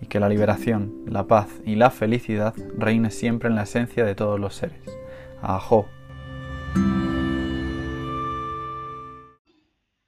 [0.00, 4.14] y que la liberación, la paz y la felicidad reine siempre en la esencia de
[4.14, 4.82] todos los seres.
[5.42, 5.88] Ajo.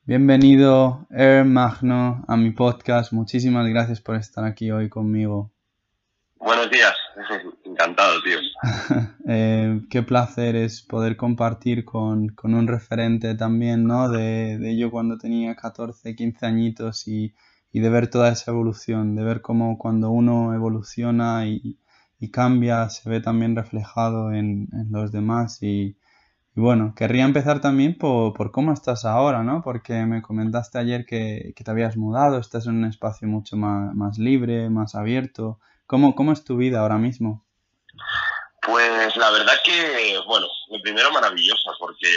[0.05, 3.13] Bienvenido, Er Magno, a mi podcast.
[3.13, 5.53] Muchísimas gracias por estar aquí hoy conmigo.
[6.37, 6.95] Buenos días,
[7.65, 8.39] encantado, tío.
[9.29, 14.09] eh, qué placer es poder compartir con, con un referente también, ¿no?
[14.09, 17.35] De, de, yo cuando tenía 14, 15 añitos y,
[17.73, 21.79] y de ver toda esa evolución, de ver cómo cuando uno evoluciona y,
[22.33, 25.97] cambia se ve también reflejado en, los demás y,
[26.55, 29.63] y, bueno, querría empezar también por, cómo estás ahora, ¿no?
[29.63, 34.19] Porque me comentaste ayer que, te habías mudado, estás en un espacio mucho más, más
[34.19, 35.61] libre, más abierto.
[35.87, 37.45] ¿Cómo, ¿Cómo es tu vida ahora mismo?
[38.63, 42.09] Pues la verdad que, bueno, lo primero maravillosa, porque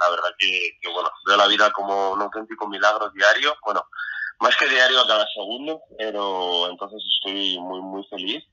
[0.00, 3.54] la verdad que, que bueno, veo la vida como un auténtico milagro diario.
[3.64, 3.86] Bueno,
[4.44, 8.44] más que diario a cada segundo, pero entonces estoy muy, muy feliz.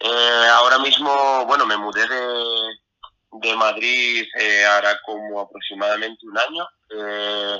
[0.00, 6.66] Eh, ahora mismo, bueno, me mudé de, de Madrid eh, ahora como aproximadamente un año.
[6.90, 7.56] Eh,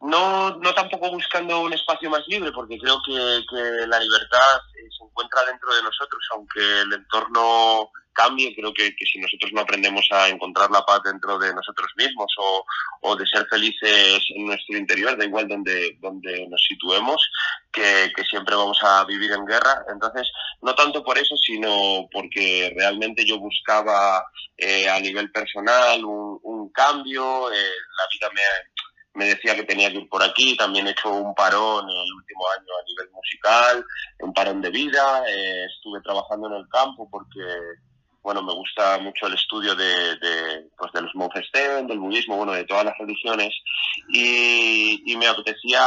[0.00, 5.04] no, no tampoco buscando un espacio más libre, porque creo que, que la libertad se
[5.04, 8.54] encuentra dentro de nosotros, aunque el entorno cambie.
[8.54, 12.32] Creo que, que, si nosotros no aprendemos a encontrar la paz dentro de nosotros mismos
[12.38, 12.64] o,
[13.02, 17.20] o de ser felices en nuestro interior, da igual donde, donde nos situemos,
[17.72, 19.84] que, que, siempre vamos a vivir en guerra.
[19.92, 20.28] Entonces,
[20.62, 24.24] no tanto por eso, sino porque realmente yo buscaba
[24.56, 27.52] eh, a nivel personal un, un cambio.
[27.52, 28.42] Eh, la vida me,
[29.14, 30.56] me decía que tenía que ir por aquí.
[30.56, 33.86] También he hecho un parón en el último año a nivel musical,
[34.20, 35.22] un parón de vida.
[35.28, 37.40] Eh, estuve trabajando en el campo porque
[38.22, 42.52] bueno, me gusta mucho el estudio de, de, pues de los Monfestén, del budismo, bueno,
[42.52, 43.54] de todas las religiones,
[44.08, 45.80] y, y me apetecía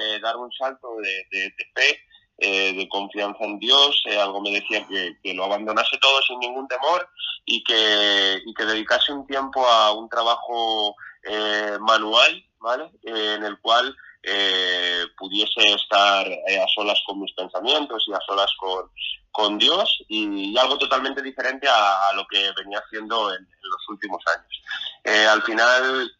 [0.00, 1.98] eh, dar un salto de, de, fe,
[2.38, 6.68] eh, de confianza en Dios, algo me decía que, que, lo abandonase todo sin ningún
[6.68, 7.08] temor
[7.44, 12.90] y que, y que dedicase un tiempo a un trabajo eh, manual, ¿vale?
[13.02, 18.50] en el cual eh, pudiese estar eh, a solas con mis pensamientos y a solas
[18.56, 18.88] con,
[19.32, 23.88] con Dios y, algo totalmente diferente a, a lo que venía haciendo en, en los
[23.88, 24.62] últimos años.
[25.04, 26.12] Eh, al final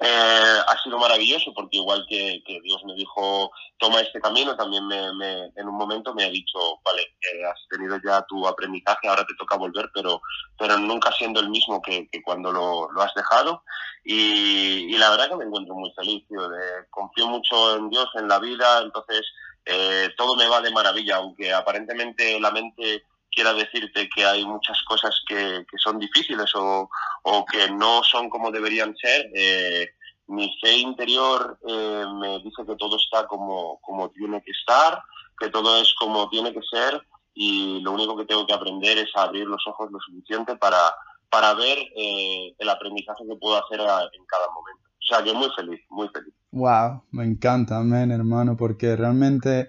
[0.00, 4.86] eh, ha sido maravilloso porque igual que, que, Dios me dijo toma este camino, también
[4.86, 9.08] me, me, en un momento me ha dicho, vale, eh, has tenido ya tu aprendizaje,
[9.08, 10.20] ahora te toca volver, pero,
[10.58, 13.62] pero nunca siendo el mismo que, cuando lo, lo, has dejado.
[14.04, 18.08] Y, y, la verdad que me encuentro muy feliz, tío, de, confío mucho en Dios,
[18.14, 19.22] en la vida, entonces
[19.66, 23.04] eh, todo me va de maravilla, aunque aparentemente la mente
[23.36, 26.88] quiera decirte que hay muchas cosas que, son difíciles o,
[27.52, 29.30] que no son como deberían ser.
[29.34, 29.90] Eh,
[30.28, 35.02] mi fe interior eh, me dice que todo está como, como tiene que estar,
[35.38, 37.00] que todo es como tiene que ser
[37.34, 40.78] y lo único que tengo que aprender es abrir los ojos lo suficiente para,
[41.28, 44.82] para ver eh, el aprendizaje que puedo hacer en cada momento.
[44.98, 46.32] O sea, que muy feliz, muy feliz.
[46.52, 49.68] Wow, me encanta, amén, hermano, porque realmente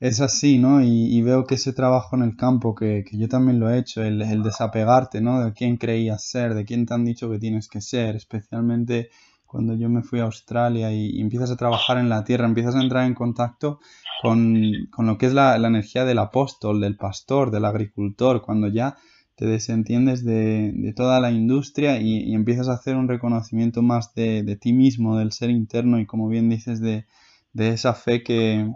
[0.00, 0.82] es así, ¿no?
[0.82, 4.42] Y, veo que ese trabajo en el campo, que, yo también lo he hecho, el,
[4.42, 5.44] desapegarte, ¿no?
[5.44, 9.10] De quién creías ser, de quién te han dicho que tienes que ser, especialmente
[9.46, 12.82] cuando yo me fui a Australia y, empiezas a trabajar en la tierra, empiezas a
[12.82, 13.80] entrar en contacto
[14.22, 18.96] con, lo que es la, energía del apóstol, del pastor, del agricultor, cuando ya
[19.36, 24.72] te desentiendes de, toda la industria y, empiezas a hacer un reconocimiento más de, ti
[24.72, 27.06] mismo, del ser interno y como bien dices, de,
[27.54, 28.70] esa fe que,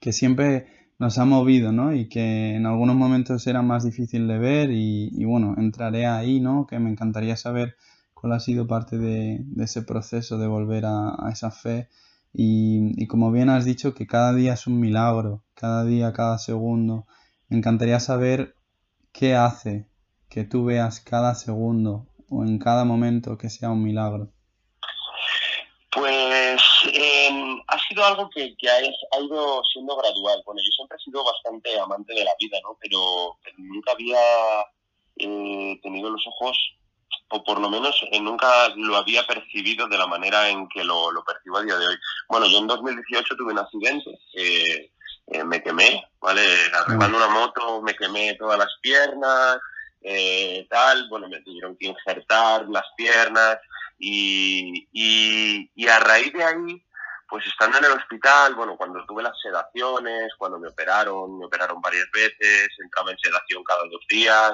[0.00, 0.66] que siempre
[0.98, 1.94] nos ha movido, ¿no?
[1.94, 6.40] Y que en algunos momentos era más difícil de ver y, y bueno, entraré ahí,
[6.40, 6.66] ¿no?
[6.66, 7.76] Que me encantaría saber
[8.20, 11.88] cuál ha sido parte de, ese proceso de volver a, esa fe.
[12.32, 17.06] Y, como bien has dicho, que cada día es un milagro, cada día, cada segundo.
[17.48, 18.56] Me encantaría saber
[19.12, 19.86] qué hace
[20.28, 24.30] que tú veas cada segundo o en cada momento que sea un milagro.
[25.90, 26.60] Pues
[26.92, 30.42] em, ha sido algo que, ha, ido siendo gradual.
[30.44, 32.76] Bueno, yo siempre he sido bastante amante de la vida, ¿no?
[32.80, 34.18] Pero, nunca había
[35.16, 36.56] eh, tenido los ojos
[37.30, 41.12] o por lo menos eh, nunca lo había percibido de la manera en que lo,
[41.26, 41.96] percibo a día de hoy.
[42.28, 44.90] Bueno, yo en 2018 tuve un accidente, eh,
[45.26, 46.42] eh, me quemé, ¿vale?
[46.72, 49.58] Arreglando una moto, me quemé todas las piernas,
[50.70, 53.58] tal, bueno, me tuvieron que injertar las piernas
[53.98, 56.82] y, y a raíz de ahí
[57.28, 61.80] pues estando en el hospital, bueno, cuando tuve las sedaciones, cuando me operaron, me operaron
[61.80, 64.52] varias veces, entraba en sedación cada dos días,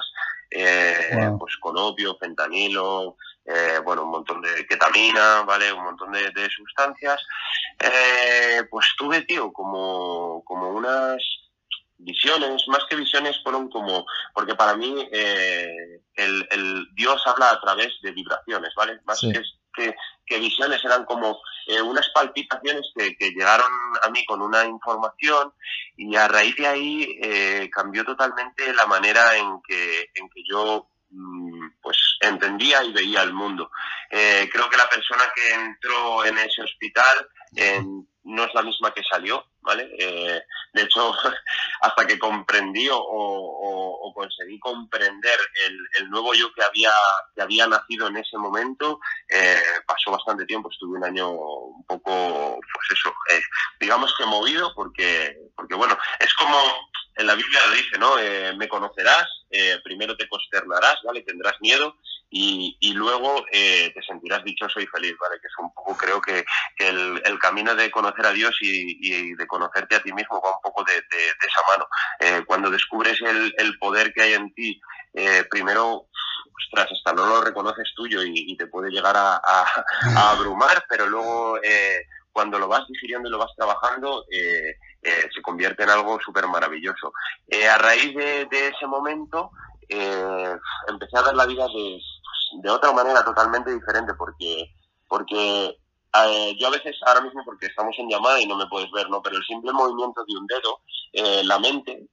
[0.50, 5.72] eh, pues con opio, fentanilo, eh, bueno, un montón de ketamina, ¿vale?
[5.72, 7.20] Un montón de, sustancias.
[7.78, 11.22] Eh, pues tuve, tío, como, como unas
[11.96, 14.04] visiones, más que visiones fueron como,
[14.34, 19.00] porque para mí el, el, Dios habla a través de vibraciones, ¿vale?
[19.04, 19.42] Más que,
[19.74, 19.94] que,
[20.26, 23.70] que visiones eran como eh, unas palpitaciones que, llegaron
[24.02, 25.52] a mí con una información
[25.96, 30.88] y a raíz de ahí eh, cambió totalmente la manera en que, en que yo
[31.10, 33.70] mm, pues entendía y veía el mundo.
[34.10, 37.28] Eh, creo que la persona que entró en ese hospital
[38.24, 40.44] no es la misma que salió, ¿vale?
[40.74, 41.12] de hecho,
[41.80, 46.92] hasta que comprendí o, conseguí comprender el, nuevo yo que había,
[47.34, 52.60] que había nacido en ese momento, eh, pasó bastante tiempo, estuve un año un poco,
[52.60, 53.42] pues eso, eh,
[53.80, 56.56] digamos que movido, porque, porque bueno, es como
[57.16, 58.18] en la Biblia lo dice, ¿no?
[58.18, 59.26] Eh, me conocerás,
[59.84, 61.22] primero te consternarás, ¿vale?
[61.22, 61.96] Tendrás miedo
[62.36, 65.40] y, y luego te sentirás dichoso y feliz, ¿vale?
[65.40, 66.44] Que es un poco, creo que,
[66.78, 70.56] el, el, camino de conocer a Dios y, y, de conocerte a ti mismo va
[70.56, 72.44] un poco de, de, esa mano.
[72.46, 74.80] cuando descubres el, el, poder que hay en ti,
[75.48, 76.08] primero
[76.56, 79.40] ostras, hasta no lo reconoces tuyo y, te puede llegar a,
[80.30, 85.42] abrumar, pero luego eh, cuando lo vas digiriendo y lo vas trabajando, eh, eh, se
[85.42, 87.12] convierte en algo súper maravilloso.
[87.70, 89.50] a raíz de, ese momento,
[89.88, 92.00] empecé a ver la vida de,
[92.62, 94.74] de, otra manera totalmente diferente, porque,
[95.08, 95.78] porque
[96.58, 99.20] yo a veces, ahora mismo, porque estamos en llamada y no me puedes ver, ¿no?
[99.22, 100.80] Pero el simple movimiento de un dedo,
[101.44, 102.08] la mente,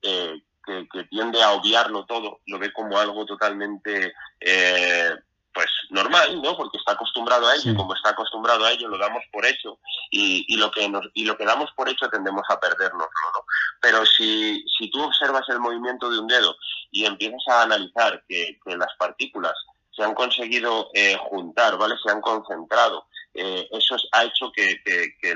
[0.66, 5.16] que, tiende a obviarlo todo, lo ve como algo totalmente eh,
[5.54, 6.56] pues normal, ¿no?
[6.56, 9.80] Porque está acostumbrado a ello y como está acostumbrado a ello lo damos por hecho
[10.10, 13.46] y, y, lo que nos, y lo que damos por hecho tendemos a perdernoslo, ¿no?
[13.82, 16.56] Pero si, si tú observas el movimiento de un dedo
[16.92, 19.54] y empiezas a analizar que, que las partículas
[19.92, 21.96] se han conseguido eh, juntar, ¿vale?
[22.04, 24.82] Se han concentrado eh, eso ha hecho que,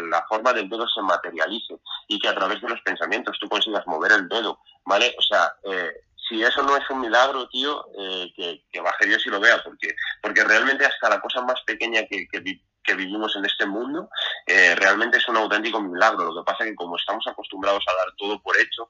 [0.09, 1.75] la forma del dedo se materialice
[2.07, 5.15] y que a través de los pensamientos tú consigas mover el dedo, ¿vale?
[5.17, 5.91] O sea, eh,
[6.27, 9.95] si eso no es un milagro, tío, eh, que, baje Dios y lo vea, porque,
[10.21, 14.09] porque realmente hasta la cosa más pequeña que, que vivimos en este mundo,
[14.45, 16.31] realmente es un auténtico milagro.
[16.31, 18.89] Lo que pasa es que como estamos acostumbrados a dar todo por hecho,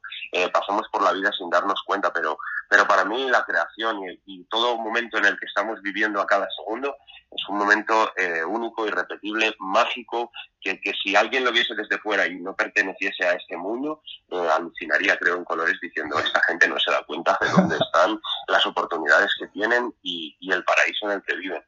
[0.51, 2.37] pasamos por la vida sin darnos cuenta, pero,
[2.69, 6.25] pero para mí la creación y, y, todo momento en el que estamos viviendo a
[6.25, 6.95] cada segundo
[7.35, 10.31] es un momento eh, único, irrepetible, mágico,
[10.61, 14.47] que, que, si alguien lo viese desde fuera y no perteneciese a este mundo, eh,
[14.55, 18.65] alucinaría, creo, en colores diciendo, esta gente no se da cuenta de dónde están las
[18.65, 21.61] oportunidades que tienen y, y el paraíso en el que viven.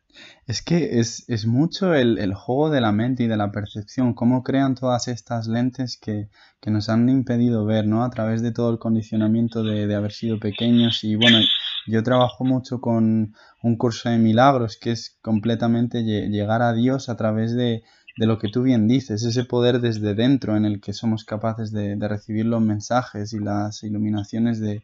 [0.45, 4.13] Es que es, es mucho el, el, juego de la mente y de la percepción,
[4.13, 6.29] cómo crean todas estas lentes que,
[6.61, 8.03] que, nos han impedido ver, ¿no?
[8.03, 11.39] A través de todo el condicionamiento de, de haber sido pequeños y bueno,
[11.87, 13.33] yo trabajo mucho con
[13.63, 17.83] un curso de milagros que es completamente llegar a Dios a través de,
[18.17, 21.71] de lo que tú bien dices, ese poder desde dentro en el que somos capaces
[21.71, 24.83] de, de recibir los mensajes y las iluminaciones de,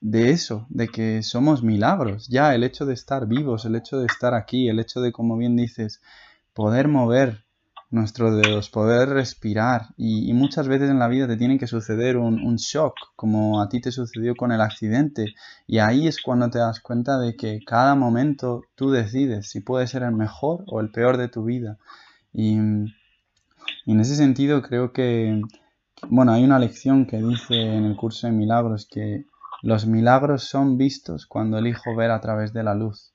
[0.00, 2.28] de eso, de que somos milagros.
[2.28, 5.36] Ya el hecho de estar vivos, el hecho de estar aquí, el hecho de, como
[5.36, 6.00] bien dices,
[6.52, 7.43] poder mover
[7.94, 9.86] nuestros dedos, poder respirar.
[9.96, 13.68] Y, muchas veces en la vida te tiene que suceder un, un, shock, como a
[13.68, 15.34] ti te sucedió con el accidente.
[15.66, 19.86] Y ahí es cuando te das cuenta de que cada momento tú decides si puede
[19.86, 21.78] ser el mejor o el peor de tu vida.
[22.32, 22.58] Y,
[23.86, 25.40] y en ese sentido creo que,
[26.08, 29.26] bueno, hay una lección que dice en el curso de milagros que
[29.62, 33.13] los milagros son vistos cuando elijo ver a través de la luz.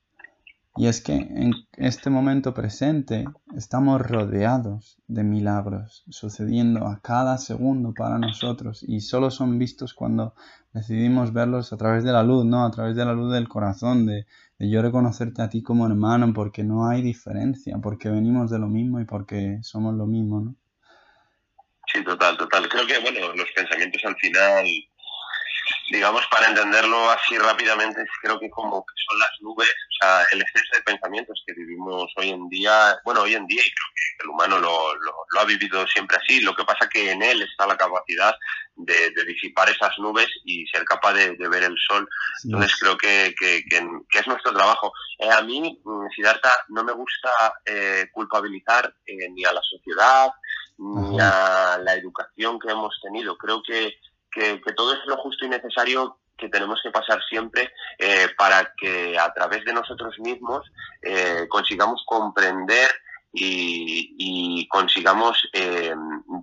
[0.80, 7.94] Y es que en este momento presente estamos rodeados de milagros sucediendo a cada segundo
[7.94, 10.34] para nosotros y solo son vistos cuando
[10.72, 12.64] decidimos verlos a través de la luz, ¿no?
[12.64, 14.26] A través de la luz del corazón, de,
[14.58, 18.68] de yo reconocerte a ti como hermano porque no hay diferencia, porque venimos de lo
[18.68, 20.56] mismo y porque somos lo mismo, ¿no?
[21.92, 22.70] Sí, total, total.
[22.70, 24.66] Creo que, bueno, los pensamientos al final
[25.92, 30.42] digamos, para entenderlo así rápidamente, creo que como que son las nubes, o sea, el
[30.42, 34.24] exceso de pensamientos que vivimos hoy en día, bueno, hoy en día, y creo que
[34.24, 37.42] el humano lo, lo, lo ha vivido siempre así, lo que pasa que en él
[37.42, 38.36] está la capacidad
[38.80, 42.08] de, de disipar esas nubes y ser capaz de, de ver el sol.
[42.46, 44.92] Entonces creo que, que, que, que, es nuestro trabajo.
[45.18, 47.30] Eh, a mí, mm, Siddhartha, no me gusta
[47.66, 50.30] eh, culpabilizar eh, ni a la sociedad,
[50.78, 53.38] ni a la educación que hemos tenido.
[53.38, 54.00] Creo que
[54.32, 58.74] que, que, todo es lo justo y necesario que tenemos que pasar siempre eh, para
[58.78, 60.66] que a través de nosotros mismos
[61.02, 62.90] eh, consigamos comprender
[63.34, 65.94] y, y consigamos eh,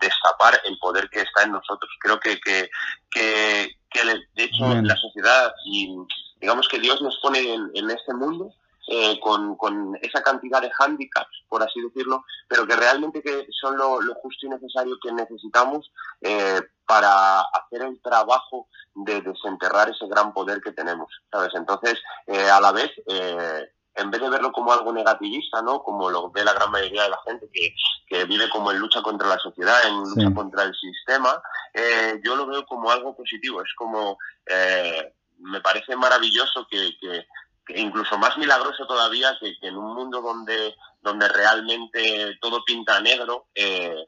[0.01, 1.91] destapar el poder que está en nosotros.
[2.01, 2.69] Creo que, que,
[3.11, 4.87] que, que de hecho Bien.
[4.87, 5.97] la sociedad y
[6.41, 8.53] digamos que Dios nos pone en, en este mundo
[8.89, 13.77] eh, con, con, esa cantidad de hándicaps, por así decirlo, pero que realmente que son
[13.77, 15.91] lo, lo justo y necesario que necesitamos
[16.21, 21.53] eh, para hacer el trabajo de desenterrar ese gran poder que tenemos, ¿sabes?
[21.55, 25.83] Entonces, eh, a la vez, eh, en vez de verlo como algo negativista, ¿no?
[25.83, 27.75] Como lo ve la gran mayoría de la gente que,
[28.07, 30.35] que vive como en lucha contra la sociedad, en lucha sí.
[30.35, 31.41] contra el sistema,
[31.73, 33.63] eh, yo lo veo como algo positivo.
[33.63, 37.27] Es como, eh, me parece maravilloso que, que,
[37.69, 44.07] incluso más milagroso todavía que, en un mundo donde, donde realmente todo pinta negro, eh,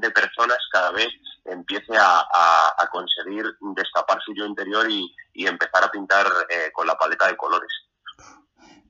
[0.00, 1.08] de personas cada vez
[1.44, 3.44] empiece a, a, a conseguir
[3.74, 7.70] destapar su yo interior y, y empezar a pintar eh, con la paleta de colores.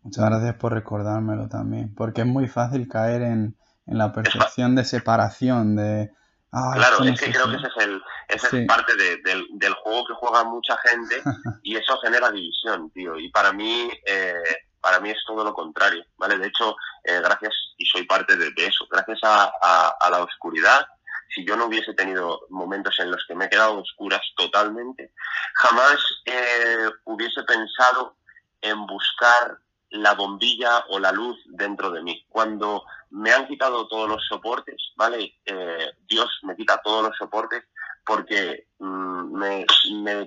[0.03, 4.85] Muchas gracias por recordármelo también, porque es muy fácil caer en, en la percepción de
[4.85, 6.11] separación, de...
[6.53, 8.59] Ah, claro, es que creo que ese es el, esa sí.
[8.59, 11.23] es parte de, del, del, juego que juega mucha gente
[11.63, 13.19] y eso genera división, tío.
[13.19, 14.35] Y para mí, eh,
[14.81, 16.39] para mí es todo lo contrario, ¿vale?
[16.39, 16.75] De hecho,
[17.05, 20.87] eh, gracias, y soy parte de, de eso, gracias a, a, a, la oscuridad,
[21.35, 25.13] si yo no hubiese tenido momentos en los que me he quedado oscuras totalmente,
[25.55, 28.17] jamás eh, hubiese pensado
[28.63, 29.59] en buscar
[29.91, 32.27] la bombilla o la luz dentro de mí.
[32.29, 35.35] Cuando me han quitado todos los soportes, ¿vale?
[35.45, 37.65] Eh, Dios me quita todos los soportes
[38.05, 39.67] porque mmm, me,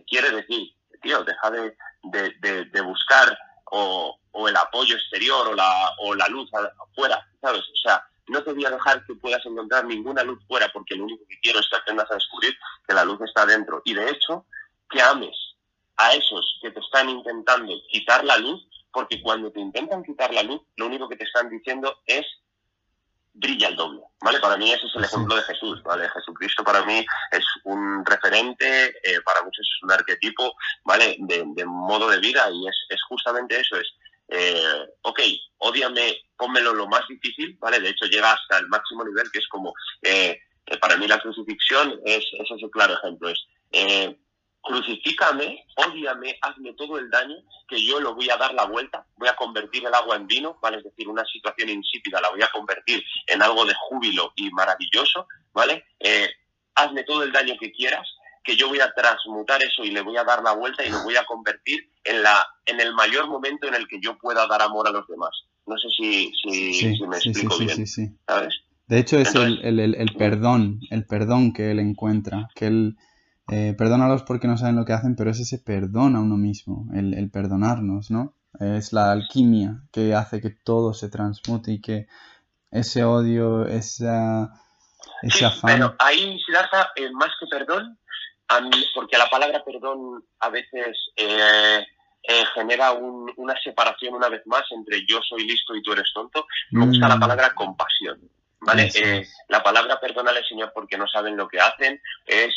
[0.06, 6.28] quiere decir, tío, deja de, buscar o, o, el apoyo exterior o la, o la
[6.28, 7.62] luz afuera, ¿sabes?
[7.62, 11.06] O sea, no te voy a dejar que puedas encontrar ninguna luz fuera porque lo
[11.06, 12.56] único que quiero es que aprendas a descubrir
[12.88, 13.82] que la luz está dentro.
[13.86, 14.46] Y de hecho,
[14.90, 15.36] que ames
[15.98, 20.44] a esos que te están intentando quitar la luz porque cuando te intentan quitar la
[20.44, 22.26] luz, lo único que te están diciendo es
[23.34, 24.40] brilla el doble, ¿vale?
[24.40, 26.10] Para mí ese es el ejemplo de Jesús, ¿vale?
[26.10, 31.16] Jesucristo para mí es un referente, eh, para muchos es un arquetipo, ¿vale?
[31.20, 33.88] De, de, modo de vida y es, es justamente eso, es,
[34.28, 35.20] eh, ok,
[35.60, 37.80] odiame, pónmelo lo más difícil, ¿vale?
[37.80, 40.40] De hecho llega hasta el máximo nivel que es como, eh,
[40.80, 43.40] para mí la crucifixión es, es ese claro ejemplo, es,
[43.72, 44.18] eh,
[44.62, 47.36] crucifícame, odiame, hazme todo el daño,
[47.68, 50.58] que yo lo voy a dar la vuelta, voy a convertir el agua en vino,
[50.62, 50.78] ¿vale?
[50.78, 55.28] Es decir, una situación insípida la voy a convertir en algo de júbilo y maravilloso,
[55.54, 55.86] ¿vale?
[56.00, 56.30] Eh,
[56.76, 58.08] hazme todo el daño que quieras,
[58.44, 61.04] que yo voy a transmutar eso y le voy a dar la vuelta y lo
[61.04, 64.62] voy a convertir en, la, en el mayor momento en el que yo pueda dar
[64.62, 65.32] amor a los demás.
[65.66, 68.56] No sé si, si, me explico bien, ¿sabes?
[68.88, 72.98] De hecho, es el, el, el, perdón, el perdón que él encuentra, que él
[73.52, 76.88] eh, perdónalos porque no saben lo que hacen, pero es ese perdón a uno mismo,
[76.94, 78.34] el, el perdonarnos, ¿no?
[78.60, 82.08] Es la alquimia que hace que todo se transmute y que
[82.72, 84.52] ese odio, esa,
[85.22, 85.74] ese afán...
[85.74, 87.98] Pero ahí, Siddhartha, eh, más que perdón,
[88.94, 91.86] porque la palabra perdón a veces eh,
[92.24, 96.46] eh, genera una separación una vez más entre yo soy listo y tú eres tonto,
[96.72, 97.20] me gusta la mm.
[97.20, 98.20] palabra compasión.
[98.64, 98.92] ¿Vale?
[99.50, 102.54] La palabra perdónale, Señor, porque no saben lo que hacen, es,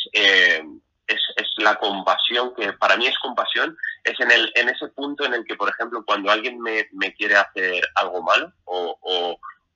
[1.07, 5.25] es, es, la compasión, que para mí es compasión, es en, el, en ese punto
[5.25, 8.97] en el que, por ejemplo, cuando alguien me, me quiere hacer algo malo o,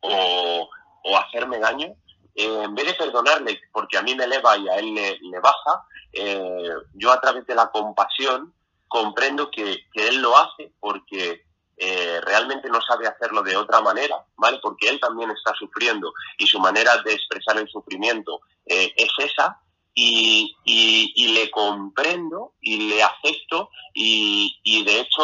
[0.01, 1.95] o, hacerme daño,
[2.35, 5.85] eh, en vez de perdonarle porque a mí me eleva y a él le, baja,
[6.13, 8.53] eh, yo a través de la compasión
[8.87, 11.45] comprendo que, él lo hace porque
[11.77, 14.59] eh, realmente no sabe hacerlo de otra manera, ¿vale?
[14.61, 19.59] Porque él también está sufriendo y su manera de expresar el sufrimiento es esa
[20.65, 25.23] y, le comprendo y le acepto y, de hecho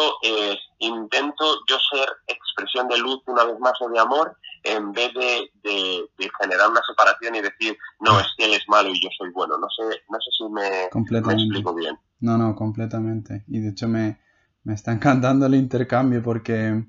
[0.78, 5.50] intento yo ser expresión de luz una vez más o de amor en vez de,
[6.40, 9.56] generar una separación y decir, no, es que él es malo y yo soy bueno.
[9.58, 10.84] No sé, no sé si me,
[11.32, 11.96] explico bien.
[12.20, 13.44] No, no, completamente.
[13.46, 14.18] Y de hecho me,
[14.66, 16.84] está encantando el intercambio porque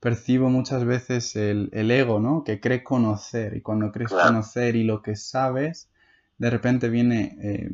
[0.00, 2.44] percibo muchas veces el, ego, ¿no?
[2.44, 3.56] Que cree conocer.
[3.56, 5.90] Y cuando crees conocer y lo que sabes,
[6.38, 7.68] de repente viene eh,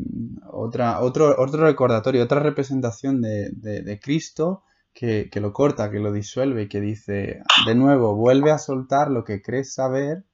[0.50, 6.62] otra, otro, otro recordatorio, otra representación de, de Cristo que, lo corta, que lo disuelve
[6.62, 10.24] y que dice, de nuevo, vuelve a soltar lo que crees saber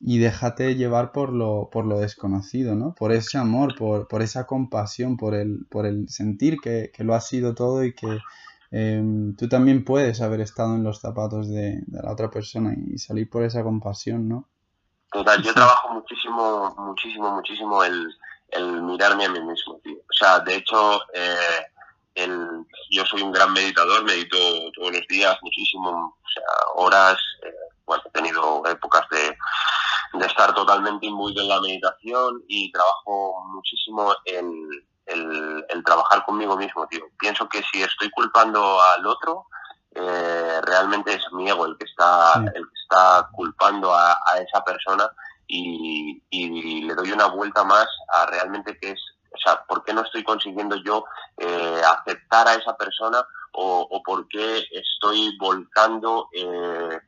[0.00, 2.94] y déjate llevar por lo, por lo desconocido, ¿no?
[2.94, 7.20] Por ese amor, por, por esa compasión, por el, por el sentir que, lo ha
[7.20, 8.18] sido todo y que
[8.70, 13.28] em, tú también puedes haber estado en los zapatos de, la otra persona y salir
[13.28, 14.48] por esa compasión, ¿no?
[15.10, 18.14] Total, yo trabajo muchísimo, muchísimo, muchísimo el,
[18.50, 19.96] el mirarme a mí mismo, tío.
[19.96, 21.64] O sea, de hecho, eh,
[22.90, 24.36] yo soy un gran meditador, medito
[24.74, 27.52] todos los días muchísimo, o sea, horas, eh,
[27.86, 29.36] bueno, he tenido épocas de,
[30.18, 34.52] de, estar totalmente imbuido en la meditación y trabajo muchísimo en
[35.06, 37.04] el, trabajar conmigo mismo, tío.
[37.18, 39.46] Pienso que si estoy culpando al otro,
[40.00, 44.62] eh, realmente es mi ego el que está, el que está culpando a, a esa
[44.64, 45.10] persona
[45.46, 49.92] y, y, le doy una vuelta más a realmente que es o sea, ¿por qué
[49.92, 51.04] no estoy consiguiendo yo
[51.36, 57.00] eh, aceptar a esa persona o, por qué estoy volcando eh,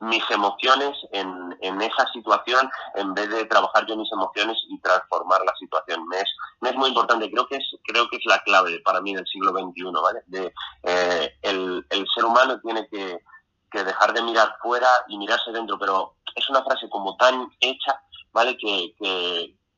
[0.00, 1.48] mis emociones en,
[1.80, 6.06] esa situación en vez de trabajar yo mis emociones y transformar la situación?
[6.08, 6.28] Me es,
[6.62, 9.52] es muy importante, creo que es, creo que es la clave para mí del siglo
[9.52, 10.20] XXI, ¿vale?
[10.26, 10.52] De,
[10.84, 11.84] eh, el,
[12.14, 13.18] ser humano tiene que,
[13.70, 18.00] dejar de mirar fuera y mirarse dentro, pero es una frase como tan hecha,
[18.32, 18.56] ¿vale?
[18.56, 18.94] Que,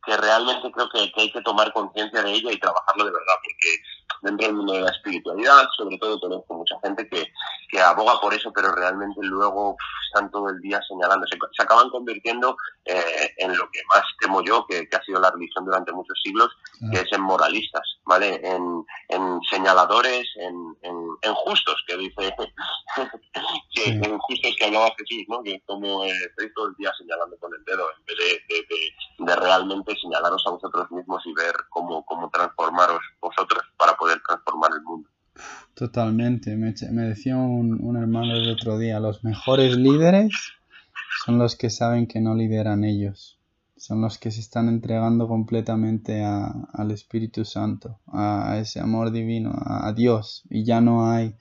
[0.04, 3.83] que realmente creo que, hay que tomar conciencia de ella y trabajarlo de verdad, porque
[4.22, 7.26] dentro del mundo de la espiritualidad, sobre todo conozco mucha gente que,
[7.70, 12.56] que aboga por eso, pero realmente luego están todo el día señalando, se, acaban convirtiendo
[12.84, 16.50] eh, en lo que más temo yo, que, ha sido la religión durante muchos siglos,
[16.90, 18.40] que es en moralistas, ¿vale?
[18.42, 22.34] En, en señaladores, en, en, justos, que dice,
[23.74, 25.42] que, en justos que hablaba Jesús, ¿no?
[25.42, 29.36] Que como eh, estoy todo el día señalando con el dedo, en vez de, de,
[29.36, 34.82] realmente señalaros a vosotros mismos y ver cómo, cómo transformaros vosotros para poder transformar el
[34.82, 35.10] mundo.
[35.74, 36.56] Totalmente.
[36.56, 40.32] Me, decía un, hermano el otro día, los mejores líderes
[41.24, 43.38] son los que saben que no lideran ellos.
[43.76, 49.92] Son los que se están entregando completamente al Espíritu Santo, a, ese amor divino, a,
[49.94, 50.44] Dios.
[50.50, 51.34] Y ya no hay,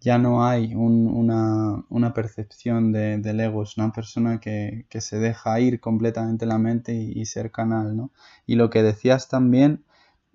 [0.00, 3.62] ya no hay una, percepción de, del ego.
[3.76, 8.10] Una persona que, se deja ir completamente la mente y, y ser canal, ¿no?
[8.46, 9.84] Y lo que decías también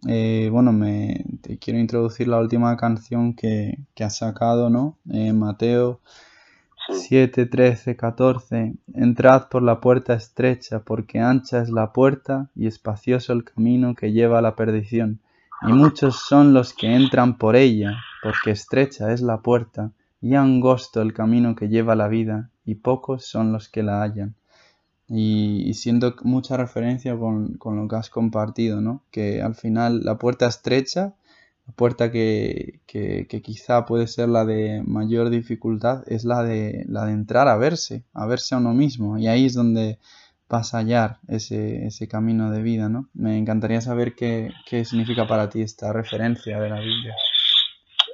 [0.07, 4.97] eh, bueno, me te quiero introducir la última canción que, que has sacado, ¿no?
[5.11, 5.99] Eh, Mateo
[6.91, 8.75] 7, 13, 14.
[8.93, 14.11] Entrad por la puerta estrecha, porque ancha es la puerta y espacioso el camino que
[14.11, 15.19] lleva a la perdición.
[15.61, 21.01] Y muchos son los que entran por ella, porque estrecha es la puerta y angosto
[21.01, 24.35] el camino que lleva a la vida, y pocos son los que la hallan
[25.09, 29.03] y, siento mucha referencia con, lo que has compartido, ¿no?
[29.11, 31.15] Que al final la puerta estrecha,
[31.67, 32.79] la puerta que,
[33.43, 38.03] quizá puede ser la de mayor dificultad, es la de, la de entrar a verse,
[38.13, 39.17] a verse a uno mismo.
[39.17, 39.99] Y ahí es donde
[40.47, 43.09] vas a hallar ese, ese camino de vida, ¿no?
[43.13, 47.15] Me encantaría saber qué, qué significa para ti esta referencia de la Biblia.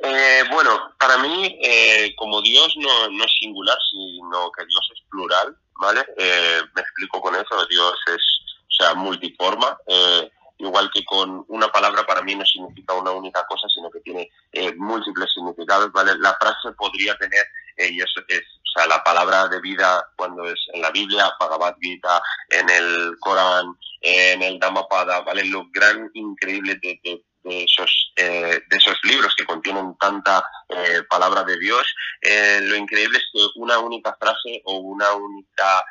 [0.04, 5.02] Eh, bueno, para mí, eh, como Dios no, no, es singular, sino que Dios es
[5.10, 6.06] plural, ¿vale?
[6.18, 8.22] Eh, me explico con eso, Dios es,
[8.62, 9.78] o sea, multiforma.
[9.88, 14.00] Eh, igual que con una palabra para mí no significa una única cosa, sino que
[14.00, 14.30] tiene
[14.78, 16.18] múltiples significados, ¿vale?
[16.20, 17.46] La frase podría tener,
[17.78, 21.76] y eso es, o sea, la palabra de vida cuando es en la Biblia, Bhagavad
[21.82, 25.44] Gita, en el Corán, en el Dhammapada, ¿vale?
[25.46, 27.00] Lo gran, increíble de
[27.46, 31.86] de esos, eh, de esos libros que contienen tanta eh, palabra de Dios,
[32.22, 35.86] eh, lo increíble es que una única frase o una única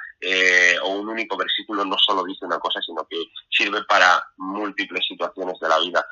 [0.84, 5.60] o un único versículo no solo dice una cosa, sino que sirve para múltiples situaciones
[5.60, 6.06] de la vida.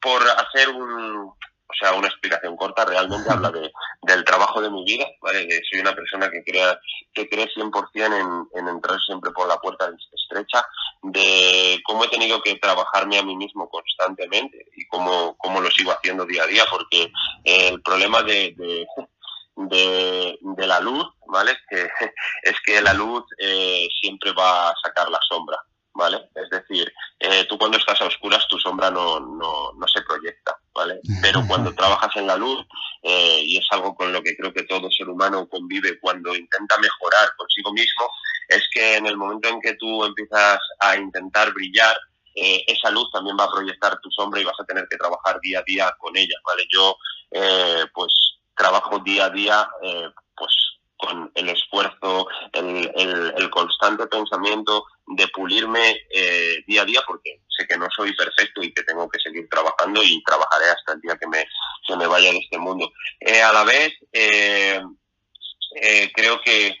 [0.00, 1.34] por hacer un,
[1.72, 5.48] o sea, una explicación corta, realmente habla de, del trabajo de mi vida, ¿vale?
[5.68, 6.78] soy una persona que crea
[7.12, 10.64] que cree 100% en, en entrar siempre por la puerta estrecha,
[11.02, 15.92] de cómo he tenido que trabajarme a mí mismo constantemente y cómo, cómo lo sigo
[15.92, 17.12] haciendo día a día, porque
[17.44, 18.54] el problema de,
[19.56, 21.56] de, de, la luz, ¿vale?
[21.68, 21.82] Que,
[22.42, 25.58] es que la luz eh, siempre va a sacar la sombra.
[25.94, 26.30] ¿vale?
[26.34, 30.56] Es decir, eh, tú cuando estás a oscuras tu sombra no, no, no, se proyecta,
[30.74, 30.98] ¿vale?
[31.20, 32.66] Pero cuando trabajas en la luz,
[33.02, 36.78] eh, y es algo con lo que creo que todo ser humano convive cuando intenta
[36.78, 38.08] mejorar consigo mismo,
[38.48, 41.94] es que en el momento en que tú empiezas a intentar brillar,
[42.34, 45.38] eh, esa luz también va a proyectar tu sombra y vas a tener que trabajar
[45.40, 46.64] día a día con ella, ¿vale?
[46.70, 46.96] Yo,
[47.94, 48.12] pues,
[48.56, 49.68] trabajo día a día,
[50.36, 50.52] pues,
[51.02, 52.90] con el esfuerzo, el,
[53.36, 58.62] el, constante pensamiento de pulirme eh, día a día, porque sé que no soy perfecto
[58.62, 61.44] y que tengo que seguir trabajando y trabajaré hasta el día que me,
[61.86, 62.88] que me vaya de este mundo.
[63.18, 64.80] Eh, a la vez, eh,
[66.14, 66.76] creo que,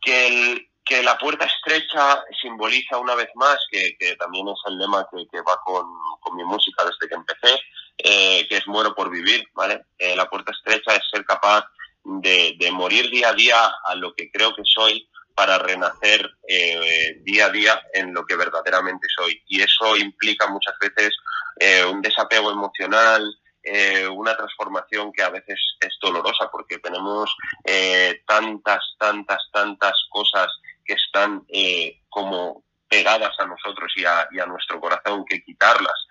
[0.00, 5.06] que, que, la puerta estrecha simboliza una vez más, que, que también es el lema
[5.10, 5.86] que, que va con,
[6.20, 7.60] con, mi música desde que empecé,
[8.48, 9.84] que es muero por vivir, ¿vale?
[10.16, 11.64] la puerta estrecha es ser capaz
[12.04, 17.20] de, de, morir día a día a lo que creo que soy para renacer eh,
[17.22, 19.42] día a día en lo que verdaderamente soy.
[19.48, 21.14] Y eso implica muchas veces
[21.58, 23.22] eh, un desapego emocional,
[23.62, 27.34] eh, una transformación que a veces es dolorosa porque tenemos
[28.26, 30.48] tantas, tantas, tantas cosas
[30.84, 31.46] que están
[32.08, 36.06] como pegadas a nosotros y a, y a, nuestro corazón que quitarlas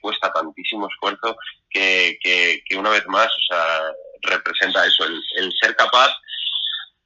[0.00, 1.36] cuesta tantísimo esfuerzo
[1.70, 3.92] que, que, que, una vez más o sea,
[4.22, 6.10] representa eso, el, ser capaz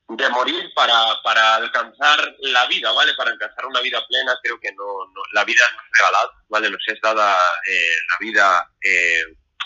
[0.08, 3.12] de morir para, para alcanzar la vida, ¿vale?
[3.14, 4.84] Para alcanzar una vida plena, creo que no,
[5.32, 6.70] la vida no es regalada, ¿vale?
[6.70, 7.36] Nos es dada
[7.66, 9.22] eh, la vida, eh,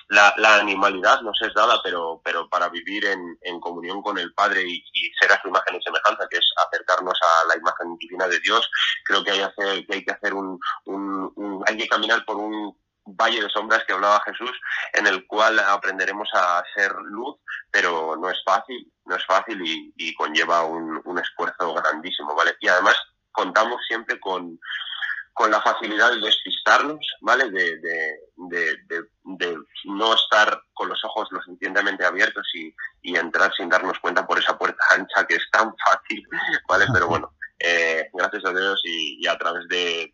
[0.09, 4.33] la, la, animalidad nos es dada, pero, pero para vivir en, en comunión con el
[4.35, 4.83] Padre y,
[5.21, 8.69] ser a su imagen y semejanza, que es acercarnos a la imagen divina de Dios,
[9.05, 12.77] creo que hay, hacer, que, hay que hacer un, un hay que caminar por un
[13.07, 14.53] valle de sombras que hablaba Jesús,
[14.93, 17.37] en el cual aprenderemos a ser luz,
[17.71, 22.57] pero no es fácil, no es fácil y, conlleva un, esfuerzo grandísimo, ¿vale?
[22.61, 22.97] Y además
[23.33, 24.59] contamos siempre con,
[25.37, 27.51] con la facilidad de despistarnos, ¿vale?
[27.51, 28.77] De, de,
[29.25, 34.27] de, no estar con los ojos lo suficientemente abiertos y, y, entrar sin darnos cuenta
[34.27, 36.27] por esa puerta ancha que es tan fácil,
[36.67, 36.87] ¿vale?
[36.93, 40.11] Pero bueno, eh, gracias a Dios y, a través de,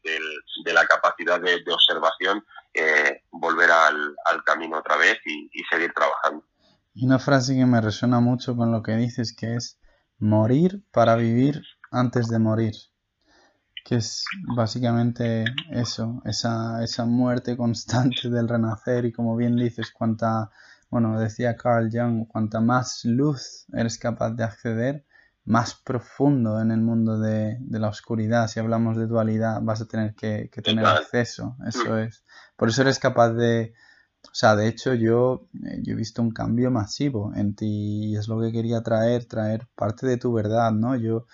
[0.73, 6.45] la capacidad de, observación, eh, volver al, camino otra vez y, seguir trabajando.
[6.95, 9.79] Y una frase que me resuena mucho con lo que dices, que es
[10.19, 12.75] morir para vivir antes de morir.
[13.85, 14.25] Que es
[14.57, 20.51] básicamente eso, esa, esa muerte constante del renacer y como bien dices, cuanta,
[20.91, 25.05] bueno, decía Carl Jung, cuanta más luz eres capaz de acceder,
[25.45, 28.49] más profundo en el mundo de, la oscuridad.
[28.49, 31.57] Si hablamos de dualidad, vas a tener que, tener acceso.
[31.67, 32.25] Eso es.
[32.57, 33.75] Por eso eres capaz de.
[34.25, 38.17] O sea, de hecho, yo, eh, yo he visto un cambio masivo en ti y
[38.17, 40.95] es lo que quería traer, traer parte de tu verdad, ¿no?
[40.95, 41.27] Yo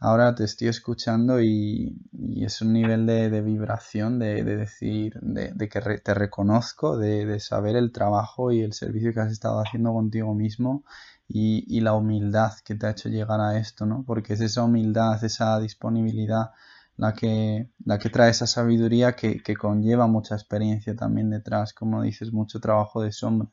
[0.00, 1.96] ahora te estoy escuchando y,
[2.36, 8.50] es un nivel de, vibración, de, decir, de, que te reconozco, de, saber el trabajo
[8.50, 10.84] y el servicio que has estado haciendo contigo mismo
[11.28, 14.04] y, la humildad que te ha hecho llegar a esto, ¿no?
[14.06, 16.50] Porque es esa humildad, esa disponibilidad
[16.96, 22.32] la que, la que trae esa sabiduría que, conlleva mucha experiencia también detrás, como dices,
[22.32, 23.48] mucho trabajo de sombra.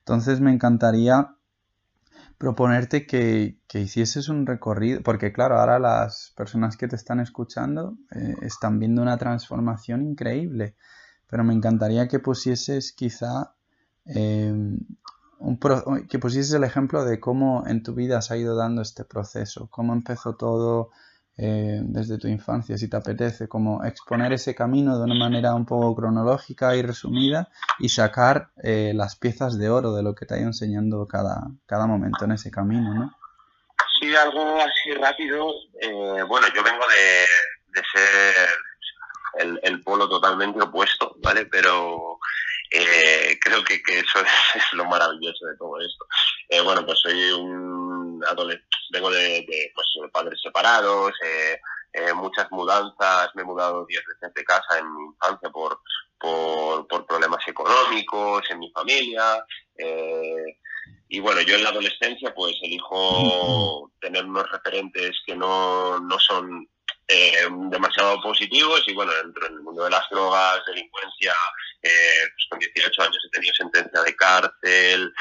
[0.00, 1.34] Entonces me encantaría
[2.38, 8.36] proponerte que, hicieses un recorrido, porque claro, ahora las personas que te están escuchando eh,
[8.42, 10.76] están viendo una transformación increíble,
[11.28, 13.54] pero me encantaría que pusieses quizá
[14.06, 14.54] eh,
[16.08, 19.68] que pusieses el ejemplo de cómo en tu vida se ha ido dando este proceso,
[19.70, 20.90] cómo empezó todo,
[21.40, 25.66] eh, desde tu infancia, si te apetece, como exponer ese camino de una manera un
[25.66, 27.48] poco cronológica y resumida
[27.78, 31.46] y sacar eh, las piezas de oro de lo que te ha ido enseñando cada,
[31.66, 33.16] cada momento en ese camino, ¿no?
[34.00, 35.52] Sí, algo así rápido.
[35.80, 41.46] Eh, bueno, yo vengo de, ser el, polo totalmente opuesto, ¿vale?
[41.46, 42.18] Pero
[42.68, 44.18] creo que, eso
[44.56, 46.04] es, lo maravilloso de todo esto.
[46.64, 51.60] bueno, pues soy un adolescente vengo de, pues, padres separados, eh,
[51.92, 55.80] eh, muchas mudanzas, me he mudado diez veces de casa en mi infancia por,
[56.18, 59.44] por, problemas económicos en mi familia.
[59.76, 60.58] Eh,
[61.08, 66.68] y bueno, yo en la adolescencia pues elijo tener unos referentes que no, no son
[67.70, 71.34] demasiado positivos y bueno, dentro del mundo de las drogas, delincuencia,
[71.80, 75.14] pues con 18 años he tenido sentencia de cárcel,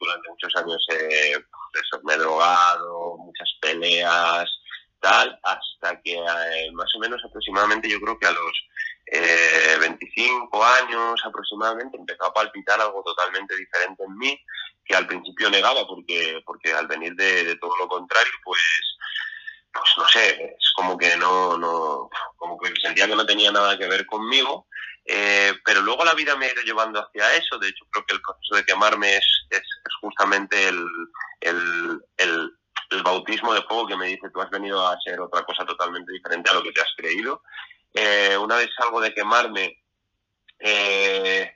[0.00, 0.84] durante muchos años
[1.80, 4.48] eso, me he drogado, muchas peleas,
[5.00, 10.68] tal, hasta que eh, más o menos aproximadamente yo creo que a los 25 eh,
[10.82, 14.40] años aproximadamente empezó a palpitar algo totalmente diferente en mí
[14.84, 18.60] que al principio negaba porque, porque al venir de, todo lo contrario pues
[19.78, 23.76] pues no sé, es como que no, no, como que sentía que no tenía nada
[23.78, 24.66] que ver conmigo,
[25.04, 28.14] eh, pero luego la vida me ha ido llevando hacia eso, de hecho creo que
[28.14, 29.62] el proceso de quemarme es, es
[30.00, 30.84] justamente el,
[31.40, 35.64] el, el, bautismo de fuego que me dice tú has venido a ser otra cosa
[35.64, 37.42] totalmente diferente a lo que te has creído.
[37.92, 39.82] Eh, una vez salgo de quemarme,
[40.58, 41.52] eh,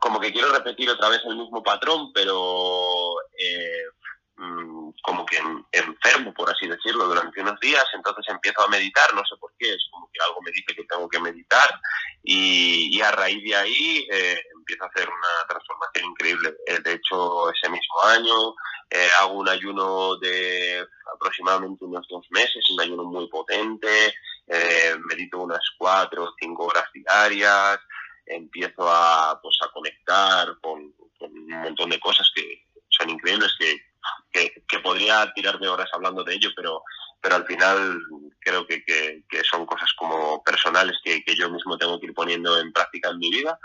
[0.00, 3.13] como que quiero repetir otra vez el mismo patrón, pero
[5.04, 5.38] como que
[5.72, 9.70] enfermo, por así decirlo, durante unos días, entonces empiezo a meditar, no sé por qué,
[9.70, 11.68] es como que algo me dice que tengo que meditar
[12.22, 14.08] y, a raíz de ahí
[14.64, 16.56] empiezo a hacer una transformación increíble.
[16.66, 18.54] Eh, de hecho, ese mismo año
[18.90, 24.14] eh, hago un ayuno de aproximadamente unos dos meses, un ayuno muy potente,
[24.46, 27.78] eh, medito unas cuatro o cinco horas diarias,
[28.26, 33.76] empiezo a, pues, a conectar con, un montón de cosas que son increíbles, que,
[34.32, 36.82] que, podría tirarme horas hablando de ello, pero,
[37.20, 37.98] pero al final
[38.40, 42.58] creo que, que, son cosas como personales que, que, yo mismo tengo que ir poniendo
[42.60, 43.58] en práctica en mi vida.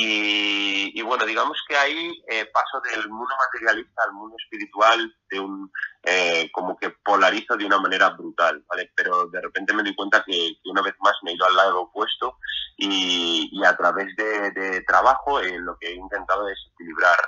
[0.00, 5.70] Y, bueno, digamos que ahí eh, paso del mundo materialista al mundo espiritual, un
[6.02, 8.90] eh, como que polarizo de una manera brutal, ¿vale?
[8.94, 11.82] Pero de repente me di cuenta que, una vez más me he ido al lado
[11.82, 12.38] opuesto
[12.76, 17.18] y, a través de, trabajo eh, lo que he intentado es equilibrar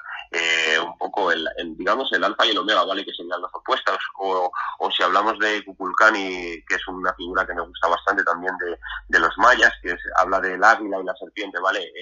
[0.82, 3.04] un poco el, digamos, el alfa y el omega, ¿vale?
[3.04, 3.98] Que serían las opuestas.
[4.18, 8.54] O, o si hablamos de Kukulcani, que es una figura que me gusta bastante también
[9.08, 11.92] de, los mayas, que habla del águila y la serpiente, ¿vale?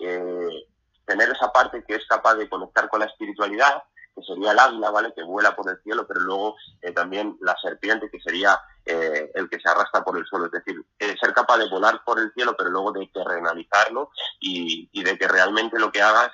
[0.00, 0.66] Eh,
[1.06, 3.82] tener esa parte que es capaz de conectar con la espiritualidad,
[4.18, 5.12] que sería el águila, ¿vale?
[5.14, 9.48] Que vuela por el cielo, pero luego eh, también la serpiente, que sería eh, el
[9.48, 10.46] que se arrastra por el suelo.
[10.46, 15.02] Es decir, ser capaz de volar por el cielo, pero luego de terrenalizarlo y, y
[15.02, 16.30] de que realmente lo que hagas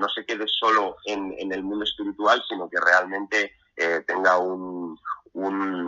[0.00, 3.52] no se quede solo en, el mundo espiritual, sino que realmente
[4.08, 4.98] tenga un,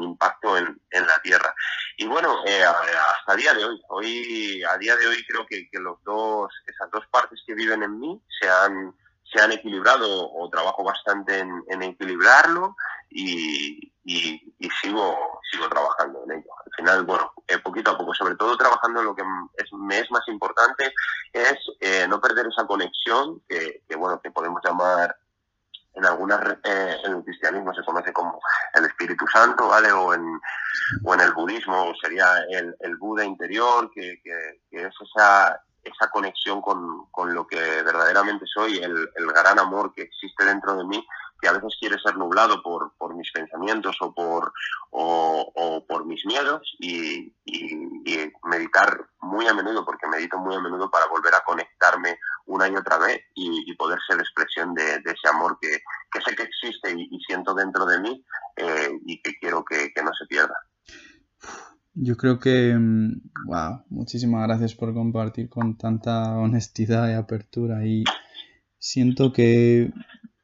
[0.02, 1.54] impacto en, la tierra.
[1.96, 5.78] Y bueno, eh, hasta día de hoy, hoy, a día de hoy creo que, que,
[5.78, 8.94] los dos, esas dos partes que viven en mí se han,
[9.32, 12.76] se han equilibrado o trabajo bastante en, en equilibrarlo
[13.10, 14.40] y, y,
[14.82, 16.50] sigo, sigo trabajando en ello.
[16.64, 19.22] Al final, bueno, eh, poquito a poco, sobre todo trabajando en lo que
[19.58, 20.92] es, me es más importante
[21.32, 25.16] es eh, no perder esa conexión que, que, bueno, que podemos llamar
[25.94, 28.40] en algunas eh, en el cristianismo se conoce como
[28.74, 29.90] el Espíritu Santo, ¿vale?
[29.92, 30.40] O en,
[31.04, 36.10] o en el budismo sería el, el Buda interior, que, que, que es esa, esa
[36.10, 40.84] conexión con, con, lo que verdaderamente soy, el, el, gran amor que existe dentro de
[40.84, 41.06] mí,
[41.40, 44.52] que a veces quiere ser nublado por, por mis pensamientos o por,
[44.90, 47.34] o, por mis miedos y,
[48.44, 52.74] meditar muy a menudo, porque medito muy a menudo para volver a conectarme una y
[52.74, 56.92] otra vez y, poder ser expresión de, de ese amor que, que, sé que existe
[56.96, 58.24] y, siento dentro de mí
[58.56, 60.54] eh, y que quiero que, que no se pierda.
[61.94, 68.04] Yo creo que, wow, mm, muchísimas gracias por compartir con tanta honestidad y apertura y
[68.78, 69.92] siento que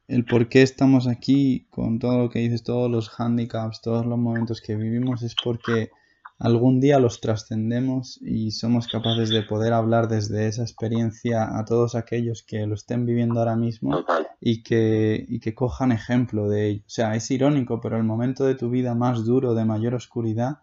[0.07, 4.17] el por qué estamos aquí con todo lo que dices, todos los handicaps, todos los
[4.19, 5.89] momentos que vivimos es porque
[6.37, 11.95] algún día los trascendemos y somos capaces de poder hablar desde esa experiencia a todos
[11.95, 14.05] aquellos que lo estén viviendo ahora mismo
[14.39, 16.83] y que, y que cojan ejemplo de ello.
[16.85, 20.59] O sea, es irónico, pero el momento de tu vida más duro, de mayor oscuridad,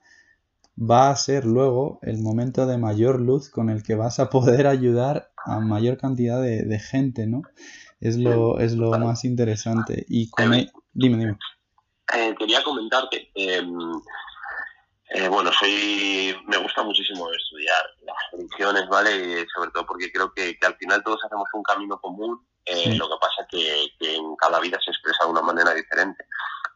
[0.76, 4.66] va a ser luego el momento de mayor luz con el que vas a poder
[4.66, 7.42] ayudar a mayor cantidad de, gente, ¿no?
[8.00, 10.04] Es lo, es lo más interesante.
[10.08, 11.38] Y con e, Dime, dime.
[12.14, 13.76] Eh, quería comentarte, em,
[15.10, 19.16] eh, bueno, soy, me gusta muchísimo estudiar las religiones, ¿vale?
[19.16, 23.08] Y sobre todo porque creo que, al final todos hacemos un camino común, eh, lo
[23.08, 26.24] que pasa que, que en cada vida se expresa de una manera diferente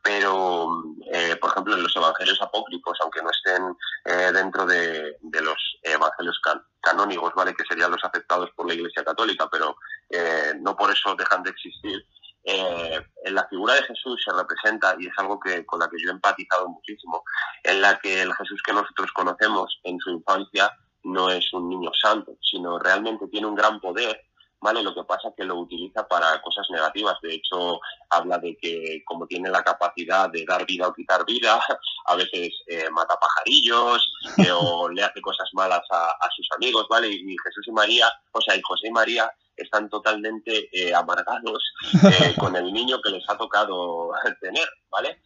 [0.03, 0.83] pero
[1.13, 6.41] eh, por ejemplo en los evangelios apócrifos, aunque no estén eh, dentro de, los evangelios
[6.81, 7.55] canónigos, ¿vale?
[7.55, 9.77] que serían los aceptados por la Iglesia Católica, pero
[10.11, 12.05] eh, no por eso dejan de existir,
[12.45, 16.09] en la figura de Jesús se representa, y es algo que con la que yo
[16.09, 17.23] he empatizado muchísimo,
[17.63, 20.73] en la que el Jesús que nosotros conocemos en su infancia
[21.05, 24.28] no es un niño santo, sino realmente tiene un gran poder
[24.61, 24.83] ¿vale?
[24.83, 27.17] Lo que pasa es que lo utiliza para cosas negativas.
[27.23, 31.61] De hecho, habla de que como tiene la capacidad de dar vida o quitar vida,
[32.07, 37.09] a veces eh, mata pajarillos eh, o le hace cosas malas a, sus amigos, ¿vale?
[37.09, 41.63] Y Jesús y María, o sea, y José y María están totalmente eh, amargados
[42.39, 45.21] con el niño que les ha tocado tener, ¿vale?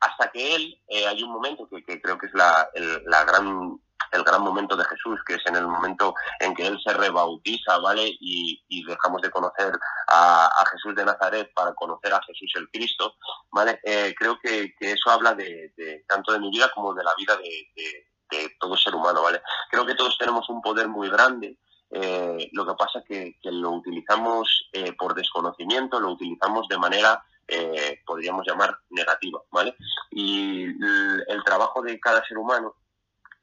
[0.00, 0.76] hasta que él,
[1.08, 2.68] hay un momento que, creo que es la,
[3.06, 3.78] la gran
[4.12, 7.78] el gran momento de Jesús, que es en el momento en que él se rebautiza,
[7.78, 8.16] ¿vale?
[8.20, 9.72] Y, dejamos de conocer
[10.08, 13.14] a, Jesús de Nazaret para conocer a Jesús el Cristo,
[13.50, 13.80] ¿vale?
[13.84, 15.72] Eh, creo que, eso habla de,
[16.08, 18.06] tanto de mi vida como de la vida de,
[18.58, 19.42] todo ser humano, ¿vale?
[19.70, 21.58] Creo que todos tenemos un poder muy grande,
[21.90, 27.22] eh, lo que pasa es que, lo utilizamos eh, por desconocimiento, lo utilizamos de manera,
[28.06, 29.76] podríamos llamar, negativa, ¿vale?
[30.10, 32.74] Y el trabajo de cada ser humano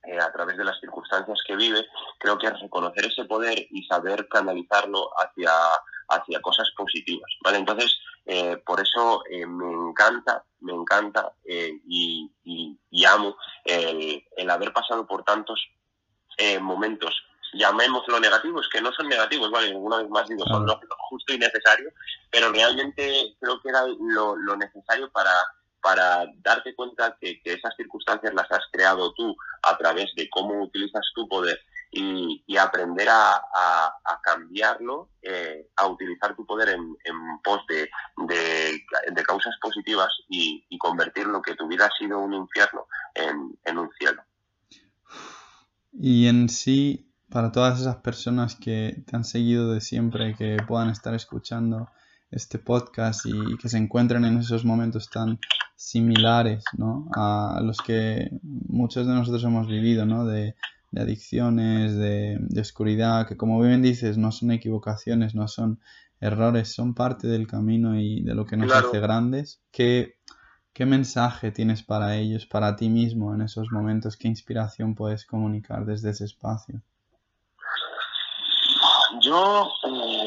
[0.03, 1.85] eh, a través de las circunstancias que vive,
[2.17, 5.51] creo que es reconocer ese poder y saber canalizarlo hacia,
[6.07, 7.57] hacia cosas positivas, ¿vale?
[7.57, 12.31] Entonces, eh, por eso eh, me encanta, me encanta y,
[13.05, 13.35] amo
[13.65, 15.59] el, haber pasado por tantos
[16.62, 17.13] momentos
[17.53, 19.75] llamémoslo negativos, que no son negativos, ¿vale?
[19.75, 21.91] Una vez más digo, son lo, justo y necesario,
[22.31, 25.31] pero realmente creo que era lo necesario para,
[25.81, 31.05] para darte cuenta que, esas circunstancias las has creado tú a través de cómo utilizas
[31.15, 31.59] tu poder
[31.91, 33.41] y, aprender a,
[34.21, 36.95] cambiarlo, eh, a utilizar tu poder en,
[37.43, 37.89] pos de,
[38.27, 43.77] de, causas positivas y, convertir lo que tu vida ha sido un infierno en, en
[43.77, 44.23] un cielo.
[45.91, 50.89] Y en sí, para todas esas personas que te han seguido de siempre, que puedan
[50.89, 51.89] estar escuchando
[52.31, 55.39] este podcast y que se encuentren en esos momentos tan
[55.79, 57.07] similares ¿no?
[57.15, 60.25] a los que muchos de nosotros hemos vivido, ¿no?
[60.25, 60.55] de,
[60.93, 65.79] adicciones, de, oscuridad, que como bien dices, no son equivocaciones, no son
[66.19, 69.61] errores, son parte del camino y de lo que nos hace grandes.
[69.71, 70.15] ¿Qué,
[70.73, 74.17] ¿Qué mensaje tienes para ellos, para ti mismo en esos momentos?
[74.17, 76.81] ¿Qué inspiración puedes comunicar desde ese espacio?
[79.21, 80.18] Yo, eh,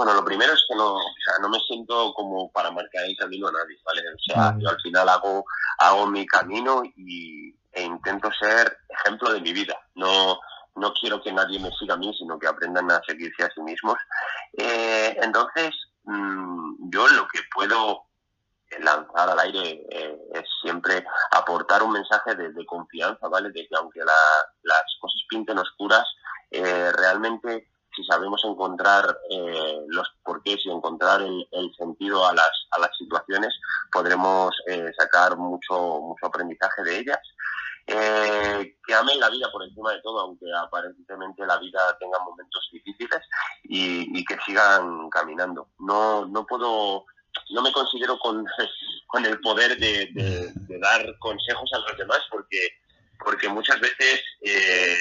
[0.00, 3.14] bueno, lo primero es que no, o sea, no me siento como para marcar el
[3.18, 4.00] camino a nadie, ¿vale?
[4.08, 5.44] O sea, yo al final hago,
[5.76, 9.78] hago mi camino y, e intento ser ejemplo de mi vida.
[9.96, 10.40] No,
[10.76, 13.60] no quiero que nadie me siga a mí, sino que aprendan a seguirse a sí
[13.60, 13.98] mismos.
[14.54, 15.68] Eh, entonces,
[16.04, 18.04] mm, yo lo que puedo
[18.78, 23.50] lanzar al aire eh, es siempre aportar un mensaje de, confianza, ¿vale?
[23.50, 26.06] De que aunque las cosas pinten oscuras,
[26.50, 27.68] eh, realmente
[28.00, 33.54] si sabemos encontrar eh, los porqués y encontrar el, sentido a las, a las situaciones,
[33.92, 37.20] podremos eh, sacar mucho, mucho aprendizaje de ellas.
[37.86, 42.68] Eh, que amen la vida por encima de todo, aunque aparentemente la vida tenga momentos
[42.72, 43.20] difíciles
[43.64, 45.68] y, que sigan caminando.
[45.78, 47.04] No, no puedo,
[47.50, 48.44] no me considero con,
[49.08, 52.80] con el poder de dar consejos a los demás porque
[53.24, 54.96] porque muchas veces eh,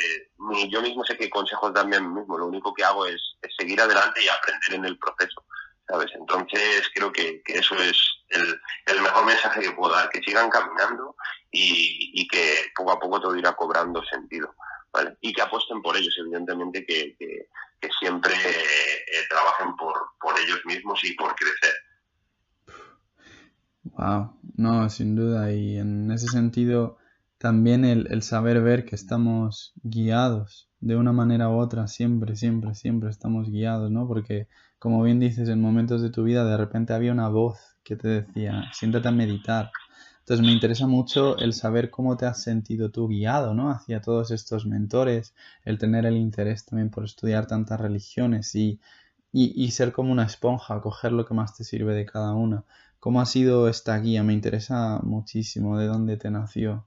[0.69, 3.21] yo mismo sé que consejos darme a mí mismo, lo único que hago es,
[3.58, 5.43] seguir adelante y aprender en el proceso,
[5.88, 6.12] ¿sabes?
[6.13, 7.97] Entonces creo que, eso es
[8.29, 11.15] el, mejor mensaje que puedo dar, que sigan caminando
[11.51, 14.53] y, que poco a poco todo irá cobrando sentido.
[15.21, 17.15] Y que apuesten por ellos, evidentemente, que,
[17.99, 21.73] siempre eh, trabajen por, por ellos mismos y por crecer.
[23.84, 26.98] Wow, no, sin duda, y en ese sentido
[27.39, 33.10] también el, saber ver que estamos guiados de una manera u otra, siempre, siempre, siempre
[33.10, 34.08] estamos guiados, ¿no?
[34.08, 34.47] Porque,
[34.78, 38.10] como bien dices, en momentos de tu vida de repente había una voz que te
[38.10, 39.71] decía, siéntate a meditar.
[40.19, 43.71] Entonces me interesa mucho el saber cómo te has sentido tú guiado, ¿no?
[43.71, 48.81] Hacia todos estos mentores, el tener el interés también por estudiar tantas religiones y,
[49.31, 52.65] y, y ser como una esponja, coger lo que más te sirve de cada una.
[53.00, 54.23] ¿Cómo ha sido esta guía?
[54.23, 56.85] Me interesa muchísimo de dónde te nació.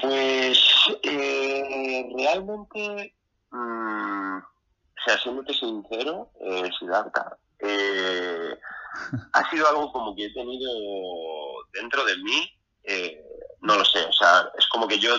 [0.00, 0.58] Pues
[1.02, 3.14] eh, realmente,
[3.50, 8.58] mm, o sea, siéndote sincero, eh, Siddhartha, eh,
[9.32, 10.70] ha sido algo como que he tenido
[11.72, 12.52] dentro de mí,
[12.84, 13.24] eh,
[13.60, 15.14] no lo sé, o sea, es como que yo,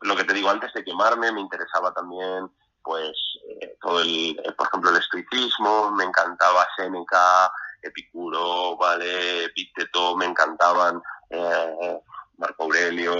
[0.00, 2.50] lo que te digo, antes de quemarme me interesaba también,
[2.82, 3.12] pues,
[3.60, 7.50] eh, todo el, por ejemplo, el estoicismo, me encantaba Séneca,
[7.82, 9.44] Epicuro, ¿vale?
[9.44, 11.02] Epicteto, me encantaban
[12.38, 13.14] Marco Aurelio,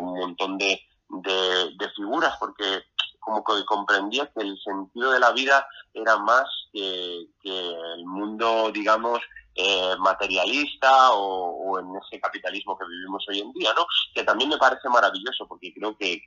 [0.00, 2.84] un montón de, de figuras, porque
[3.26, 9.20] como que comprendía que el sentido de la vida era más que, el mundo, digamos,
[9.56, 13.84] eh, materialista o, en ese capitalismo que vivimos hoy en día, ¿no?
[14.14, 16.22] Que también me parece maravilloso porque creo que,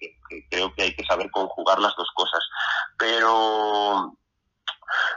[0.49, 2.43] creo que hay que saber conjugar las dos cosas.
[2.97, 4.17] Pero,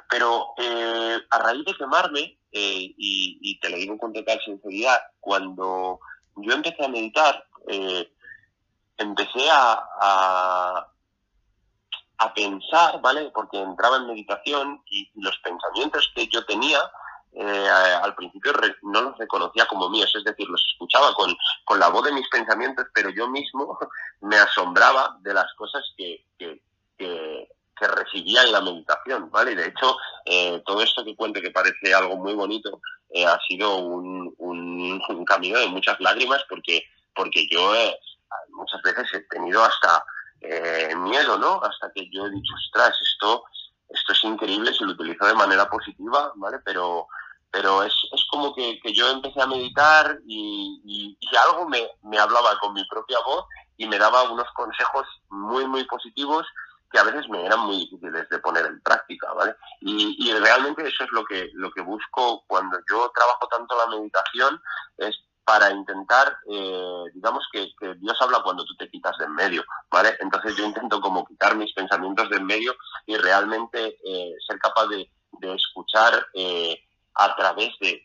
[0.08, 5.98] pero eh, a raíz de quemarme, eh, y, te lo digo con total sinceridad, cuando
[6.36, 7.44] yo empecé a meditar,
[8.96, 10.86] empecé a,
[12.18, 13.30] a pensar, ¿vale?
[13.34, 16.80] Porque entraba en meditación y los pensamientos que yo tenía
[17.34, 17.68] eh,
[18.02, 21.34] al principio no los reconocía como míos, es decir, los escuchaba con,
[21.64, 23.78] con, la voz de mis pensamientos, pero yo mismo
[24.20, 26.60] me asombraba de las cosas que, que,
[26.98, 27.48] que,
[27.84, 29.56] recibía en la meditación, ¿vale?
[29.56, 32.80] De hecho, eh, todo esto que cuento que parece algo muy bonito
[33.10, 37.74] eh, ha sido un, un, camino de muchas lágrimas porque, porque yo
[38.50, 40.04] muchas veces he tenido hasta
[40.40, 41.60] eh, miedo, ¿no?
[41.62, 43.44] Hasta que yo he dicho, ostras, esto,
[43.88, 46.58] esto es increíble si lo utilizo de manera positiva, ¿vale?
[46.64, 47.06] Pero,
[47.50, 52.18] pero es, es como que, que, yo empecé a meditar y, y, algo me, me,
[52.18, 56.46] hablaba con mi propia voz y me daba unos consejos muy, muy positivos
[56.90, 59.54] que a veces me eran muy difíciles de poner en práctica, ¿vale?
[59.80, 63.96] Y, y realmente eso es lo que, lo que busco cuando yo trabajo tanto la
[63.96, 64.60] meditación,
[64.98, 69.64] es para intentar, eh, digamos que, Dios habla cuando tú te quitas de en medio,
[69.90, 70.16] ¿vale?
[70.20, 72.74] Entonces yo intento como quitar mis pensamientos de en medio
[73.06, 75.08] y realmente eh, ser capaz de,
[75.54, 76.80] escuchar eh,
[77.14, 78.00] a través de,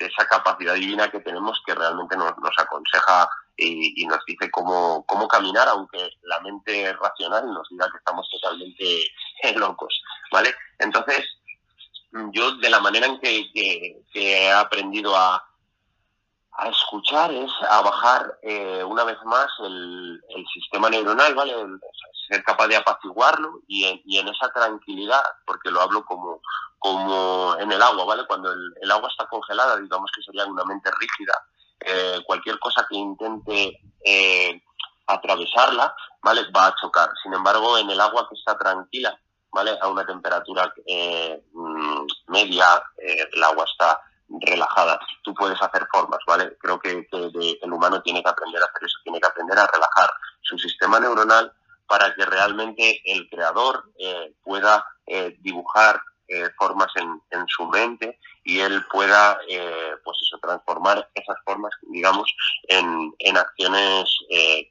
[0.00, 6.10] esa capacidad divina que tenemos que realmente nos, aconseja y, nos dice cómo, caminar, aunque
[6.22, 9.04] la mente racional nos diga que estamos totalmente
[9.54, 10.02] locos,
[10.32, 10.52] ¿vale?
[10.78, 11.24] Entonces,
[12.32, 15.46] yo de la manera en que he aprendido a,
[16.58, 21.54] a escuchar es a bajar eh, una vez más el, sistema neuronal, ¿vale?
[22.28, 26.40] ser capaz de apaciguarlo y en, y en, esa tranquilidad, porque lo hablo como,
[26.78, 28.26] como en el agua, ¿vale?
[28.26, 31.46] Cuando el, agua está congelada, digamos que sería una mente rígida,
[31.80, 34.62] eh, cualquier cosa que intente eh,
[35.06, 36.50] atravesarla, ¿vale?
[36.50, 37.10] Va a chocar.
[37.22, 39.18] Sin embargo, en el agua que está tranquila,
[39.52, 39.78] ¿vale?
[39.80, 40.72] A una temperatura
[41.52, 44.00] mm, media, el agua está
[44.40, 44.98] relajada.
[45.22, 46.56] Tú puedes hacer formas, ¿vale?
[46.60, 50.10] Creo que, el humano tiene que aprender a hacer eso, tiene que aprender a relajar
[50.42, 51.52] su sistema neuronal
[51.86, 58.58] para que realmente el creador eh, pueda eh, dibujar eh, formas en, su mente y
[58.58, 59.38] él pueda,
[60.04, 62.32] pues eso, transformar esas formas, digamos,
[62.68, 64.18] en, acciones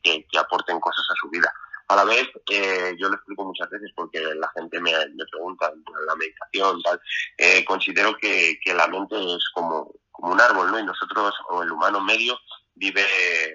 [0.04, 1.52] que, aporten cosas a su vida.
[1.88, 4.92] A la vez, eh, yo lo explico muchas veces porque la gente me,
[5.32, 7.00] pregunta en la meditación, tal.
[7.38, 10.80] Eh, considero que, la mente es como, como un árbol, ¿no?
[10.80, 12.40] Y nosotros, o el humano medio,
[12.74, 13.06] vive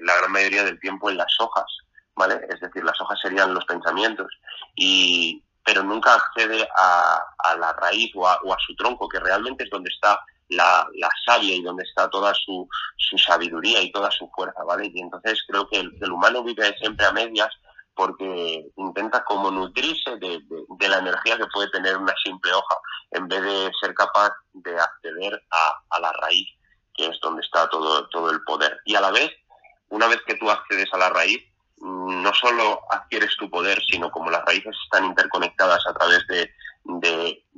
[0.02, 1.66] la gran mayoría del tiempo en las hojas,
[2.14, 2.40] ¿vale?
[2.48, 4.32] Es decir, las hojas serían los pensamientos,
[4.76, 9.90] y, pero nunca accede a, la raíz o a, su tronco, que realmente es donde
[9.90, 10.20] está
[10.50, 14.88] la, la savia y donde está toda su, su, sabiduría y toda su fuerza, ¿vale?
[14.92, 17.50] Y entonces creo que el humano vive siempre a medias
[17.94, 20.40] porque intenta como nutrirse de,
[20.88, 22.76] la energía que puede tener una simple hoja,
[23.12, 26.48] en vez de ser capaz de acceder a, la raíz,
[26.94, 28.80] que es donde está todo, todo el poder.
[28.84, 29.30] Y a la vez,
[29.88, 31.42] una vez que tú accedes a la raíz,
[31.78, 36.50] mm, no solo adquieres tu poder, sino como las raíces están interconectadas a través de,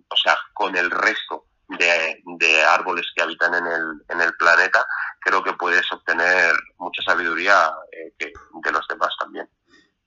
[0.08, 4.84] o sea, con el resto de, árboles que habitan en el, en el planeta,
[5.20, 9.48] creo que puedes obtener mucha sabiduría eh, de los demás también.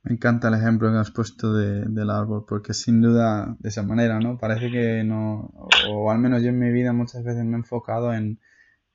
[0.05, 4.19] Me encanta el ejemplo que has puesto del árbol, porque sin duda, de esa manera,
[4.19, 4.37] ¿no?
[4.37, 5.51] Parece que no,
[5.89, 8.39] o al menos yo en mi vida muchas veces me he enfocado en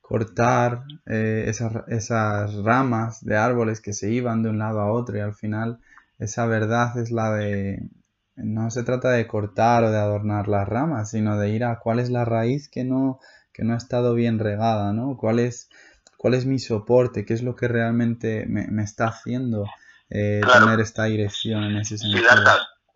[0.01, 5.17] cortar eh, esas, esas ramas de árboles que se iban de un lado a otro
[5.17, 5.79] y al final
[6.17, 7.89] esa verdad es la de,
[8.37, 11.99] no se trata de cortar o de adornar las ramas, sino de ir a cuál
[11.99, 13.19] es la raíz que no,
[13.51, 15.17] que no ha estado bien regada, ¿no?
[15.17, 15.69] ¿Cuál es,
[16.17, 17.25] cuál es mi soporte?
[17.25, 19.65] ¿Qué es lo que realmente me, me está haciendo?
[20.11, 22.29] Eh, tener esta dirección en ese sentido.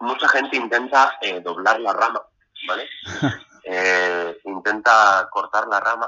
[0.01, 2.21] mucha gente intenta eh, doblar la rama,
[2.67, 2.89] ¿vale?
[3.67, 6.07] Eh, intenta cortar la rama,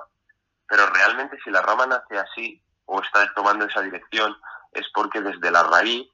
[0.68, 4.38] pero realmente si la rama nace así o está tomando esa dirección
[4.72, 6.08] es porque desde la raíz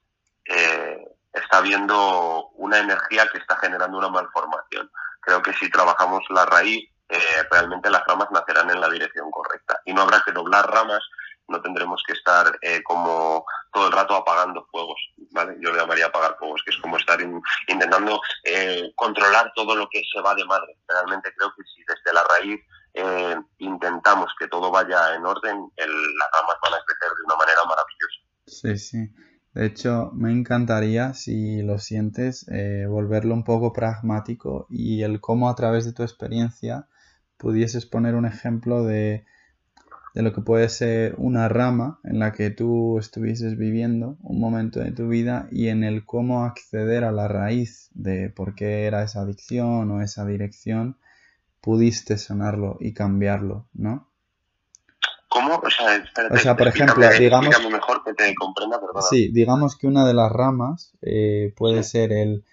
[0.46, 4.90] eh, está viendo una energía que está generando una malformación.
[5.20, 6.88] Creo que si trabajamos la raíz
[7.50, 11.02] realmente las ramas nacerán en la dirección correcta y no habrá que doblar ramas
[11.48, 14.98] no tendremos que estar eh, como todo el rato apagando fuegos,
[15.30, 15.56] ¿vale?
[15.60, 17.18] Yo le llamaría apagar fuegos, que es como estar
[17.68, 20.78] intentando eh, controlar todo lo que se va de madre.
[20.88, 22.60] Realmente creo que si desde la raíz
[22.94, 27.60] eh, intentamos que todo vaya en orden, las ramas van a crecer de una manera
[27.64, 28.24] maravillosa.
[28.46, 29.14] Sí, sí.
[29.52, 32.46] De hecho, me encantaría, si lo sientes,
[32.88, 36.88] volverlo un poco pragmático y el cómo a través de tu experiencia
[37.36, 39.26] pudieses poner un ejemplo de
[40.14, 44.78] de lo que puede ser una rama en la que tú estuvieses viviendo un momento
[44.78, 49.02] de tu vida y en el cómo acceder a la raíz de por qué era
[49.02, 50.96] esa adicción o esa dirección,
[51.60, 54.08] pudiste sanarlo y cambiarlo, ¿no?
[55.28, 55.56] ¿Cómo?
[55.56, 55.70] O
[56.38, 57.68] sea, por ejemplo, digamos...
[57.68, 58.78] mejor que te comprenda,
[59.10, 62.44] Sí, digamos que una de las ramas eh, puede ser el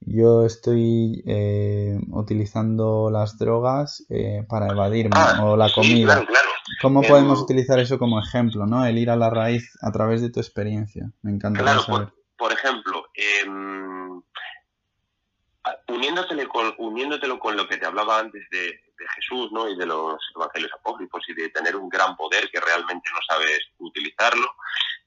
[0.00, 6.14] yo estoy eh, utilizando las drogas eh, para evadirme ah, o la comida.
[6.14, 6.48] claro, claro.
[6.80, 8.84] ¿Cómo podemos utilizar eso como ejemplo, no?
[8.84, 11.10] El ir a la raíz a través de tu experiencia.
[11.22, 14.22] Me encanta claro, Por, ejemplo, em,
[15.88, 18.80] uniéndotelo, con, uniéndotelo con lo que te hablaba antes de,
[19.14, 19.68] Jesús, ¿no?
[19.68, 23.60] Y de los evangelios apócrifos y de tener un gran poder que realmente no sabes
[23.78, 24.52] utilizarlo.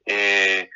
[0.06, 0.70] Eh,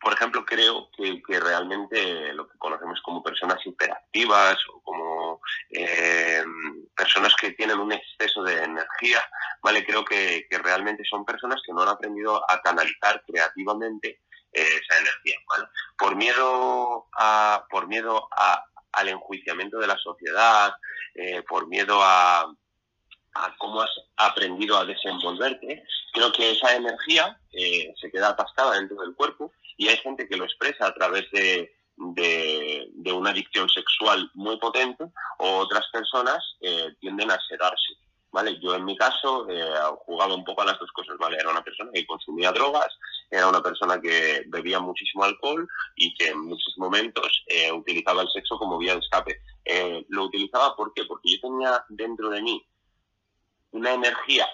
[0.00, 5.07] por ejemplo, creo que, realmente lo que conocemos como personas hiperactivas o como
[5.70, 6.42] eh,
[6.96, 9.22] personas que tienen un exceso de energía,
[9.62, 9.84] ¿vale?
[9.84, 14.20] Creo que, realmente son personas que no han aprendido a canalizar creativamente
[14.52, 15.36] eh, esa energía,
[15.98, 18.28] Por miedo a, por miedo
[18.92, 20.72] al enjuiciamiento de la sociedad,
[21.14, 22.50] eh, por miedo a,
[23.34, 29.14] a cómo has aprendido a desenvolverte, creo que esa energía se queda atascada dentro del
[29.14, 34.58] cuerpo y hay gente que lo expresa a través de, de, una adicción sexual muy
[34.58, 35.04] potente
[35.38, 37.94] o otras personas eh, tienden a sedarse.
[38.30, 38.58] ¿Vale?
[38.60, 39.64] Yo en mi caso eh,
[40.04, 41.38] jugaba un poco a las dos cosas, ¿vale?
[41.40, 42.88] Era una persona que consumía drogas,
[43.30, 48.28] era una persona que bebía muchísimo alcohol y que en muchos momentos eh, utilizaba el
[48.28, 49.40] sexo como vía de escape.
[49.64, 51.04] Eh, lo utilizaba ¿por qué?
[51.06, 52.66] porque yo tenía dentro de mí
[53.70, 54.46] una energía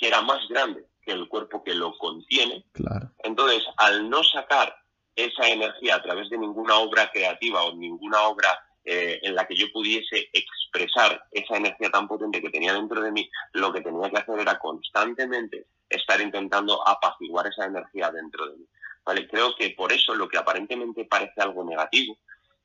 [0.00, 2.64] que era más grande que el cuerpo que lo contiene.
[2.72, 3.10] Claro.
[3.22, 4.74] Entonces, al no sacar
[5.14, 8.48] esa energía a través de ninguna obra creativa o ninguna obra
[8.84, 13.12] eh, en la que yo pudiese expresar esa energía tan potente que tenía dentro de
[13.12, 18.56] mí, lo que tenía que hacer era constantemente estar intentando apaciguar esa energía dentro de
[18.56, 18.66] mí.
[19.04, 19.28] ¿Vale?
[19.28, 22.16] Creo que por eso lo que aparentemente parece algo negativo,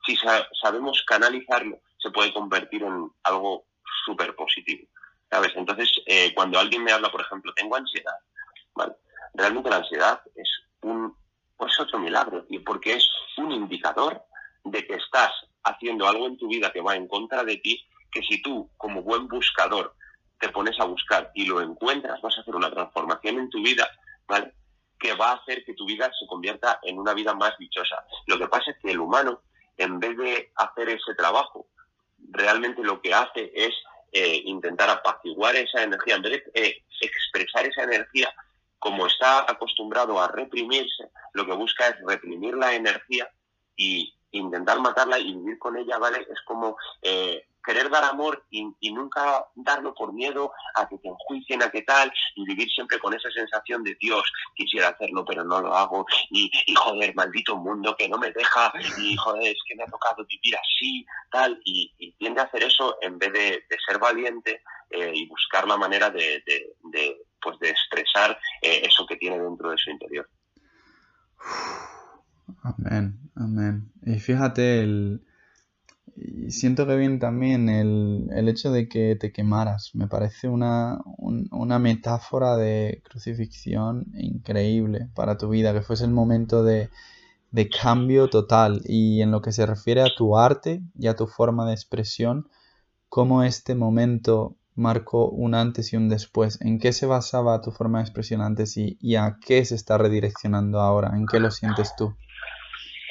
[0.06, 0.16] si
[0.62, 3.66] sabemos canalizarlo, se puede convertir en algo
[4.06, 4.88] súper positivo.
[5.30, 5.52] ¿Sabes?
[5.56, 8.16] Entonces, eh, cuando alguien me habla, por ejemplo, tengo ansiedad,
[8.76, 8.94] ¿vale?
[9.34, 10.48] Realmente la ansiedad es
[10.82, 11.16] un
[11.58, 14.24] pues otro milagro, y porque es un indicador
[14.64, 15.32] de que estás
[15.64, 19.02] haciendo algo en tu vida que va en contra de ti, que si tú, como
[19.02, 19.96] buen buscador,
[20.40, 23.90] te pones a buscar y lo encuentras, vas a hacer una transformación en tu vida.
[24.98, 28.04] Que va a hacer que tu vida se convierta en una vida más dichosa.
[28.28, 29.42] Lo que pasa es que el humano,
[29.78, 31.68] en vez de hacer ese trabajo,
[32.32, 33.74] realmente lo que hace es
[34.12, 38.34] eh, intentar apaciguar esa energía, en vez de eh, expresar esa energía,
[38.86, 43.28] como está acostumbrado a reprimirse, lo que busca es reprimir la energía
[43.76, 46.20] y intentar matarla y vivir con ella, ¿vale?
[46.20, 51.64] Es como eh, querer dar amor y, nunca darlo por miedo a que te enjuicien,
[51.64, 54.22] a qué tal, y vivir siempre con esa sensación de Dios,
[54.54, 59.16] quisiera hacerlo pero no lo hago, y, joder, maldito mundo que no me deja, y
[59.18, 63.18] joder, es que me ha tocado vivir así, tal, y, tiende a hacer eso en
[63.18, 64.62] vez de, ser valiente
[64.92, 66.44] eh, y buscar la manera de
[67.46, 70.28] pues de expresar eh, eso que tiene dentro de su interior.
[72.64, 73.92] Amén, amén.
[74.04, 75.22] Y fíjate, el,
[76.50, 79.92] siento que viene también el, el, hecho de que te quemaras.
[79.94, 86.64] Me parece una, una metáfora de crucifixión increíble para tu vida, que fuese el momento
[86.64, 86.90] de,
[87.52, 88.82] de cambio total.
[88.86, 92.50] Y en lo que se refiere a tu arte y a tu forma de expresión,
[93.10, 96.60] cómo este momento marcó un antes y un después?
[96.62, 100.80] ¿En qué se basaba tu forma de expresión antes y, a qué se está redireccionando
[100.80, 101.12] ahora?
[101.16, 102.16] ¿En qué lo sientes tú?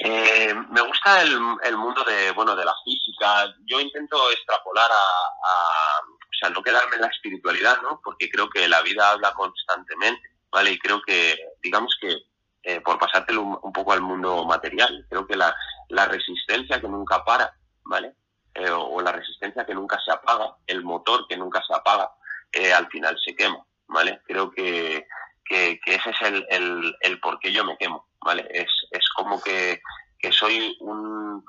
[0.05, 3.55] Eh, me gusta el, mundo de, bueno, de la física.
[3.67, 8.01] Yo intento extrapolar a, o sea, no quedarme en la espiritualidad, ¿no?
[8.05, 10.73] Porque creo que la vida habla constantemente, ¿vale?
[10.73, 12.17] Y creo que, digamos que,
[12.65, 15.55] eh, por pasártelo un, poco al mundo material, creo que la,
[15.89, 17.55] la resistencia que nunca para,
[17.85, 18.15] ¿vale?
[18.55, 22.13] Eh, o la resistencia que nunca se apaga, el motor que nunca se apaga,
[22.53, 24.21] eh, al final se quema, ¿vale?
[24.25, 25.09] Creo que,
[25.45, 28.47] que, ese es el, el, el, por qué yo me quemo, ¿vale?
[28.51, 29.83] Es, es como que,
[30.21, 31.45] que soy un,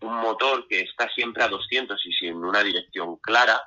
[0.00, 3.62] un, motor que está siempre a 200 y sin una dirección clara,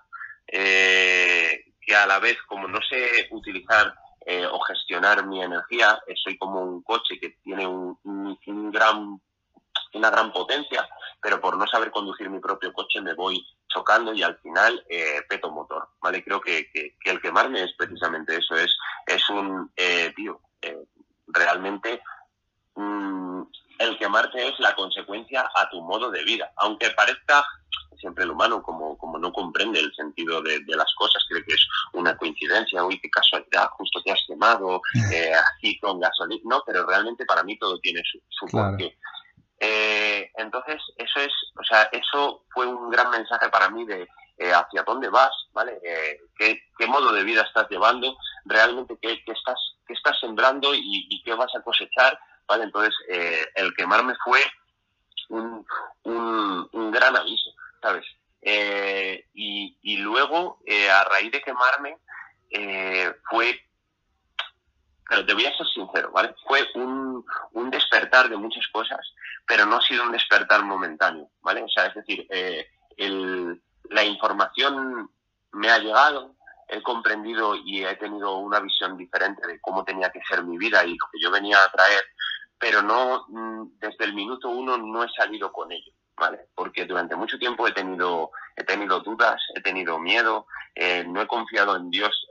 [0.45, 3.95] eh, que a la vez, como no sé utilizar
[4.51, 9.19] o gestionar mi energía, soy como un coche que tiene un, gran,
[9.93, 10.87] una gran potencia,
[11.21, 14.83] pero por no saber conducir mi propio coche me voy chocando y al final
[15.29, 16.23] peto motor, ¿vale?
[16.23, 18.75] Creo que, que, que, el quemarme es precisamente eso, es,
[19.07, 19.71] es un,
[20.15, 20.39] tío,
[21.27, 22.01] realmente
[22.75, 23.41] mm,
[23.79, 26.51] el quemarte es la consecuencia a tu modo de vida.
[26.57, 27.45] Aunque parezca
[27.99, 31.67] siempre el humano, como, como no comprende el sentido de, las cosas, cree que es
[31.93, 34.81] una coincidencia, uy, qué casualidad, justo te has quemado,
[35.11, 36.41] eh, así con gasolina.
[36.43, 38.97] No, pero realmente para mí todo tiene su, su porqué.
[39.59, 44.51] Eh, entonces, eso es, o sea, eso fue un gran mensaje para mí de eh,
[44.51, 45.79] hacia dónde vas, ¿vale?
[46.37, 51.21] ¿qué, ¿qué, modo de vida estás llevando, realmente qué, qué estás, qué estás sembrando y,
[51.23, 52.63] qué vas a cosechar ¿vale?
[52.65, 54.39] Entonces, eh, el quemarme fue
[55.29, 55.65] un,
[56.03, 57.51] un, gran aviso,
[57.81, 58.05] ¿sabes?
[58.41, 61.97] Eh, y, y, luego, eh, a raíz de quemarme,
[63.29, 63.59] fue,
[65.07, 66.33] pero te voy a ser sincero, ¿vale?
[66.47, 68.99] Fue un, un, despertar de muchas cosas,
[69.45, 71.63] pero no ha sido un despertar momentáneo, ¿vale?
[71.63, 72.27] O sea, es decir,
[72.97, 75.09] el, la información
[75.51, 76.35] me ha llegado,
[76.67, 80.83] he comprendido y he tenido una visión diferente de cómo tenía que ser mi vida
[80.85, 82.03] y lo que yo venía a traer,
[82.57, 86.47] pero no mm, desde el minuto uno no he salido con ello, ¿vale?
[86.55, 91.27] Porque durante mucho tiempo he tenido, he tenido dudas, he tenido miedo, eh, no he
[91.27, 92.27] confiado en Dios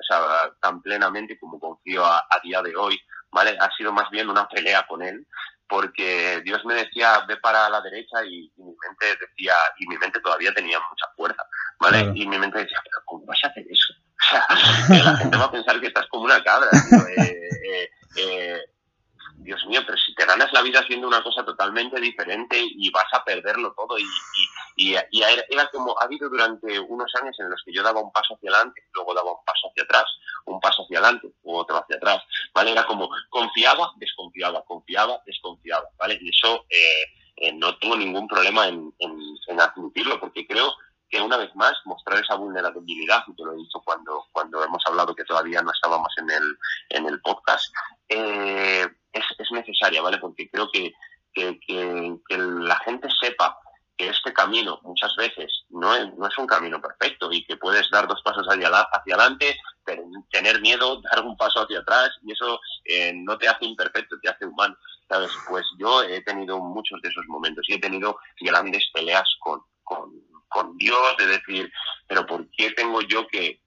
[0.61, 3.57] tan plenamente como confío a, día de hoy, ¿vale?
[3.59, 5.27] Ha sido más bien una pelea con Él,
[5.69, 10.21] porque Dios me decía, ve para la derecha y, mi mente decía, y mi mente
[10.21, 11.43] todavía tenía mucha fuerza,
[11.81, 12.13] ¿vale?
[12.15, 13.95] Y mi mente decía, pero ¿cómo vas a hacer eso?
[14.93, 16.69] O sea, la gente va a pensar que estás como una cabra,
[17.17, 18.61] eh, eh, eh
[19.43, 23.13] Dios mío, pero si te ganas la vida haciendo una cosa totalmente diferente y vas
[23.13, 23.99] a perderlo todo.
[24.77, 28.35] Y, era como, ha habido durante unos años en los que yo daba un paso
[28.35, 30.05] hacia adelante, luego daba un paso hacia atrás,
[30.47, 32.23] un paso hacia adelante, u otro hacia atrás,
[32.55, 32.73] ¿vale?
[32.73, 36.19] Era como, confiaba, desconfiaba, confiaba, desconfiaba, ¿vale?
[36.21, 37.05] Y eso eh,
[37.37, 40.75] eh, no tengo ningún problema en, en, admitirlo, porque creo
[41.09, 44.83] que una vez más mostrar esa vulnerabilidad, y te lo he dicho cuando, cuando hemos
[44.87, 47.67] hablado que todavía no estábamos en el, en el podcast,
[48.09, 48.87] eh,
[49.73, 50.19] necesaria, ¿vale?
[50.19, 50.93] Porque creo que,
[51.33, 53.59] que, que, la gente sepa
[53.97, 57.91] que este camino muchas veces no es, no es un camino perfecto y que puedes
[57.91, 59.57] dar dos pasos hacia, hacia adelante,
[60.31, 64.29] tener miedo, dar un paso hacia atrás y eso eh, no te hace imperfecto, te
[64.29, 64.77] hace humano.
[65.09, 65.31] ¿sabes?
[65.49, 70.11] Pues yo he tenido muchos de esos momentos y he tenido grandes peleas con, con,
[70.49, 71.71] con Dios, de decir,
[72.07, 73.62] pero ¿por qué tengo yo que,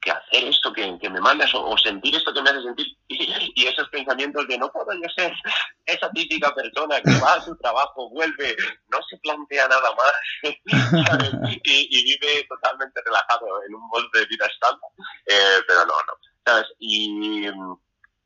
[0.00, 3.66] que hacer esto que, que me mandas o, sentir esto que me hace sentir y,
[3.66, 5.32] esos pensamientos de no puedo yo ser
[5.86, 8.56] esa típica persona que va a su trabajo, vuelve,
[8.88, 10.52] no se plantea nada más
[11.64, 14.90] y, vive totalmente relajado en un molde de vida estándar,
[15.26, 16.66] eh, pero no, no, ¿sabes?
[16.78, 17.46] Y,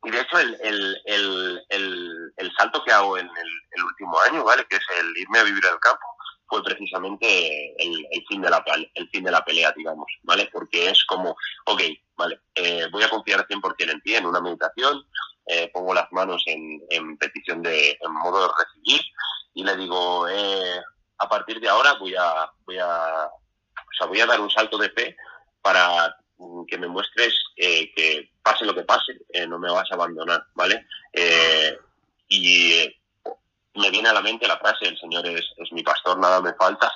[0.05, 1.01] y de hecho el, el,
[1.69, 4.65] el, el, salto que hago en el, último año, ¿vale?
[4.69, 6.05] Que es el irme a vivir al campo,
[6.53, 10.47] fue precisamente el, fin de la, el fin de la pelea, digamos, ¿vale?
[10.53, 11.35] Porque es como,
[11.65, 11.81] ok,
[12.15, 15.03] vale, eh, voy a confiar 100% en ti, en una meditación,
[15.47, 19.01] eh, pongo las manos en, en, petición de, en modo de recibir
[19.55, 20.79] y le digo, eh,
[21.17, 24.77] a partir de ahora voy a, voy a, o sea, voy a dar un salto
[24.77, 25.17] de fe
[25.63, 26.15] para
[26.67, 29.13] que me muestres que pase lo que pase,
[29.47, 30.85] no me vas a abandonar, ¿vale?
[32.27, 32.93] y
[33.75, 36.91] me viene a la mente la frase, el Señor es, mi pastor, nada me falta.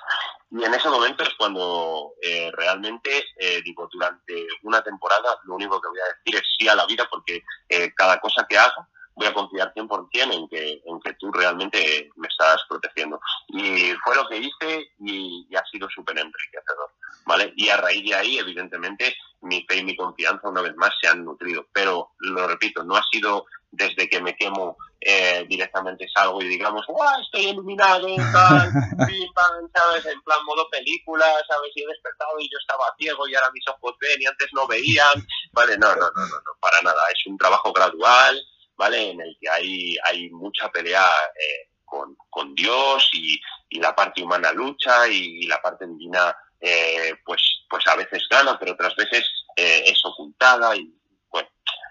[0.52, 5.82] Y en ese momento es cuando eh, realmente, eh, digo, durante una temporada lo único
[5.82, 8.88] que voy a decir es sí a la vida porque eh, cada cosa que haga
[9.18, 13.20] voy a confiar 100% en que, en que tú realmente me estás protegiendo.
[13.48, 16.92] Y fue lo que hice y, y ha sido súper enriquecedor,
[17.26, 17.52] ¿vale?
[17.56, 21.08] Y a raíz de ahí, evidentemente, mi fe y mi confianza una vez más se
[21.08, 21.66] han nutrido.
[21.74, 26.86] Pero, lo repito, no ha sido desde que me quemo eh, directamente salgo y digamos,
[26.88, 27.22] ¡guau!
[27.22, 28.72] Estoy iluminado, tal,
[29.76, 30.06] ¿sabes?
[30.06, 31.72] En plan modo película, ¿sabes?
[31.76, 34.66] Y he despertado y yo estaba ciego y ahora mis ojos ven y antes no
[34.68, 35.78] veían, ¿vale?
[35.78, 37.00] No, no, no, no, no para nada.
[37.14, 38.42] Es un trabajo gradual,
[38.76, 39.12] ¿vale?
[39.12, 41.06] En el que hay, hay mucha pelea
[41.36, 43.40] eh, con, con, Dios y,
[43.70, 48.58] y, la parte humana lucha y, la parte divina, eh, pues, pues a veces gana,
[48.60, 49.24] pero otras veces
[49.56, 50.94] es ocultada y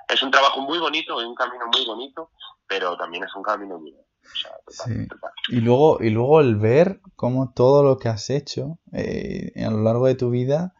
[0.08, 2.30] es un trabajo muy bonito, es un camino muy bonito,
[2.66, 3.94] pero también es un camino muy
[4.68, 5.06] sí.
[5.48, 9.82] Y luego, y luego el ver cómo todo lo que has hecho eh, a lo
[9.82, 10.74] largo de tu vida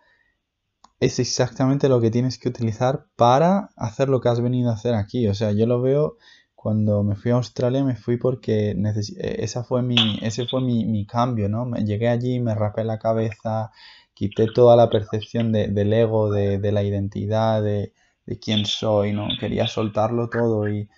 [0.99, 4.95] es exactamente lo que tienes que utilizar para hacer lo que has venido a hacer
[4.95, 5.29] aquí.
[5.29, 6.17] O sea, yo lo veo
[6.55, 8.75] cuando me fui a Australia, me fui porque
[9.21, 11.67] esa fue mi, ese fue mi, mi cambio, ¿no?
[11.67, 13.71] Me llegué allí, me rapé la cabeza,
[14.15, 17.93] quité toda la percepción de, del ego, de, de la identidad, de,
[18.27, 19.29] de, quién soy, ¿no?
[19.39, 20.89] Quería soltarlo todo y,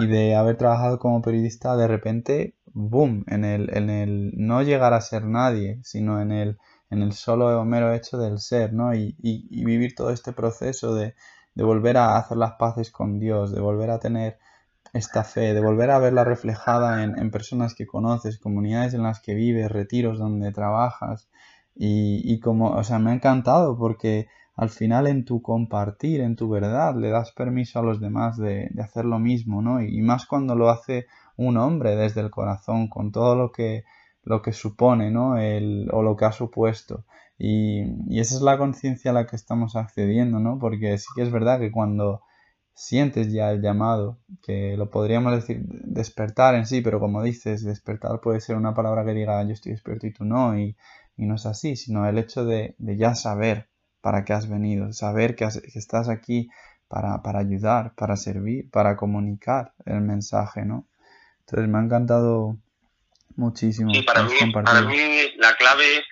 [0.00, 4.92] y, de haber trabajado como periodista, de repente, boom, en el, en el no llegar
[4.92, 6.58] a ser nadie, sino en el,
[6.90, 8.94] en el solo mero hecho del ser, ¿no?
[8.94, 11.14] Y, y, y vivir todo este proceso de,
[11.54, 14.38] de volver a hacer las paces con Dios, de volver a tener
[14.92, 19.20] esta fe, de volver a verla reflejada en, en, personas que conoces, comunidades en las
[19.20, 21.28] que vives, retiros donde trabajas,
[21.74, 26.36] y, y como, o sea, me ha encantado porque al final en tu compartir, en
[26.36, 29.82] tu verdad, le das permiso a los demás de, hacer lo mismo, ¿no?
[29.82, 33.84] Y, más cuando lo hace un hombre desde el corazón, con todo lo que,
[34.22, 35.38] lo que supone, ¿no?
[35.38, 37.04] El, o lo que ha supuesto.
[37.38, 40.58] Y, esa es la conciencia a la que estamos accediendo, ¿no?
[40.58, 42.22] Porque sí que es verdad que cuando
[42.74, 48.20] sientes ya el llamado, que lo podríamos decir despertar en sí, pero como dices, despertar
[48.20, 50.76] puede ser una palabra que diga yo estoy despierto y tú no, y,
[51.16, 53.68] no es así, sino el hecho de, ya saber
[54.04, 56.50] para qué has venido, saber que, has, que estás aquí
[56.88, 60.86] para, para, ayudar, para servir, para comunicar el mensaje, ¿no?
[61.40, 62.58] Entonces me ha encantado
[63.34, 63.94] muchísimo.
[63.94, 66.04] Sí, para, mí, para mí la clave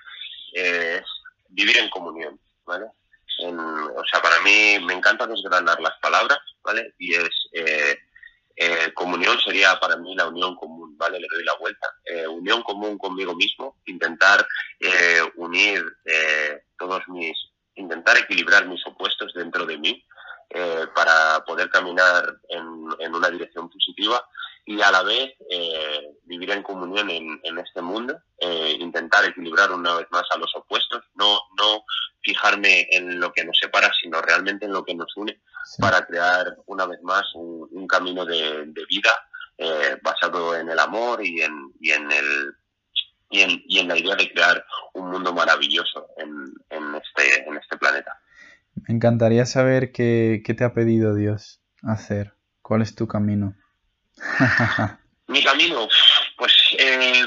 [0.54, 1.02] es
[1.50, 2.86] vivir en comunión, ¿vale?
[3.40, 6.94] En, o sea, para mí me encanta desgranar las palabras, ¿vale?
[6.96, 7.98] Y es eh,
[8.56, 11.20] eh, comunión sería para mí la unión común, ¿vale?
[11.20, 11.88] Le doy la vuelta.
[12.06, 14.46] Eh, unión común conmigo mismo, intentar
[14.80, 17.36] eh, unir eh, todos mis,
[17.74, 20.04] intentar equilibrar mis opuestos dentro de mí
[20.50, 24.24] eh, para poder caminar en, en, una dirección positiva
[24.64, 25.34] y a la vez
[26.24, 28.16] vivir en comunión en, en este mundo,
[28.78, 31.84] intentar equilibrar una vez más a los opuestos, no, no
[32.22, 35.82] fijarme en lo que nos separa, sino realmente en lo que nos une sí.
[35.82, 39.10] para crear una vez más un, un camino de, de vida
[39.58, 42.54] eh, basado en el amor y en, y en el
[43.32, 44.64] y en, y en, la idea de crear
[44.94, 46.30] un mundo maravilloso en,
[46.70, 48.20] en, este, en este planeta.
[48.74, 52.34] Me encantaría saber qué, qué te ha pedido Dios hacer.
[52.60, 53.54] ¿Cuál es tu camino?
[55.28, 55.88] Mi camino,
[56.36, 57.24] pues eh,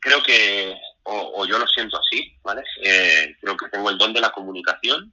[0.00, 0.74] creo que
[1.04, 2.62] o, o, yo lo siento así, ¿vale?
[2.82, 5.12] Eh, creo que tengo el don de la comunicación.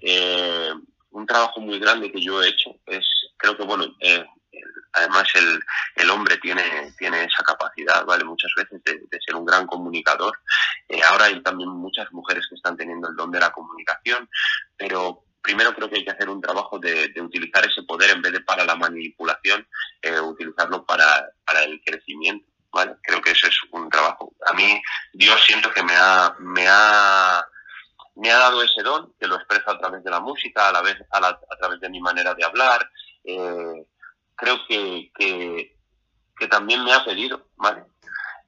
[0.00, 0.72] Eh,
[1.10, 3.06] un trabajo muy grande que yo he hecho es,
[3.36, 4.24] creo que, bueno, eh,
[4.92, 5.60] además el,
[5.96, 8.24] el, hombre tiene, tiene esa capacidad, ¿vale?
[8.24, 10.38] Muchas veces de, de ser un gran comunicador.
[10.88, 14.28] Eh, ahora hay también muchas mujeres que están teniendo el don de la comunicación,
[14.76, 18.22] pero primero creo que hay que hacer un trabajo de, de utilizar ese poder en
[18.22, 19.66] vez de para la manipulación,
[20.00, 22.46] eh, utilizarlo para, para el crecimiento.
[22.72, 22.96] ¿vale?
[23.02, 24.34] Creo que ese es un trabajo.
[24.46, 24.82] A mí,
[25.12, 27.46] Dios siento que me ha, me ha,
[28.16, 30.82] me ha dado ese don, que lo expreso a través de la música, a la
[30.82, 32.90] vez, a, la, a través de mi manera de hablar.
[33.22, 33.86] Eh,
[34.36, 37.84] creo que, que, también me ha pedido, ¿vale?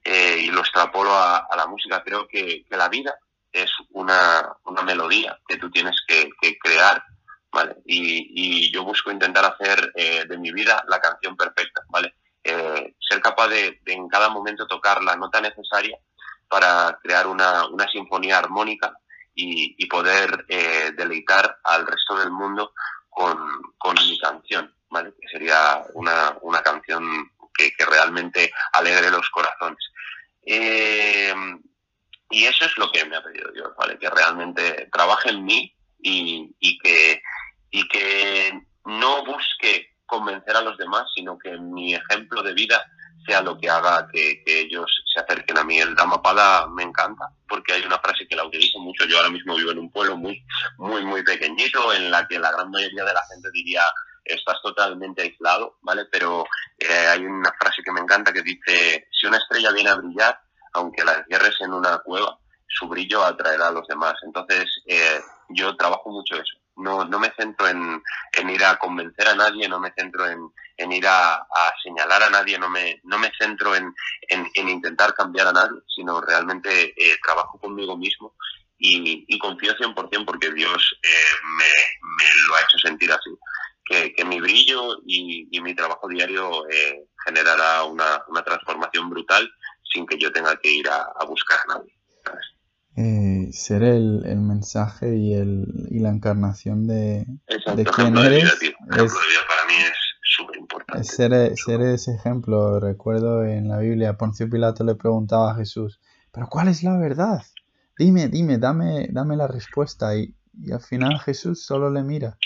[0.03, 2.03] Eh, y lo extrapolo a, la música.
[2.03, 3.17] Creo que, la vida
[3.51, 6.29] es una, una melodía que tú tienes que,
[6.59, 7.03] crear,
[7.51, 7.77] ¿vale?
[7.85, 12.15] Y, y, yo busco intentar hacer eh, de mi vida la canción perfecta, ¿vale?
[12.43, 15.97] Eh, ser capaz de, de, en cada momento tocar la nota necesaria
[16.47, 18.93] para crear una, una sinfonía armónica
[19.33, 22.73] y, y poder eh, deleitar al resto del mundo
[23.09, 23.37] con,
[23.77, 25.13] con mi canción, ¿vale?
[25.19, 29.83] Que sería una, una canción que, que realmente alegre los corazones.
[30.45, 31.33] Eh,
[32.29, 33.97] y eso es lo que me ha pedido Dios, ¿vale?
[33.97, 37.21] Que realmente trabaje en mí y, y, que,
[37.71, 42.83] y que no busque convencer a los demás, sino que mi ejemplo de vida
[43.25, 45.79] sea lo que haga que, que ellos se acerquen a mí.
[45.79, 49.05] El Dhammapada me encanta porque hay una frase que la utilizo mucho.
[49.05, 50.43] Yo ahora mismo vivo en un pueblo muy,
[50.77, 53.83] muy, muy pequeñito en la que la gran mayoría de la gente diría
[54.27, 56.05] estás totalmente aislado, ¿vale?
[56.11, 56.45] Pero
[56.77, 60.39] eh, hay una frase que me encanta que dice, si una estrella viene a brillar,
[60.73, 64.15] aunque la encierres en una cueva, su brillo atraerá a los demás.
[64.23, 65.19] Entonces, eh,
[65.49, 68.01] yo trabajo mucho eso no, no me centro en,
[68.49, 70.39] ir a convencer a nadie, no me centro en,
[70.77, 73.93] en ir a, a, señalar a nadie, no me, no me centro en,
[74.29, 78.35] en, en intentar cambiar a nadie, sino realmente eh, trabajo conmigo mismo
[78.77, 83.31] y, y confío 100% porque Dios eh, me, lo ha hecho sentir así.
[83.89, 89.49] Que, que mi brillo y, y, mi trabajo diario eh, generará una, una transformación brutal
[89.93, 91.93] sin que yo tenga que ir a, a buscar a nadie.
[92.97, 98.59] Eh, ser el, el, mensaje y, el, y la encarnación de, de quién eres.
[98.59, 99.13] De vida, es,
[99.47, 99.97] para mí es
[100.35, 101.01] súper importante.
[101.01, 102.79] Es ser, ser, ese ejemplo.
[102.79, 106.01] Recuerdo en la Biblia, Poncio Pilato le preguntaba a Jesús,
[106.33, 107.43] ¿pero cuál es la verdad?
[107.97, 110.17] Dime, dime, dame, dame la respuesta.
[110.17, 112.37] Y, y al final Jesús solo le mira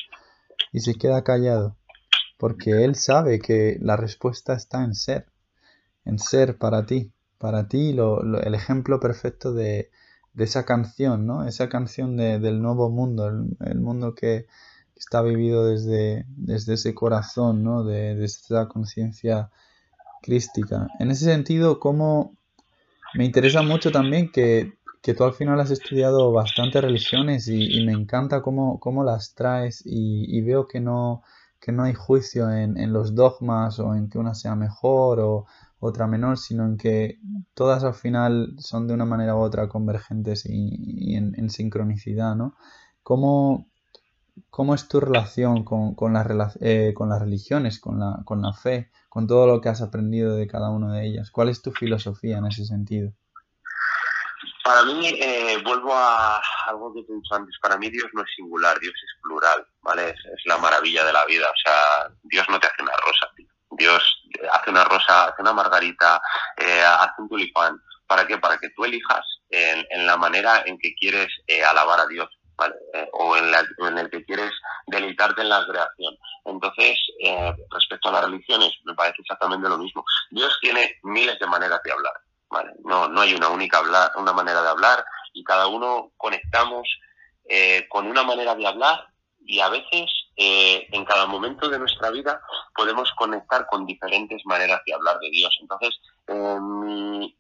[0.72, 1.78] y se queda callado,
[2.38, 5.28] porque él sabe que la respuesta está en ser,
[6.06, 9.90] en ser para ti, para ti lo, el ejemplo perfecto de
[10.34, 11.48] de esa canción, ¿no?
[11.48, 14.46] Esa canción de, del nuevo mundo, el, mundo que
[14.96, 17.84] está vivido desde, desde ese corazón, ¿no?
[17.84, 19.50] De, desde esa conciencia
[20.22, 20.88] crística.
[21.00, 22.38] En ese sentido, ¿cómo
[23.14, 28.42] me interesa mucho también que, tú al final has estudiado bastantes religiones y, me encanta
[28.42, 31.24] cómo, cómo las traes y, veo que no,
[31.60, 35.46] que no hay juicio en, en, los dogmas o en que una sea mejor o
[35.82, 37.20] otra menor, sino en que
[37.56, 42.56] todas al final son de una manera u otra convergentes y, en, sincronicidad, ¿no?
[43.04, 43.68] ¿Cómo,
[44.52, 48.54] ¿Cómo, es tu relación con, con, las, eh, con las religiones, con la, con la
[48.54, 51.32] fe, con todo lo que has aprendido de cada una de ellas?
[51.32, 53.14] ¿Cuál es tu filosofía en ese sentido?
[54.64, 58.22] Para mí, eh, vuelvo a algo que te he dicho antes, para mí Dios no
[58.22, 60.10] es singular, Dios es plural, ¿vale?
[60.10, 63.48] Es, la maravilla de la vida, o sea, Dios no te hace una rosa, tío.
[63.72, 64.04] Dios
[64.54, 66.22] hace una rosa, hace una margarita,
[66.58, 67.82] eh, hace un tulipán.
[68.06, 68.38] ¿Para qué?
[68.38, 72.30] Para que tú elijas en, la manera en que quieres eh, alabar a Dios.
[72.58, 72.76] ¿vale?
[72.94, 74.52] Eh, o en, la, en, el que quieres
[74.88, 76.16] deleitarte en la creación.
[76.46, 76.98] Entonces,
[77.72, 80.04] respecto a las religiones, me parece exactamente lo mismo.
[80.30, 82.14] Dios tiene miles de maneras de hablar.
[82.52, 82.74] ¿Vale?
[82.84, 86.88] No, no hay una única hablar, una manera de hablar y cada uno conectamos
[87.90, 89.12] con una manera de hablar
[89.46, 92.42] y a veces eh, en cada momento de nuestra vida
[92.76, 95.56] podemos conectar con diferentes maneras de hablar de Dios.
[95.62, 97.36] Entonces, eh, mi,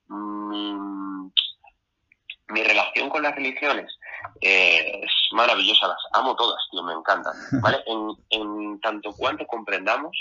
[2.63, 3.97] relación con las religiones
[4.41, 7.33] eh, es maravillosa, las amo todas, tío, me encantan.
[7.61, 7.83] ¿vale?
[8.29, 10.15] En, tanto cuanto comprendamos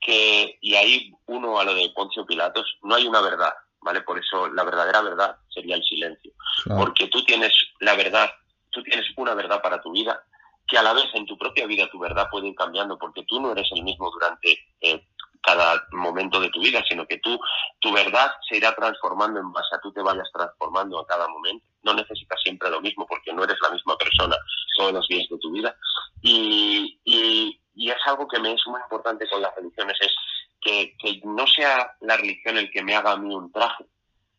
[0.00, 4.02] que, y ahí uno a lo de Poncio Pilatos, no hay una verdad, ¿vale?
[4.02, 6.32] Por eso la verdadera verdad sería el silencio.
[6.66, 8.30] Porque tú tienes la verdad,
[8.70, 10.22] tú tienes una verdad para tu vida
[10.66, 13.40] que a la vez en tu propia vida tu verdad puede ir cambiando porque tú
[13.40, 15.06] no eres el mismo durante eh,
[15.46, 17.38] cada momento de tu vida, sino que tú,
[17.78, 21.64] tu verdad se irá transformando en base a tú te vayas transformando a cada momento.
[21.82, 24.36] No necesitas siempre lo mismo porque no eres la misma persona
[24.76, 25.74] todos los días de tu vida.
[26.20, 30.12] Y, y, es algo que me es muy importante con las religiones, es
[30.66, 33.84] que, no sea la religión el que me haga a mí un traje,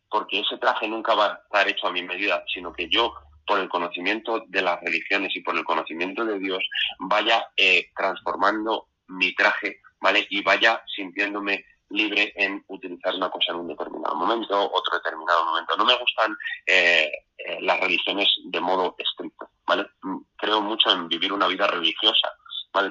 [0.10, 3.14] porque ese traje nunca va a estar hecho a mi medida, sino que yo
[3.46, 6.62] por el conocimiento de las religiones y por el conocimiento de Dios,
[7.00, 10.28] vaya eh, transformando mi traje, ¿vale?
[10.30, 15.78] Y vaya sintiéndome libre en utilizar una cosa en un determinado momento, otro determinado momento.
[15.78, 19.88] No me gustan eh, eh, las religiones de modo estricto, ¿vale?
[20.02, 22.30] Mm, creo mucho en vivir una vida religiosa,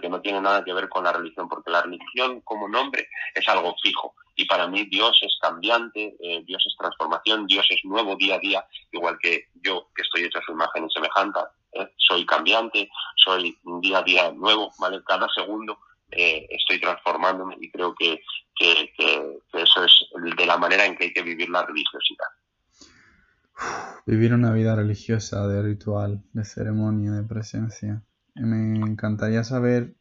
[0.00, 3.48] Que no tiene nada que ver con la religión, porque la religión como nombre es
[3.48, 4.14] algo fijo.
[4.34, 8.38] Y para mí Dios es cambiante, eh, Dios es transformación, Dios es nuevo día a
[8.38, 11.88] día, igual que yo, que estoy hecho a su imagen y semejanza, ¿eh?
[11.96, 15.02] soy cambiante, soy día a día nuevo, ¿vale?
[15.06, 15.78] Cada segundo
[16.10, 18.22] eh, estoy transformándome y creo que,
[18.54, 18.92] que,
[19.54, 19.92] eso es
[20.36, 22.26] de la manera en que hay que vivir la religiosidad.
[24.04, 28.02] Vivir una vida religiosa, de ritual, de ceremonia, de presencia.
[28.36, 29.94] Me encantaría saber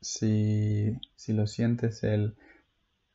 [0.00, 2.36] si, si lo sientes el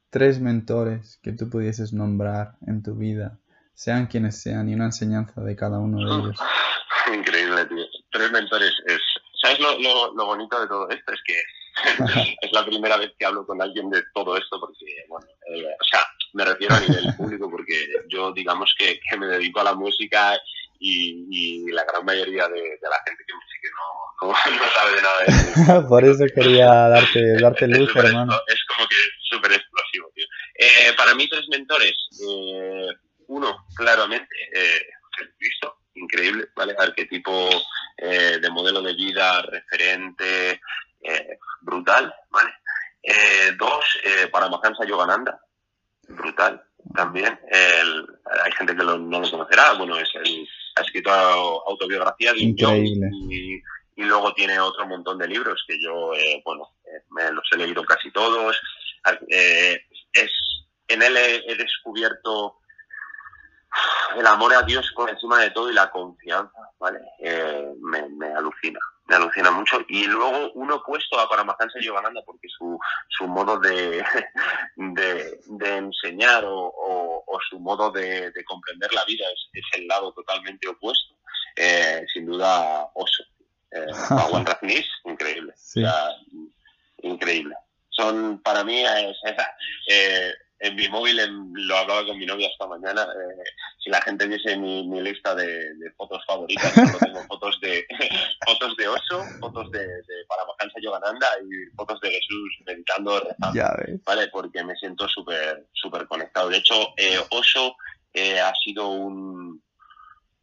[0.09, 3.39] tres mentores que tú pudieses nombrar en tu vida,
[3.74, 6.39] sean quienes sean, y una enseñanza de cada uno de ellos.
[7.13, 7.86] Increíble, tío.
[8.11, 8.99] Tres mentores es...
[9.41, 11.13] ¿Sabes lo, lo, bonito de todo esto?
[11.13, 11.34] Es que
[12.41, 15.84] es la primera vez que hablo con alguien de todo esto, porque, bueno, eh, o
[15.89, 17.74] sea, me refiero a nivel público, porque
[18.09, 20.38] yo, digamos que, que me dedico a la música
[20.82, 24.34] y, y la gran mayoría de, de, la gente que me sigue no, no,
[24.65, 25.88] no sabe de nada de eso.
[25.89, 28.34] Por eso quería darte, darte luz, hermano.
[28.47, 28.95] Es como que
[29.29, 30.25] súper explosivo, tío.
[30.55, 31.93] Eh, para mí, tres mentores.
[32.27, 32.88] Eh,
[33.27, 34.82] uno, claramente, eh,
[35.17, 36.75] Jesucristo, increíble, ¿vale?
[36.77, 37.49] Arquetipo
[37.97, 40.61] eh, de modelo de vida, referente,
[41.03, 42.51] eh, brutal, ¿vale?
[43.03, 45.39] Eh, dos, eh, Paramahansa Yogananda,
[46.07, 46.63] brutal
[46.93, 47.39] también.
[47.49, 48.07] El,
[48.43, 50.47] hay gente que lo, no lo conocerá, bueno, es el,
[50.82, 53.09] ha escrito autobiografía de Increíble.
[53.29, 57.47] y, y, luego tiene otro montón de libros que yo, eh, bueno, eh, me los
[57.51, 58.59] he leído casi todos.
[59.29, 59.79] Eh,
[60.13, 60.32] es,
[60.88, 62.57] en él he, he descubierto
[64.17, 66.99] el amor a Dios por encima de todo y la confianza, ¿vale?
[67.79, 68.79] Me, me, alucina,
[69.12, 69.82] me alucina mucho.
[69.89, 74.03] Y luego uno opuesto a Paramahansa Yogananda porque su, su modo de,
[74.78, 79.80] de, de enseñar o, o, o, su modo de, de comprender la vida es, es,
[79.80, 81.16] el lado totalmente opuesto.
[81.57, 83.24] Eh, sin duda, Oso.
[83.72, 83.86] Eh,
[84.45, 85.53] Rajneesh, increíble.
[85.57, 85.84] Sí.
[85.84, 86.16] O sea,
[87.03, 87.55] increíble.
[87.89, 89.18] Son, para mí, es,
[89.88, 93.43] eh, en mi móvil, en, lo hablaba con mi novia esta mañana, eh,
[93.84, 97.86] si la gente viese mi, mi lista de, de, fotos favoritas, solo tengo fotos de
[98.45, 103.76] fotos de oso, fotos de, de Paramahansa Yogananda y fotos de Jesús meditando, rezando, ya.
[104.05, 104.28] ¿vale?
[104.28, 106.49] Porque me siento súper súper conectado.
[106.49, 107.76] De hecho, eh, oso
[108.14, 109.62] eh, ha sido un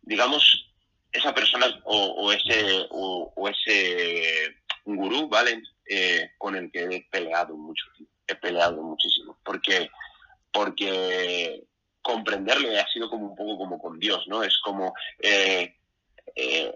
[0.09, 0.73] digamos,
[1.12, 5.62] esa persona o, ese, o, ese gurú, ¿vale?
[5.87, 7.85] Eh, con el que he peleado mucho,
[8.27, 9.91] he peleado muchísimo, porque,
[10.53, 11.64] porque
[12.03, 14.42] comprenderle ha sido como un poco como con Dios, ¿no?
[14.42, 15.76] Es como eh,
[16.34, 16.74] eh,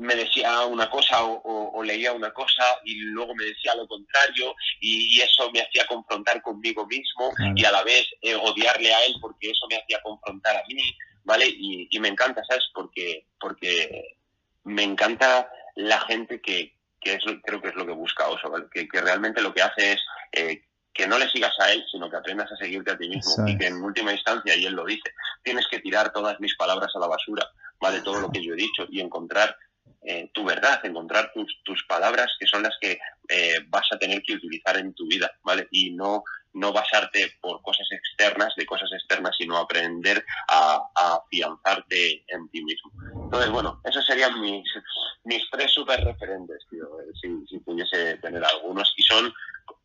[0.00, 5.20] me decía una cosa o, leía una cosa y luego me decía lo contrario y,
[5.20, 9.50] eso me hacía confrontar conmigo mismo y a la vez eh, odiarle a él porque
[9.50, 10.82] eso me hacía confrontar a mí,
[11.24, 11.46] ¿vale?
[11.48, 12.64] Y, me encanta, ¿sabes?
[12.72, 14.16] Porque, porque
[14.64, 18.88] me encanta la gente que, que es, creo que es lo que busca Oso, que,
[18.88, 20.00] que, realmente lo que hace es
[20.32, 20.62] eh,
[20.92, 23.56] que no le sigas a él, sino que aprendas a seguirte a ti mismo y
[23.56, 26.98] que en última instancia, y él lo dice, tienes que tirar todas mis palabras a
[26.98, 27.48] la basura,
[27.80, 28.00] ¿vale?
[28.00, 29.56] Todo lo que yo he dicho y encontrar
[30.02, 34.22] eh, tu verdad, encontrar tus, tus, palabras que son las que eh, vas a tener
[34.22, 35.68] que utilizar en tu vida, ¿vale?
[35.70, 36.24] Y no,
[36.54, 42.90] no basarte por cosas externas, de cosas externas, sino aprender a, afianzarte en ti mismo.
[43.24, 44.64] Entonces, bueno, esos serían mis,
[45.24, 49.32] mis tres super referentes, tío, eh, si, si, pudiese tener algunos, y son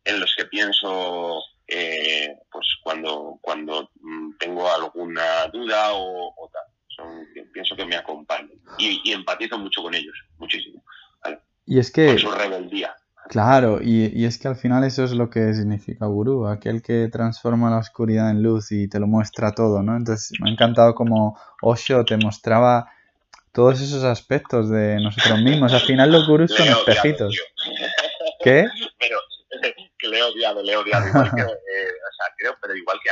[0.04, 6.62] en los que pienso pues cuando, cuando mm, tengo alguna duda o, o tal
[7.52, 10.82] pienso que me acompañan y, empatizo mucho con ellos, muchísimo.
[11.64, 12.18] Y es que...
[12.18, 12.94] su rebeldía.
[13.28, 17.70] Claro, y, es que al final eso es lo que significa gurú, aquel que transforma
[17.70, 19.96] la oscuridad en luz y te lo muestra todo, ¿no?
[19.96, 22.88] Entonces me ha encantado como Osho te mostraba
[23.52, 25.72] todos esos aspectos de nosotros mismos.
[25.72, 27.36] Al final los gurús son espejitos.
[28.44, 28.66] ¿Qué?
[28.98, 29.18] Pero
[30.06, 31.06] que le he odiado, le he odiado.
[31.08, 33.10] Igual que, eh, o sea, creo, pero igual que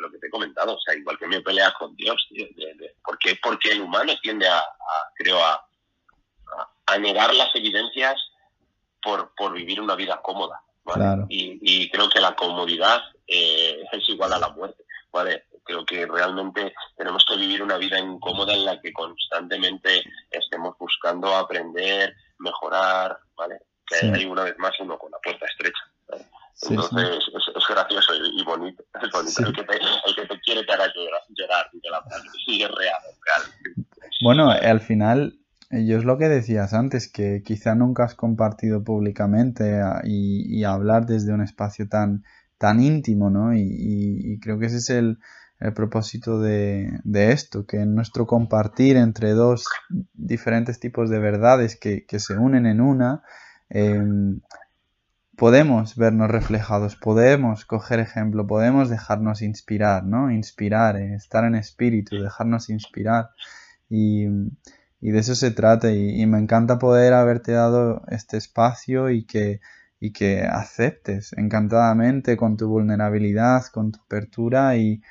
[0.00, 2.46] lo que te he comentado, o sea, igual que me peleas con Dios, tío,
[3.04, 4.62] porque, porque el humano tiende a,
[5.14, 5.64] creo, a,
[6.86, 8.14] a, negar las evidencias
[9.02, 11.24] por, por vivir una vida cómoda, ¿vale?
[11.28, 15.44] Y, creo que la comodidad eh, es igual a la muerte, ¿vale?
[15.64, 21.34] Creo que realmente tenemos que vivir una vida incómoda en la que constantemente estemos buscando
[21.34, 23.60] aprender, mejorar, ¿vale?
[23.86, 25.82] Que hay una vez más uno con la puerta estrecha.
[26.62, 28.82] Entonces Es, gracioso y, bonito.
[29.02, 29.46] Es bonito.
[29.46, 32.04] El, que te, el, que te, quiere te hará llorar, la
[32.44, 33.86] sí, es real, real.
[34.22, 35.38] Bueno, al final,
[35.70, 41.06] yo es lo que decías antes, que quizá nunca has compartido públicamente y, y hablar
[41.06, 42.24] desde un espacio tan,
[42.58, 43.54] tan íntimo, ¿no?
[43.54, 45.18] Y, y, creo que ese es el,
[45.60, 49.66] el propósito de, de, esto, que en nuestro compartir entre dos
[50.14, 53.22] diferentes tipos de verdades que, que se unen en una,
[53.68, 54.02] eh,
[55.36, 60.30] podemos vernos reflejados, podemos coger ejemplo, podemos dejarnos inspirar, ¿no?
[60.30, 63.30] Inspirar, eh, estar en espíritu, dejarnos inspirar.
[63.88, 65.92] Y, de eso se trata.
[65.92, 69.60] Y, me encanta poder haberte dado este espacio y que,
[70.00, 74.76] y que aceptes encantadamente con tu vulnerabilidad, con tu apertura.
[74.76, 75.02] Y,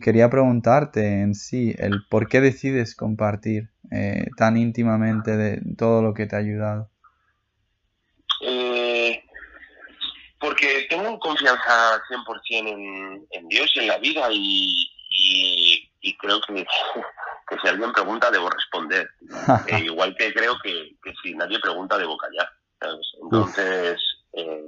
[0.00, 6.14] quería preguntarte en sí el por qué decides compartir eh, tan íntimamente de todo lo
[6.14, 6.88] que te ha ayudado.
[10.42, 14.90] Porque tengo confianza 100% en, en Dios y en la vida y,
[16.00, 16.54] y, creo que,
[17.48, 19.08] que, si alguien pregunta debo responder.
[19.66, 22.48] Eh, igual que creo que, que, si nadie pregunta debo callar.
[23.22, 24.00] Entonces,
[24.32, 24.62] eh,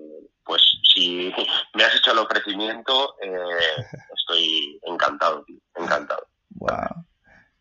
[0.45, 0.63] pues
[0.95, 1.33] si
[1.75, 3.85] me has hecho el ofrecimiento, eh,
[4.17, 5.45] estoy encantado,
[5.75, 6.27] encantado.
[6.51, 7.07] Wow,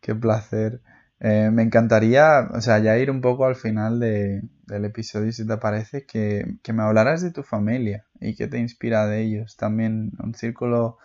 [0.00, 0.80] qué placer.
[1.20, 5.46] Eh, me encantaría, o sea, ya ir un poco al final de, del episodio, si
[5.46, 9.56] te parece, que, me hablaras de tu familia y qué te inspira de ellos.
[9.56, 10.98] También un círculo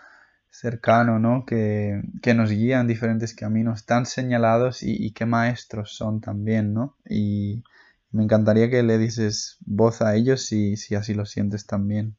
[0.49, 1.45] cercano, ¿no?
[1.45, 2.01] Que,
[2.35, 6.97] nos guía en diferentes caminos tan señalados y, qué maestros son también, ¿no?
[7.07, 7.63] Y
[8.11, 12.15] me encantaría que le dices voz a ellos si, si así lo sientes también.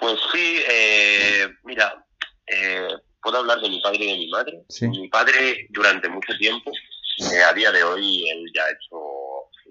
[0.00, 1.09] Pues sí, eh,
[3.22, 4.62] puedo hablar de mi padre y de mi madre.
[4.82, 6.70] Mi padre durante mucho tiempo,
[7.32, 8.96] eh, a día de hoy, él ya ha hecho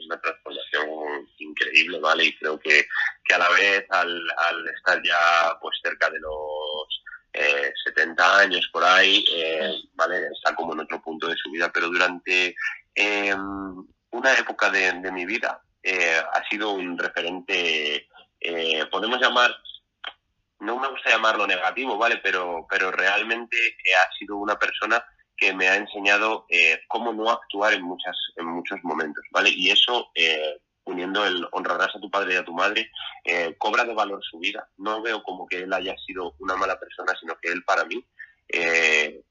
[0.06, 2.26] una transformación increíble, ¿vale?
[2.26, 2.86] Y creo que,
[3.26, 8.70] que a la vez, al, al, estar ya pues cerca de los eh, 70 años
[8.72, 10.28] por ahí, eh, ¿vale?
[10.34, 12.56] Está como en otro punto de su vida, pero durante
[12.96, 18.08] em, una época de, de mi vida eh, ha sido un referente,
[18.42, 19.56] eh, podemos llamar
[20.60, 22.18] no me gusta llamarlo negativo, ¿vale?
[22.18, 25.04] Pero, pero realmente eh, ha sido una persona
[25.36, 29.50] que me ha enseñado eh, cómo no actuar en, muchas, en muchos momentos, ¿vale?
[29.50, 32.90] Y eso, eh, uniendo el honrarás a tu padre y a tu madre,
[33.60, 34.68] cobra de valor su vida.
[34.78, 38.04] No veo como que él haya sido una mala persona, sino que él para mí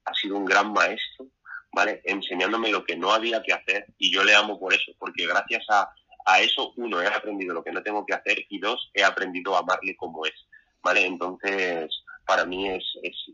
[0.04, 1.26] ha sido un gran maestro,
[1.72, 2.00] ¿vale?
[2.04, 5.64] Enseñándome lo que no había que hacer y yo le amo por eso, porque gracias
[5.68, 5.90] a,
[6.26, 9.56] a eso, uno, he aprendido lo que no tengo que hacer y dos, he aprendido
[9.56, 10.34] a amarle como es.
[10.82, 11.04] ¿Vale?
[11.06, 11.90] Entonces,
[12.28, 12.84] para mí es,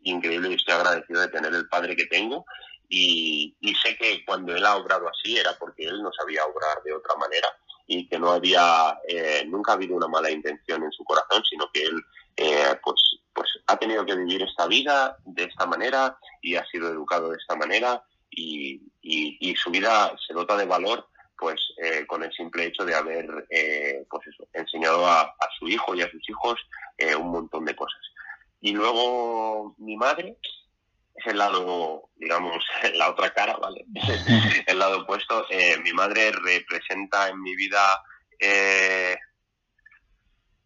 [0.04, 2.46] increíble y estoy agradecido de tener el padre que tengo
[2.88, 6.92] y, sé que cuando él ha obrado así era porque él no sabía obrar de
[6.92, 7.48] otra manera
[7.86, 11.68] y que no había, eh, nunca ha habido una mala intención en su corazón, sino
[11.72, 12.00] que él
[12.36, 16.88] eh, pues, pues ha tenido que vivir esta vida de esta manera y ha sido
[16.88, 18.80] educado de esta manera y,
[19.56, 23.26] su vida se dota de valor pues eh, con el simple hecho de haber
[24.10, 26.58] pues eso, enseñado a, su hijo y a sus hijos
[27.18, 28.00] un montón de cosas.
[28.60, 30.38] Y luego mi madre,
[31.14, 32.64] es el lado, digamos,
[32.94, 33.84] la otra cara, ¿vale?
[34.66, 35.46] el lado opuesto.
[35.50, 38.02] Eh, mi madre representa en mi vida
[38.38, 39.16] eh,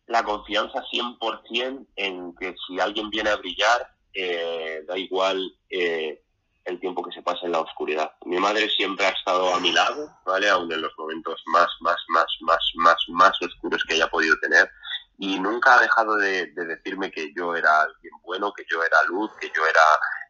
[0.06, 7.02] la confianza 100% en que si alguien viene a brillar, eh, da igual el tiempo
[7.02, 8.12] que se pase en la oscuridad.
[8.24, 10.48] Mi madre siempre ha estado a mi lado, ¿vale?
[10.48, 14.70] Aún en los momentos más, más, más, más, más, más oscuros que haya podido tener
[15.18, 19.30] y nunca ha dejado de, decirme que yo era alguien bueno, que yo era luz,
[19.40, 19.80] que yo era,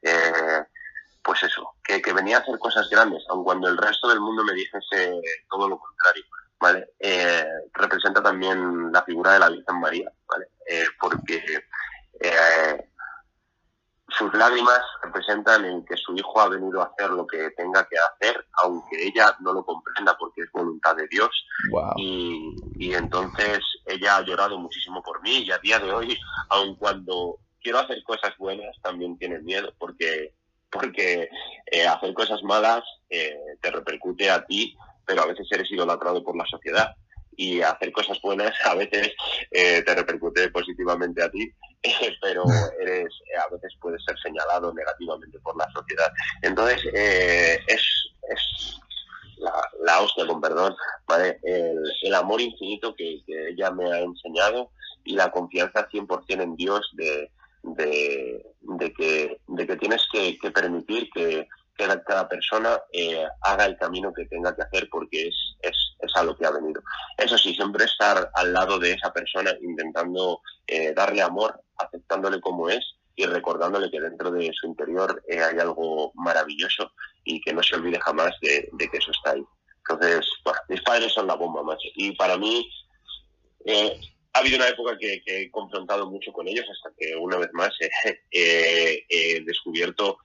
[0.03, 0.64] eh,
[1.22, 4.55] pues eso, que, venía a hacer cosas grandes, aun cuando el resto del mundo me
[4.55, 5.20] dijese
[5.51, 6.24] todo lo contrario,
[6.59, 6.91] ¿vale?
[6.99, 10.47] Eh, representa también la figura de la Virgen María, ¿vale?
[10.66, 11.43] Eh, porque
[14.09, 17.97] sus lágrimas representan en que su hijo ha venido a hacer lo que tenga que
[17.99, 21.31] hacer, aunque ella no lo comprenda porque es voluntad de Dios.
[21.97, 26.75] Y, y, entonces ella ha llorado muchísimo por mí y a día de hoy, aun
[26.77, 30.35] cuando quiero hacer cosas buenas, también tiene miedo porque,
[30.71, 31.29] porque
[31.67, 36.37] eh, hacer cosas malas eh, te repercute a ti, pero a veces eres idolatrado por
[36.37, 36.95] la sociedad
[37.39, 39.12] y hacer cosas buenas a veces
[39.53, 41.51] eh, te repercute positivamente a ti,
[42.20, 42.45] pero
[42.80, 43.09] eres
[43.39, 46.12] a veces puedes ser señalado negativamente por la sociedad.
[46.43, 47.80] Entonces, eh, es,
[48.28, 48.80] es
[49.39, 49.53] la,
[49.84, 50.74] la, hostia, con perdón,
[51.07, 51.39] ¿vale?
[51.45, 54.72] el, amor infinito que, ella me ha enseñado
[55.05, 57.30] y la confianza 100% en Dios de,
[57.62, 61.47] de, de, que, de que tienes que, que permitir que,
[61.79, 66.16] que cada persona eh, haga el camino que tenga que hacer porque es, es, es,
[66.16, 66.83] a lo que ha venido.
[67.16, 72.68] Eso sí, siempre estar al lado de esa persona intentando eh, darle amor, aceptándole como
[72.68, 76.93] es y recordándole que dentro de su interior eh, hay algo maravilloso
[77.24, 79.45] y que no se olvide jamás de, que eso está ahí.
[79.89, 81.89] Entonces, bueno, mis padres son la bomba, macho.
[81.95, 82.68] Y para mí
[84.33, 87.70] ha habido una época que, he confrontado mucho con ellos hasta que una vez más
[88.31, 90.18] he descubierto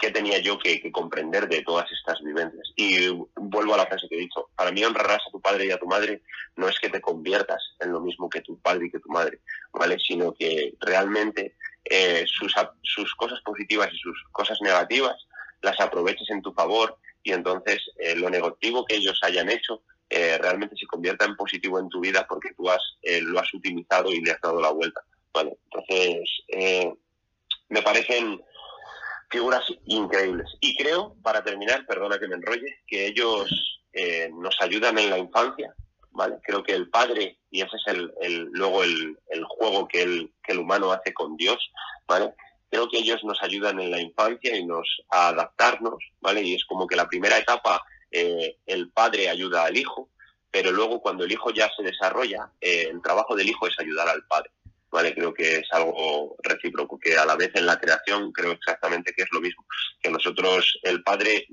[0.00, 2.72] qué tenía yo que, comprender de todas estas vivencias.
[2.74, 5.70] Y vuelvo a la frase que he dicho, para mí honrarás a tu padre y
[5.70, 6.22] a tu madre
[6.56, 9.40] no es que te conviertas en lo mismo que tu padre y que tu madre,
[9.72, 9.98] ¿vale?
[9.98, 15.16] Sino que realmente eh, sus, sus cosas positivas y sus cosas negativas
[15.62, 20.38] las aproveches en tu favor y entonces eh, lo negativo que ellos hayan hecho eh,
[20.38, 22.82] realmente se convierta en positivo en tu vida porque tú has,
[23.22, 25.56] lo has utilizado y le has dado la vuelta, ¿vale?
[25.64, 26.28] Entonces,
[27.68, 28.42] me parecen
[29.30, 30.46] figuras increíbles.
[30.60, 33.48] Y creo, para terminar, perdona que me enrolle, que ellos
[33.92, 35.74] eh, nos ayudan en la infancia,
[36.10, 36.36] ¿vale?
[36.42, 40.32] Creo que el padre, y ese es el, el luego el, el, juego que el,
[40.42, 41.58] que el humano hace con Dios,
[42.06, 42.34] ¿vale?
[42.70, 46.42] Creo que ellos nos ayudan en la infancia y nos a adaptarnos, ¿vale?
[46.42, 50.10] Y es como que la primera etapa eh, el padre ayuda al hijo,
[50.50, 54.08] pero luego cuando el hijo ya se desarrolla, eh, el trabajo del hijo es ayudar
[54.08, 54.50] al padre.
[54.90, 55.14] ¿Vale?
[55.14, 59.22] Creo que es algo recíproco, que a la vez en la creación creo exactamente que
[59.22, 59.64] es lo mismo,
[60.02, 61.46] que nosotros, el Padre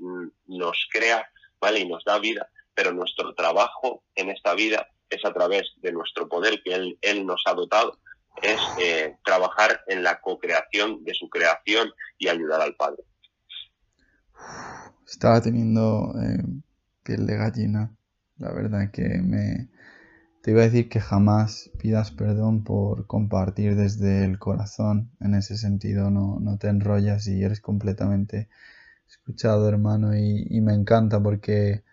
[0.46, 1.28] nos crea,
[1.60, 1.80] ¿vale?
[1.80, 6.28] Y nos da vida, pero nuestro trabajo en esta vida es a través de nuestro
[6.28, 7.98] poder que Él, él nos ha dotado,
[8.42, 13.02] es eh, trabajar en la co-creación de su creación y ayudar al Padre.
[15.06, 16.42] Estaba teniendo eh,
[17.02, 17.90] piel de gallina,
[18.36, 19.68] la verdad que me,
[20.48, 25.10] te iba a decir que jamás pidas perdón por compartir desde el corazón.
[25.20, 28.48] En ese sentido no, te enrollas y eres completamente
[29.06, 30.16] escuchado, hermano.
[30.16, 31.84] Y, me encanta porque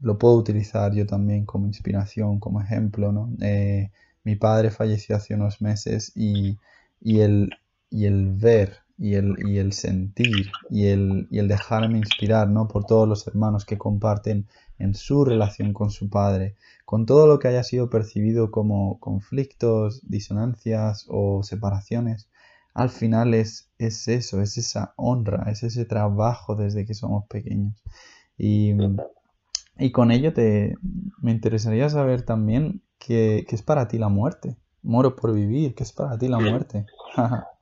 [0.00, 3.10] lo puedo utilizar yo también como inspiración, como ejemplo.
[3.10, 3.32] ¿no?
[3.40, 3.90] Eh,
[4.22, 6.58] mi padre falleció hace unos meses y,
[7.00, 7.52] el,
[7.88, 12.68] y el ver y el, y el sentir y el, y el dejarme inspirar ¿no?
[12.68, 14.46] por todos los hermanos que comparten
[14.78, 20.00] en su relación con su padre, con todo lo que haya sido percibido como conflictos,
[20.08, 22.28] disonancias o separaciones,
[22.74, 27.80] al final es, es eso, es esa honra, es ese trabajo desde que somos pequeños.
[28.36, 28.72] Y,
[29.78, 30.76] y con ello te,
[31.20, 34.56] me interesaría saber también qué, es para ti la muerte.
[34.82, 36.86] Moro por vivir, ¿qué es para ti la muerte?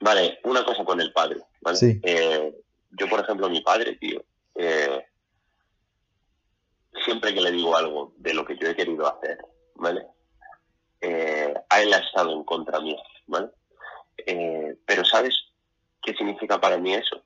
[0.00, 1.42] vale, una cosa con el padre.
[1.60, 2.00] ¿vale?
[2.02, 2.54] Eh,
[2.90, 5.04] yo, por ejemplo, mi padre, tío, eh,
[7.04, 9.38] siempre que le digo algo de lo que yo he querido hacer,
[9.74, 10.06] ¿vale?
[11.00, 13.50] Eh, a él ha estado en contra mía, ¿vale?
[14.26, 15.34] Eh, pero ¿sabes
[16.02, 17.22] qué significa para mí eso?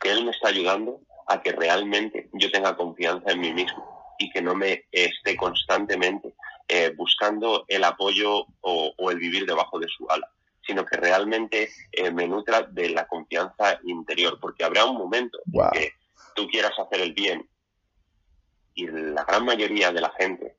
[0.00, 4.28] que Él me está ayudando a que realmente yo tenga confianza en mí mismo y
[4.30, 6.34] que no me esté constantemente
[6.96, 10.28] buscando el apoyo o, el vivir debajo de su ala,
[10.66, 15.70] sino que realmente eh, me nutra de la confianza interior, porque habrá un momento en
[15.72, 15.92] que
[16.34, 17.48] tú quieras hacer el bien
[18.74, 20.56] y la gran mayoría de la gente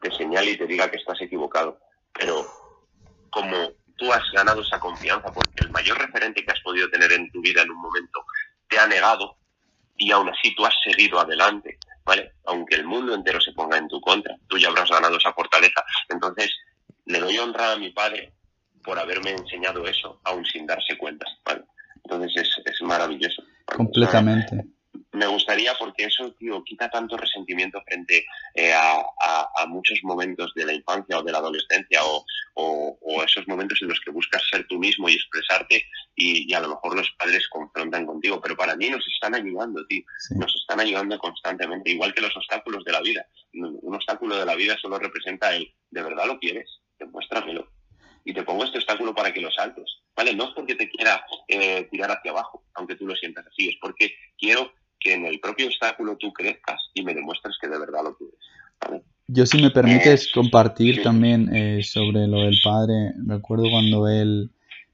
[0.00, 1.78] te señale y te diga que estás equivocado,
[2.12, 2.46] pero
[3.30, 7.30] como tú has ganado esa confianza porque el mayor referente que has podido tener en
[7.30, 8.24] tu vida en un momento
[8.68, 9.36] te ha negado
[9.96, 12.32] y aún así tú has seguido adelante, ¿vale?
[12.46, 15.84] Aunque el mundo entero se ponga en tu contra, tú ya habrás ganado esa fortaleza.
[16.08, 16.50] Entonces,
[17.04, 18.32] le doy honra a mi padre
[18.82, 21.64] por haberme enseñado eso, aún sin darse cuenta, ¿vale?
[22.04, 23.42] Entonces es, es maravilloso.
[23.66, 24.64] Completamente
[25.12, 28.24] me gustaría porque eso, tío, quita tanto resentimiento frente
[28.54, 29.06] eh, a,
[29.66, 32.24] muchos momentos de la infancia o de la adolescencia o,
[33.24, 35.84] esos momentos en los que buscas ser tú mismo y expresarte
[36.16, 40.02] y, a lo mejor los padres confrontan contigo, pero para mí nos están ayudando, tío,
[40.36, 43.24] nos están ayudando constantemente, igual que los obstáculos de la vida.
[43.52, 46.80] Un obstáculo de la vida solo representa el, ¿de verdad lo quieres?
[46.98, 47.68] Demuéstramelo.
[48.24, 50.34] Y te pongo este obstáculo para que lo saltes, ¿vale?
[50.34, 53.76] No es porque te quiera eh, tirar hacia abajo, aunque tú lo sientas así, es
[53.80, 58.04] porque quiero que en el propio obstáculo tú crezcas y me demuestres que de verdad
[58.04, 58.38] lo quieres.
[59.26, 64.50] Yo si me permites eh, compartir también eh, sobre lo del padre, recuerdo cuando él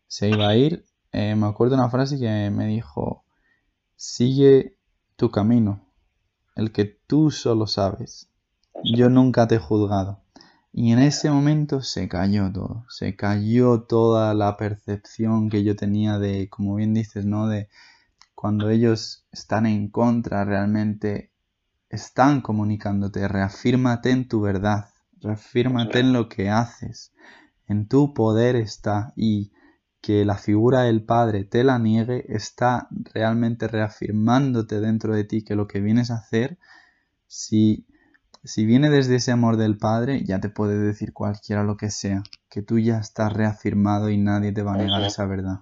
[0.07, 3.25] se iba a ir, eh, me acuerdo una frase que me dijo,
[3.97, 4.77] sigue
[5.17, 5.91] tu camino,
[6.55, 8.29] el que tú solo sabes,
[8.85, 10.23] yo nunca te he juzgado.
[10.79, 16.19] Y en ese momento se cayó todo, se cayó toda la percepción que yo tenía
[16.19, 17.49] de, como bien dices, ¿no?
[17.49, 17.71] De,
[18.35, 21.33] cuando ellos están en contra, realmente
[21.89, 23.27] están comunicándote.
[23.27, 27.15] Reafírmate en tu verdad, reafírmate en lo que haces.
[27.67, 29.53] En tu poder está y
[30.03, 35.57] que la figura del Padre te la niegue está realmente reafirmándote dentro de ti que
[35.57, 36.59] lo que vienes a hacer,
[37.27, 37.87] si,
[38.47, 42.23] si viene desde ese amor del Padre, ya te puede decir cualquiera lo que sea,
[42.49, 45.61] que tú ya estás reafirmado y nadie te va a negar esa verdad.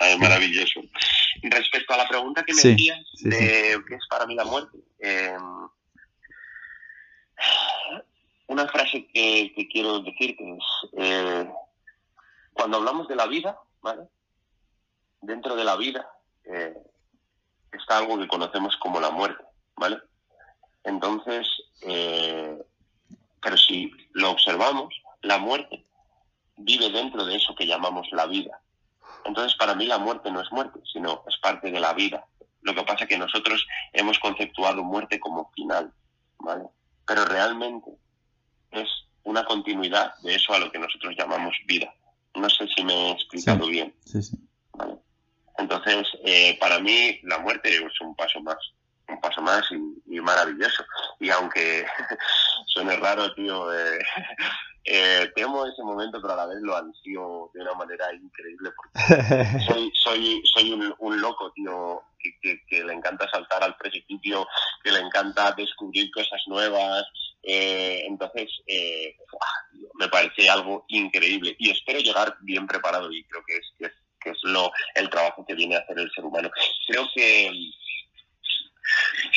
[0.00, 0.80] es maravilloso.
[1.42, 5.68] Respecto a la pregunta que me hacías de qué es para mí la muerte, em,
[8.46, 10.64] una frase que, quiero decirte es,
[10.96, 11.50] eh,
[12.54, 14.04] cuando hablamos de la vida, ¿vale?
[15.20, 16.08] Dentro de la vida
[16.44, 16.74] eh,
[17.76, 19.44] está algo que conocemos como la muerte,
[19.76, 19.98] ¿vale?
[20.84, 21.46] Entonces,
[21.82, 22.56] eh,
[23.42, 25.84] pero si lo observamos, la muerte
[26.56, 28.60] vive dentro de eso que llamamos la vida.
[29.24, 32.24] Entonces, para mí la muerte no es muerte, sino es parte de la vida.
[32.62, 35.92] Lo que pasa es que nosotros hemos conceptuado muerte como final,
[36.38, 36.64] ¿vale?
[37.06, 37.90] Pero realmente
[38.70, 38.88] es
[39.24, 41.92] una continuidad de eso a lo que nosotros llamamos vida.
[42.34, 43.94] No sé si me he explicado bien.
[44.04, 44.36] Sí, sí.
[45.58, 48.58] Entonces, eh, para mí la muerte es un paso más,
[49.08, 50.84] un paso más y, maravilloso.
[51.20, 51.86] Y aunque
[52.66, 53.98] suene raro, tío, eh,
[54.86, 59.60] eh, temo ese momento, pero a la vez lo ansío de una manera increíble porque
[59.66, 62.02] soy, soy, soy un, loco, tío,
[62.42, 64.46] que, le encanta saltar al precipicio,
[64.82, 67.04] que le encanta descubrir cosas nuevas.
[67.42, 69.16] Eh, entonces, eh,
[69.94, 73.92] me parece algo increíble y espero llegar bien preparado y creo que es, que es,
[74.26, 76.50] que es lo, el trabajo que viene a hacer el ser humano.
[76.88, 77.50] Creo que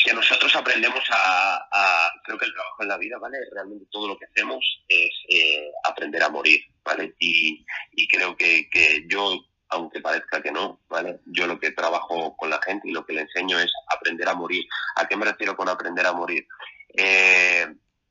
[0.03, 3.37] que nosotros aprendemos a, creo que el trabajo en la vida, ¿vale?
[3.51, 7.15] Realmente todo lo que hacemos es eh, aprender a morir, ¿vale?
[7.19, 7.65] Y,
[8.07, 8.67] creo que,
[9.07, 11.19] yo, aunque parezca que no, ¿vale?
[11.25, 14.35] Yo lo que trabajo con la gente y lo que le enseño es aprender a
[14.35, 14.65] morir.
[14.95, 16.47] ¿A qué me refiero con aprender a morir?
[16.95, 17.67] Eh,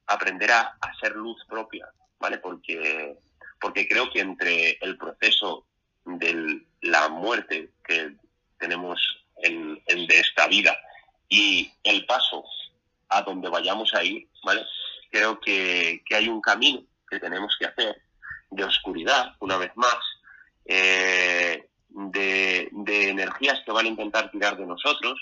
[0.06, 1.88] aprender a, ser luz propia,
[2.18, 2.38] ¿vale?
[2.38, 3.16] Porque,
[3.60, 5.66] porque creo que entre el proceso
[6.18, 8.12] de la muerte que
[8.58, 9.00] tenemos
[9.42, 10.76] en, en de esta vida
[11.28, 12.44] y el paso
[13.08, 14.64] a donde vayamos a ir, ¿vale?
[15.10, 18.02] Creo que, hay un camino que tenemos que hacer
[18.50, 19.98] de oscuridad, una vez más,
[20.66, 22.68] eh, de,
[23.08, 25.18] energías que van a intentar tirar de nosotros,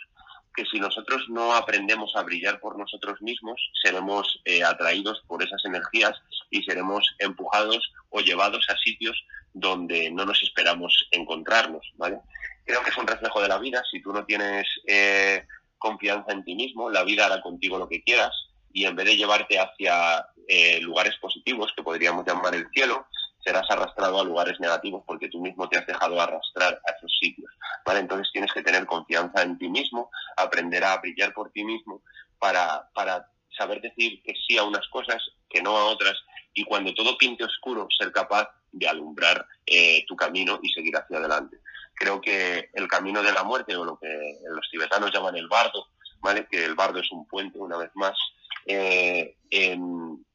[0.57, 5.65] que si nosotros no aprendemos a brillar por nosotros mismos, seremos eh, atraídos por esas
[5.65, 6.15] energías
[6.51, 9.23] y seremos empujados o llevados a sitios
[9.53, 12.19] donde no nos esperamos encontrarnos, ¿vale?
[12.65, 13.83] Creo que es un reflejo de la vida.
[13.91, 15.47] Si tú no tienes eh,
[15.79, 18.33] confianza en ti mismo, la vida hará contigo lo que quieras
[18.73, 23.07] y en vez de llevarte hacia eh, lugares positivos, que podríamos llamar el cielo,
[23.47, 27.49] serás arrastrado a lugares negativos porque tú mismo te has dejado arrastrar a esos sitios.
[27.85, 28.01] ¿vale?
[28.01, 32.03] Entonces tienes que tener confianza en ti mismo, aprender a brillar por ti mismo
[32.41, 36.17] para, para saber decir que sí a unas cosas, que no a otras,
[36.55, 41.19] y cuando todo pinte oscuro, ser capaz de alumbrar eh, tu camino y seguir hacia
[41.19, 41.59] adelante.
[41.95, 45.87] Creo que el camino de la muerte, o lo que los tibetanos llaman el bardo,
[46.21, 46.49] ¿vale?
[46.51, 48.19] que el bardo es un puente, una vez más,
[48.67, 49.37] eh,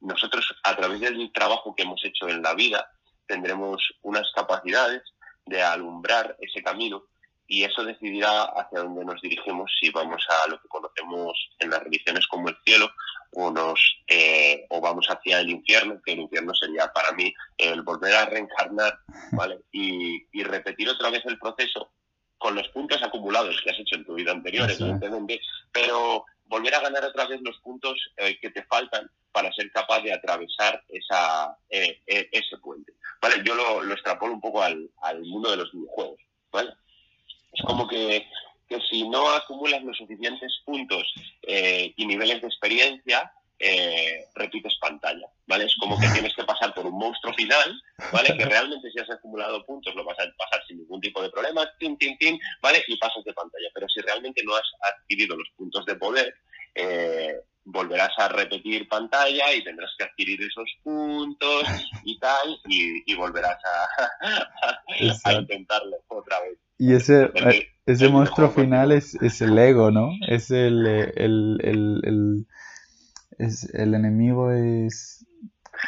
[0.00, 2.90] nosotros a través del trabajo que hemos hecho en la vida
[3.26, 5.02] tendremos unas capacidades
[5.46, 7.04] de alumbrar ese camino
[7.46, 11.82] y eso decidirá hacia dónde nos dirigimos, si vamos a lo que conocemos en las
[11.82, 12.90] religiones como el cielo
[13.32, 17.82] o, nos, eh, o vamos hacia el infierno, que el infierno sería para mí el
[17.82, 18.98] volver a reencarnar
[19.32, 19.60] ¿vale?
[19.72, 21.92] y, y repetir otra vez el proceso
[22.38, 25.40] con los puntos acumulados que has hecho en tu vida anterior, evidentemente,
[25.70, 30.00] pero volver a ganar otra vez los puntos eh, que te faltan para ser capaz
[30.00, 32.92] de atravesar esa, eh, ese puente.
[33.20, 33.36] ¿vale?
[33.44, 36.20] Yo lo, lo extrapolo un poco al, al mundo de los videojuegos.
[36.50, 36.74] ¿vale?
[37.52, 38.26] Es como que,
[38.90, 41.02] si no acumulas los suficientes puntos
[41.42, 43.30] eh, y niveles de experiencia,
[43.62, 45.64] eh, repites pantalla, ¿vale?
[45.64, 47.80] Es como que tienes que pasar por un monstruo final,
[48.12, 48.36] ¿vale?
[48.36, 51.70] Que realmente si has acumulado puntos lo vas a pasar sin ningún tipo de problema,
[51.78, 52.82] tin, tin, tin, ¿vale?
[52.88, 53.68] Y pasas de pantalla.
[53.72, 56.34] Pero si realmente no has adquirido los puntos de poder,
[56.74, 57.34] eh,
[57.64, 61.62] volverás a repetir pantalla y tendrás que adquirir esos puntos
[62.04, 66.58] y tal, y, volverás a, a intentarlo otra vez.
[66.78, 70.10] Y ese, eh, ese monstruo final es, es, el ego, ¿no?
[70.26, 72.46] Es el, el, el,
[73.42, 75.26] es, el enemigo es,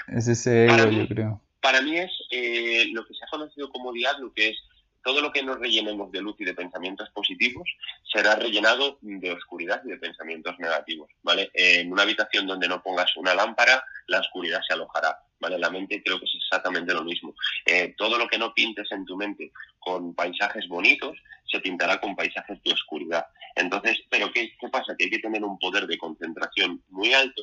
[0.09, 1.41] es ese ego, yo creo.
[1.61, 4.57] Para mí es eh, lo que se ha conocido como diablo, que es
[5.03, 7.69] todo lo que nos rellenemos de luz y de pensamientos positivos
[8.11, 11.51] será rellenado de oscuridad y de pensamientos negativos, ¿vale?
[11.53, 15.59] En una habitación donde no pongas una lámpara, la oscuridad se alojará, ¿vale?
[15.59, 17.35] La mente creo que es exactamente lo mismo.
[17.67, 22.17] Eh, todo lo que no pintes en tu mente con paisajes bonitos, se pintará con
[22.17, 23.27] paisajes de oscuridad.
[23.55, 24.95] Entonces, ¿pero qué, qué pasa?
[24.97, 27.43] Que hay que tener un poder de concentración muy alto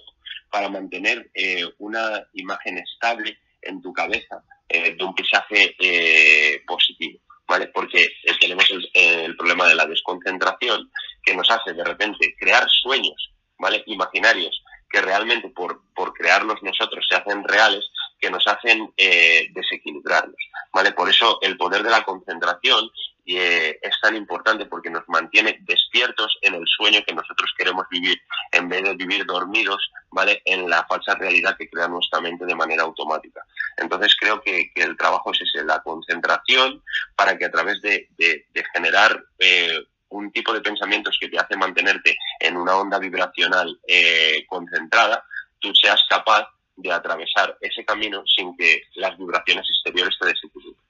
[0.49, 5.75] para mantener eh, una imagen estable en tu cabeza eh, de un paisaje
[6.65, 7.19] positivo.
[7.73, 8.07] Porque
[8.39, 10.89] tenemos el, problema de la desconcentración
[11.21, 13.83] que nos hace de repente crear sueños, ¿vale?
[13.87, 17.85] Imaginarios que realmente por, por crearlos nosotros se hacen reales,
[18.19, 20.37] que nos hacen eh, desequilibrarnos,
[20.71, 20.91] ¿vale?
[20.91, 22.89] Por eso el poder de la concentración
[23.25, 28.19] eh, es tan importante porque nos mantiene despiertos en el sueño que nosotros queremos vivir,
[28.51, 30.41] en vez de vivir dormidos, ¿vale?
[30.45, 33.45] En la falsa realidad que crea nuestra mente de manera automática.
[33.77, 36.83] Entonces creo que, el trabajo es ese, la concentración
[37.15, 38.09] para que a través de,
[38.73, 39.79] generar eh,
[40.11, 45.23] un tipo de pensamientos que te hace mantenerte en una onda vibracional eh, concentrada,
[45.59, 50.81] tú seas capaz de atravesar ese camino sin que las vibraciones exteriores te desequilibren.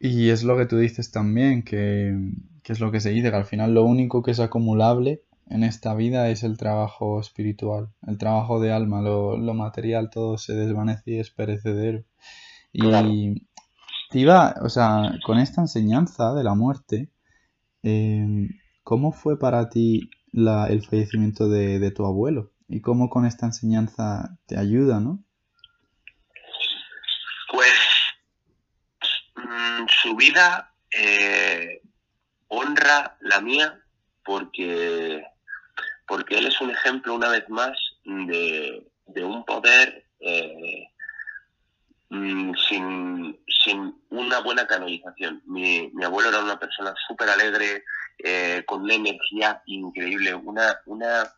[0.00, 2.14] Y es lo que tú dices también, que,
[2.64, 5.94] es lo que se dice, que al final lo único que es acumulable en esta
[5.94, 11.18] vida es el trabajo espiritual, el trabajo de alma, lo, material todo se desvanece y
[11.20, 12.04] es perecedero.
[12.72, 13.46] Y
[14.10, 17.10] te iba, o sea, con esta enseñanza de la muerte,
[17.84, 18.48] em,
[18.82, 22.52] ¿cómo fue para ti la, el fallecimiento de, de tu abuelo?
[22.68, 25.24] ¿Y cómo con esta enseñanza te ayuda, no?
[30.04, 31.80] su vida eh,
[32.48, 33.80] honra la mía
[34.24, 35.24] porque,
[36.06, 38.86] porque él es un ejemplo una vez más de,
[39.24, 40.88] un poder eh,
[42.14, 43.38] mm, sin,
[44.10, 45.42] una buena canalización.
[45.46, 47.84] Mi, abuelo era una persona súper alegre,
[48.18, 51.32] eh, con una energía increíble, una, una,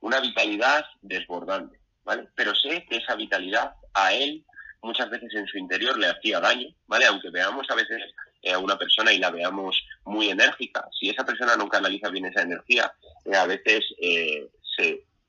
[0.00, 1.78] una vitalidad desbordante.
[2.04, 2.28] ¿vale?
[2.34, 4.44] Pero sé que esa vitalidad a él
[4.82, 7.06] muchas veces en su interior le hacía daño, ¿vale?
[7.06, 8.02] Aunque veamos a veces
[8.42, 12.26] eh, a una persona y la veamos muy enérgica, si esa persona no canaliza bien
[12.26, 12.92] esa energía,
[13.24, 14.50] eh, a veces eh,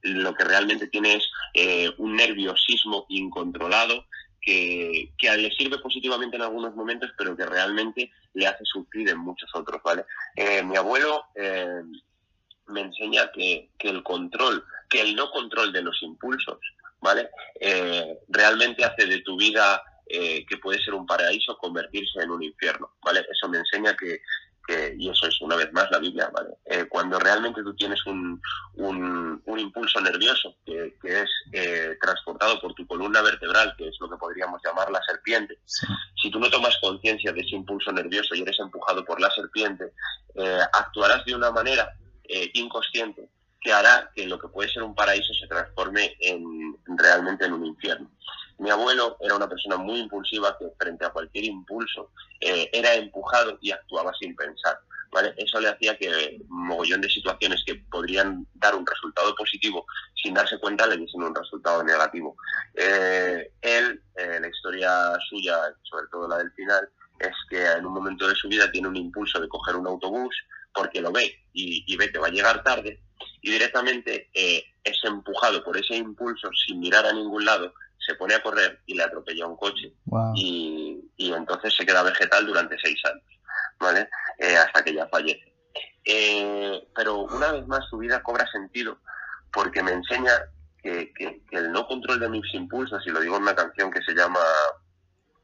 [0.01, 4.05] lo que realmente tiene es un nerviosismo incontrolado
[4.45, 9.49] que, le sirve positivamente en algunos momentos, pero que realmente le hace sufrir en muchos
[9.53, 10.05] otros, ¿vale?
[10.63, 11.25] mi abuelo
[12.67, 16.59] me enseña que, el control, que el no control de los impulsos,
[17.01, 17.29] ¿vale?
[17.59, 22.43] Eh, realmente hace de tu vida eh, que puede ser un paraíso convertirse en un
[22.43, 23.25] infierno, ¿vale?
[23.29, 24.21] Eso me enseña que,
[24.97, 26.51] y eso es una vez más la Biblia, ¿vale?
[26.65, 28.41] Eh, cuando realmente tú tienes un,
[28.75, 31.29] un, impulso nervioso que, es
[32.01, 35.59] transportado por tu columna vertebral, que es lo que podríamos llamar la serpiente,
[36.21, 39.91] si tú no tomas conciencia de ese impulso nervioso y eres empujado por la serpiente,
[40.73, 41.93] actuarás de una manera
[42.53, 43.29] inconsciente
[43.63, 47.65] que hará que lo que puede ser un paraíso se transforme en, realmente en un
[47.65, 48.11] infierno.
[48.59, 53.57] Mi abuelo era una persona muy impulsiva que frente a cualquier impulso eh, era empujado
[53.61, 54.79] y actuaba sin pensar.
[55.37, 59.85] Eso le hacía que mogollón de situaciones que podrían dar un resultado positivo
[60.15, 62.35] sin darse cuenta le diesen un resultado negativo.
[62.73, 66.89] Eh, él, eh, la historia suya, sobre todo la del final,
[67.19, 70.35] es que en un momento de su vida tiene un impulso de coger un autobús
[70.73, 72.99] porque lo ve y, ve que va a llegar tarde
[73.41, 77.73] y directamente eh, es empujado por ese impulso sin mirar a ningún lado,
[78.05, 79.93] se pone a correr y le atropella un coche
[80.35, 83.23] y, entonces se queda vegetal durante seis años,
[83.79, 84.07] ¿vale?
[84.37, 85.53] Eh, hasta que ya fallece.
[86.05, 88.99] Eh, pero una vez más su vida cobra sentido
[89.51, 90.31] porque me enseña
[90.81, 94.13] que, el no control de mis impulsos, y lo digo en una canción que se
[94.13, 94.39] llama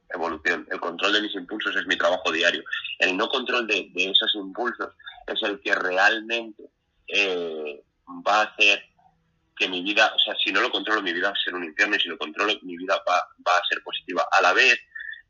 [0.10, 2.64] Evolución, el control de mis impulsos es mi trabajo diario.
[3.00, 4.90] El no control de, esos impulsos
[5.28, 6.64] es el que realmente
[7.08, 7.84] eh,
[8.28, 8.84] va a hacer
[9.60, 11.66] que mi vida, o sea, si no lo controlo, mi vida va a ser un
[11.66, 14.26] infierno y si lo controlo, mi vida va, a ser positiva.
[14.32, 14.80] A la vez,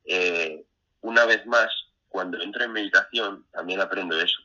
[0.06, 0.64] eh,
[1.02, 1.68] una vez más,
[2.08, 4.38] cuando entro en meditación, también aprendo eso,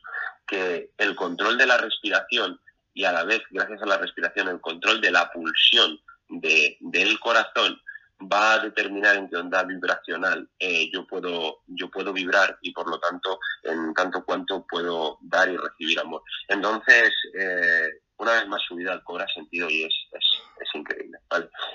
[0.47, 2.59] que el control de la respiración
[2.93, 5.99] y a la vez, gracias a la respiración, el control de la pulsión
[6.29, 7.79] de, del corazón
[8.21, 12.89] va a determinar en qué onda vibracional eh, yo puedo yo puedo vibrar y por
[12.89, 18.61] lo tanto en tanto cuanto puedo dar y recibir amor entonces eh, una vez más
[18.67, 21.17] su vida cobra sentido y es, es, increíble.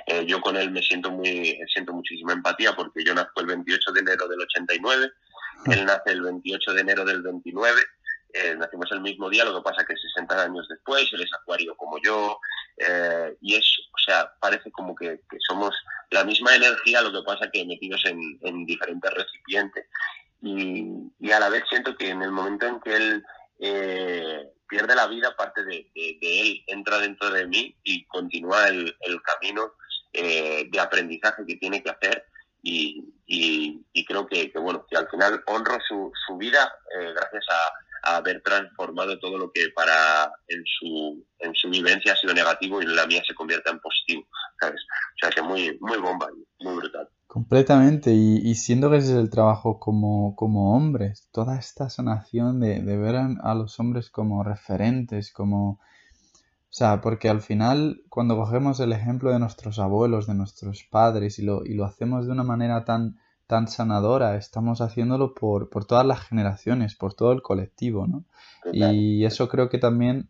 [0.06, 3.92] Eh, yo con él me siento muy, siento muchísima empatía porque yo nazco el 28
[3.92, 5.62] de enero del 89, ah.
[5.70, 7.80] él nace el 28 de enero del 29,
[8.32, 11.76] eh, nacimos el mismo día, lo que pasa que 60 años después, él es acuario
[11.76, 12.38] como yo,
[13.40, 15.74] y es, o sea, parece como que, somos
[16.10, 19.86] la misma energía, lo que pasa que metidos en, en diferentes recipientes.
[20.42, 20.86] Y,
[21.18, 23.24] y, a la vez siento que en el momento en que él
[23.58, 29.74] eh, pierde la vida, parte de, él entra dentro de mí y continúa el, camino
[30.12, 32.24] eh, de aprendizaje que tiene que hacer
[32.62, 33.04] y,
[34.06, 37.60] creo que, bueno, que al final honro su, su vida eh, gracias a,
[38.02, 42.84] haber transformado todo lo que para en su, en su vivencia ha sido negativo y
[42.84, 44.26] en la mía se convierta en positivo,
[44.60, 44.80] ¿sabes?
[44.82, 46.28] O sea que muy, muy bomba,
[46.60, 47.08] muy brutal.
[47.26, 52.80] Completamente, y, siendo que ese es el trabajo como, como hombres, toda esta sanación de,
[52.80, 55.70] de ver a, los hombres como referentes, como...
[55.70, 61.38] O sea, porque al final, cuando cogemos el ejemplo de nuestros abuelos, de nuestros padres,
[61.38, 63.20] y lo, y lo hacemos de una manera tan,
[63.50, 68.22] tan sanadora, estamos haciéndolo por, por todas las generaciones, por todo el colectivo, ¿no?
[68.72, 70.28] Y eso creo que también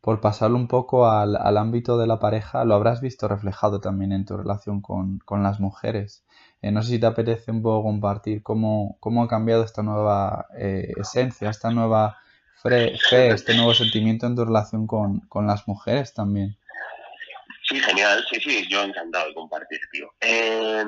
[0.00, 4.24] por pasarlo un poco al, ámbito de la pareja, lo habrás visto reflejado también en
[4.24, 6.24] tu relación con, las mujeres.
[6.62, 10.46] Eh, no sé si te apetece un poco compartir cómo, cómo ha cambiado esta nueva
[10.56, 12.16] eh, esencia, esta nueva
[12.60, 16.56] fe, este nuevo sentimiento en tu relación con, las mujeres también.
[17.68, 20.10] Sí, genial, sí, sí, yo encantado de compartir, tío.
[20.20, 20.86] Em,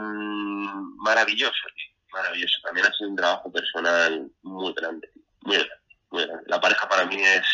[0.97, 1.69] maravilloso,
[2.13, 2.61] maravilloso.
[2.63, 5.11] También ha sido un trabajo personal muy grande,
[5.43, 5.75] muy grande,
[6.11, 6.45] muy grande.
[6.47, 7.47] La pareja para mí es,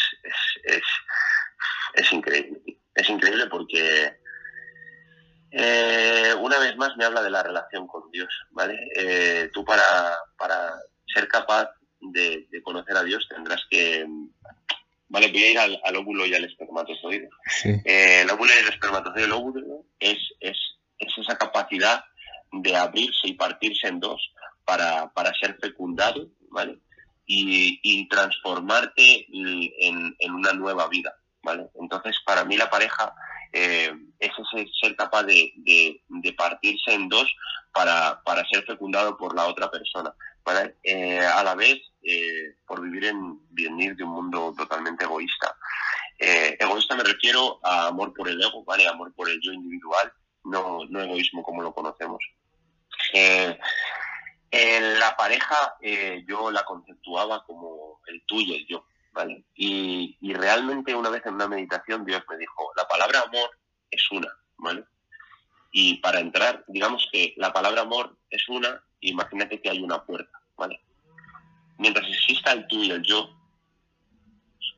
[0.64, 0.82] es
[1.96, 2.60] es increíble.
[2.94, 4.16] Es increíble porque
[5.50, 8.78] eh, una vez más me habla de la relación con Dios, ¿vale?
[8.96, 10.74] Eh, tú para, para
[11.06, 11.70] ser capaz
[12.00, 14.06] de, conocer a Dios tendrás que...
[15.08, 17.28] Vale, voy a ir al, óvulo y al espermatozoide.
[17.64, 20.56] Eh, el óvulo y el espermatozoide, el óvulo es, es,
[20.98, 22.04] esa capacidad
[22.52, 24.20] de abrirse y partirse en dos
[24.64, 26.78] para, para ser fecundado, ¿vale?
[27.26, 31.14] Y, transformarte en, en, una nueva vida.
[31.80, 33.12] Entonces, para mí la pareja
[33.52, 35.52] eh, es ese ser capaz de,
[36.36, 37.26] partirse en dos
[37.72, 38.20] para,
[38.50, 40.12] ser fecundado por la otra persona.
[40.82, 45.56] Eh, a la vez, eh, por vivir en venir de un mundo totalmente egoísta.
[46.18, 48.86] egoísta me refiero a amor por el ego, ¿vale?
[48.86, 50.12] Amor por el yo individual,
[50.44, 52.22] no, no egoísmo como lo conocemos.
[53.12, 55.76] en la pareja
[56.26, 58.86] yo la conceptuaba como el tuyo y el yo.
[59.54, 63.50] Y, realmente una vez en una meditación Dios me dijo, la palabra amor
[63.90, 64.28] es una,
[64.58, 64.84] ¿vale?
[65.72, 70.38] Y para entrar, digamos que la palabra amor es una, imagínate que hay una puerta,
[70.56, 70.80] ¿vale?
[71.78, 73.30] Mientras exista el tú y el yo,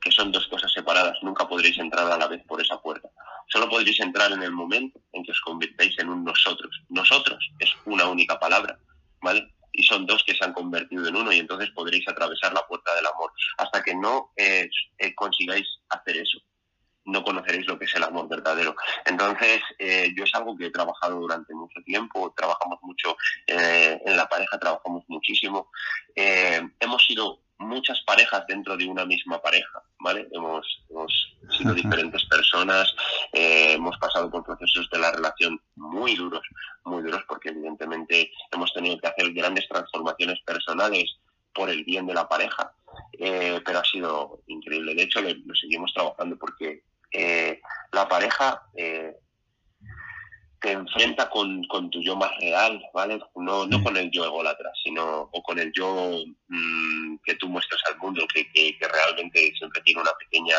[0.00, 3.08] que son dos cosas separadas, nunca podréis entrar a la vez por esa puerta.
[3.48, 6.70] Solo podréis entrar en el momento en que os convirtáis en un nosotros.
[6.88, 8.78] Nosotros es una única palabra,
[9.22, 9.54] ¿vale?
[9.78, 12.94] y son dos que se han convertido en uno y entonces podréis atravesar la puerta
[12.96, 13.32] del amor.
[13.58, 14.68] Hasta que no eh,
[14.98, 16.38] eh, consigáis hacer eso,
[17.08, 18.74] no conoceréis lo que es el amor verdadero.
[19.04, 23.16] Entonces, eh, yo es algo que he trabajado durante mucho tiempo, trabajamos mucho
[23.46, 25.70] en la pareja, trabajamos muchísimo.
[26.14, 30.28] hemos sido muchas parejas dentro de una misma pareja, ¿vale?
[30.32, 30.66] Hemos,
[31.56, 32.94] sido diferentes personas,
[33.32, 36.42] eh, hemos pasado por procesos de la relación muy duros,
[36.84, 41.18] muy duros, porque evidentemente hemos tenido que hacer grandes transformaciones personales
[41.52, 42.72] por el bien de la pareja,
[43.18, 44.94] eh, pero ha sido increíble.
[44.94, 47.60] De hecho, lo, seguimos trabajando porque eh,
[47.92, 48.62] la pareja
[50.60, 53.20] te enfrenta con, con, tu yo más real, ¿vale?
[53.36, 56.10] No, no con el yo ególatra, sino o con el yo
[56.48, 60.56] mm, que tú muestras al mundo, que, que, realmente siempre tiene una pequeña,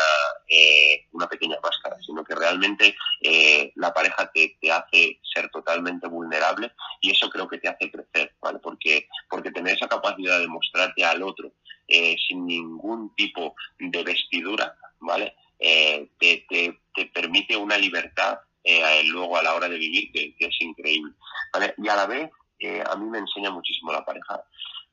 [0.48, 6.08] eh, una pequeña máscara, sino que realmente eh, la pareja te, te, hace ser totalmente
[6.08, 8.58] vulnerable y eso creo que te hace crecer, ¿vale?
[8.60, 11.52] Porque, porque tener esa capacidad de mostrarte al otro
[11.88, 15.34] eh, sin ningún tipo de vestidura, ¿vale?
[15.60, 20.60] Te, te, te permite una libertad eh, luego a la hora de vivir, que, es
[20.60, 21.12] increíble.
[21.78, 24.42] Y a la vez, eh, a mí me enseña muchísimo la pareja,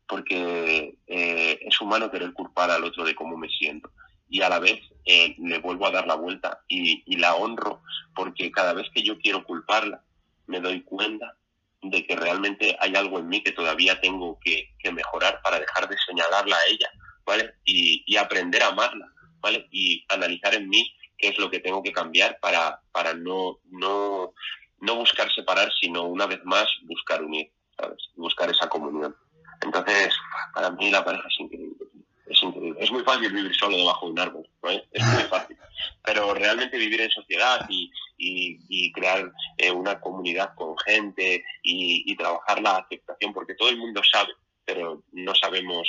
[0.07, 3.91] porque eh, es humano querer culpar al otro de cómo me siento.
[4.29, 7.81] Y a la vez le vuelvo a dar la vuelta y, la honro,
[8.13, 10.03] porque cada vez que yo quiero culparla,
[10.47, 11.37] me doy cuenta
[11.81, 15.95] de que realmente hay algo en mí que todavía tengo que, mejorar para dejar de
[16.05, 16.89] señalarla a ella,
[17.25, 17.53] ¿vale?
[17.65, 19.05] Y, y aprender a amarla,
[19.39, 19.67] ¿vale?
[19.71, 24.33] Y analizar en mí qué es lo que tengo que cambiar para, para no, no,
[24.79, 27.97] no buscar separar, sino una vez más buscar unir, ¿sabes?
[28.15, 29.15] Buscar esa comunión.
[29.61, 30.13] Entonces,
[30.53, 31.85] para mí la pareja es increíble.
[32.27, 32.79] Es increíble.
[32.81, 34.69] Es muy fácil vivir solo debajo de un árbol, ¿no?
[34.69, 35.57] Es muy fácil.
[36.03, 42.15] Pero realmente vivir en sociedad y, y, crear eh, una comunidad con gente y, y,
[42.15, 44.33] trabajar la aceptación, porque todo el mundo sabe,
[44.65, 45.87] pero no sabemos,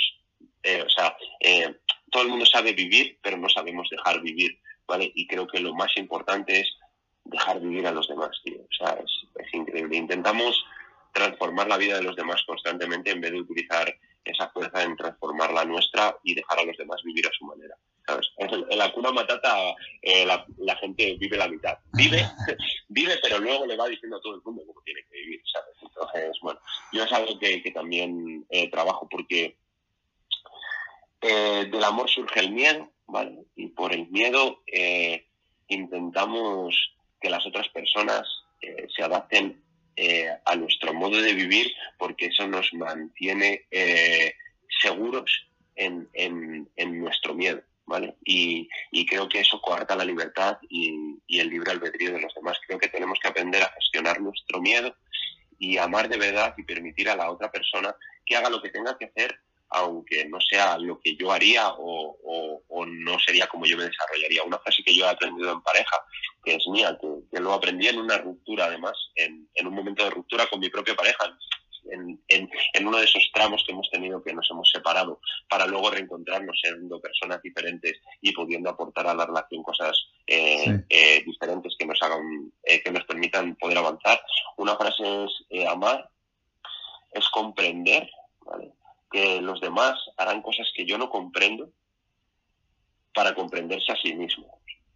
[0.63, 1.75] eh, o sea, eh,
[2.11, 4.59] todo el mundo sabe vivir, pero no sabemos dejar vivir.
[5.13, 6.67] Y creo que lo más importante es
[7.23, 8.59] dejar vivir a los demás, tío.
[8.59, 9.97] O sea, es, increíble.
[9.97, 10.65] Intentamos
[11.13, 15.51] transformar la vida de los demás constantemente en vez de utilizar esa fuerza en transformar
[15.53, 17.75] la nuestra y dejar a los demás vivir a su manera.
[18.05, 18.27] ¿sabes?
[18.37, 21.77] En la cuna matata eh, la, gente vive la mitad.
[21.93, 22.25] Vive,
[22.89, 25.75] vive, pero luego le va diciendo a todo el mundo cómo tiene que vivir, ¿sabes?
[25.81, 26.59] Entonces, bueno,
[26.91, 29.57] yo es algo que, también eh, trabajo porque
[31.21, 33.45] eh, del amor surge el miedo, ¿vale?
[33.55, 35.25] Y por el miedo eh,
[35.67, 36.75] intentamos
[37.19, 38.27] que las otras personas
[38.61, 39.63] eh, se adapten
[39.95, 43.65] eh, a nuestro modo de vivir porque eso nos mantiene
[44.81, 46.07] seguros en,
[47.01, 48.15] nuestro miedo, ¿vale?
[48.23, 48.69] Y,
[49.05, 52.57] creo que eso coarta la libertad y, y el libre albedrío de los demás.
[52.65, 54.95] Creo que tenemos que aprender a gestionar nuestro miedo
[55.57, 57.93] y amar de verdad y permitir a la otra persona
[58.25, 59.39] que haga lo que tenga que hacer
[59.69, 62.17] aunque no sea lo que yo haría o,
[62.87, 64.43] no sería como yo me desarrollaría.
[64.43, 65.95] Una frase que yo he aprendido en pareja,
[66.43, 70.47] que es mía, que, lo aprendí en una ruptura además, en, un momento de ruptura
[70.47, 71.25] con mi propia pareja,
[71.91, 75.19] en, uno de esos tramos que hemos tenido que nos hemos separado,
[75.49, 79.97] para luego reencontrarnos siendo personas diferentes y pudiendo aportar a la relación cosas
[80.27, 84.21] eh, eh, diferentes que nos hagan, eh, que nos permitan poder avanzar.
[84.57, 85.03] Una frase
[85.49, 86.09] es amar,
[87.11, 88.09] es comprender,
[88.41, 88.73] ¿vale?
[89.09, 91.71] Que los demás harán cosas que yo no comprendo
[93.13, 94.49] para comprenderse a sí mismos,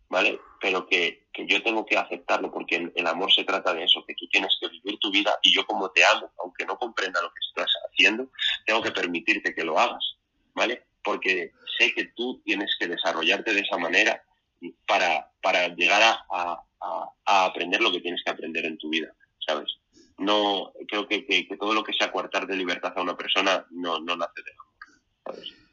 [0.08, 0.40] ¿vale?
[0.62, 4.28] Pero que, yo tengo que aceptarlo porque el, amor se trata de eso, que tú
[4.28, 7.40] tienes que vivir tu vida y yo como te amo, aunque no comprenda lo que
[7.50, 8.30] estás haciendo,
[8.66, 10.16] tengo que permitirte que lo hagas,
[10.54, 10.86] ¿vale?
[11.04, 14.24] Porque sé que tú tienes que desarrollarte de esa manera
[14.88, 16.64] para, para llegar a,
[17.26, 19.14] a aprender lo que tienes que aprender en tu vida,
[19.46, 19.70] ¿sabes?
[20.18, 24.00] No creo que, que, todo lo que sea coartar de libertad a una persona no,
[24.00, 25.64] no nace de amor.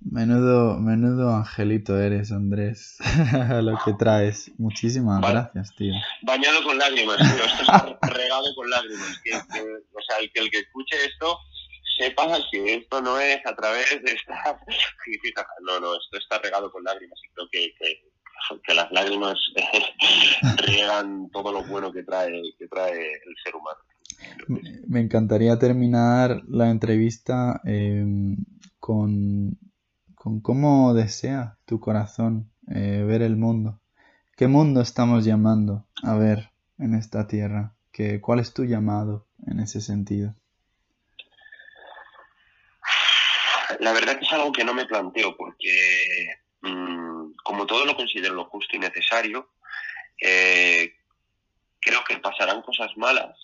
[0.00, 2.96] Menudo, menudo angelito eres, Andrés,
[3.62, 4.50] lo que traes.
[4.58, 5.92] Muchísimas gracias, tío.
[6.22, 7.44] Bañado con lágrimas, tío.
[7.44, 9.20] Esto está regado con lágrimas.
[9.22, 11.38] Que, o sea, el que, el que escuche esto
[11.98, 14.58] sepa que esto no es a través de esta...
[15.62, 18.09] No, no, esto está regado con lágrimas y creo que, que
[18.74, 19.38] las lágrimas
[20.66, 23.78] riegan todo lo bueno que trae, que trae el ser humano.
[24.86, 28.36] Me encantaría terminar la entrevista em,
[28.78, 29.58] con,
[30.14, 33.80] con, cómo desea tu corazón eh, ver el mundo.
[34.36, 37.74] ¿Qué mundo estamos llamando a ver en esta tierra?
[37.92, 40.34] ¿Qué, ¿Cuál es tu llamado en ese sentido?
[43.78, 48.34] La verdad que es algo que no me planteo porque Mm, como todo lo considero
[48.34, 49.50] lo justo y necesario,
[50.20, 50.94] eh,
[51.80, 53.36] creo que pasarán cosas malas,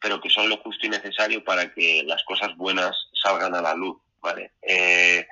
[0.00, 3.74] pero que son lo justo y necesario para que las cosas buenas salgan a la
[3.74, 4.52] luz, ¿vale?
[4.62, 5.26] Eh,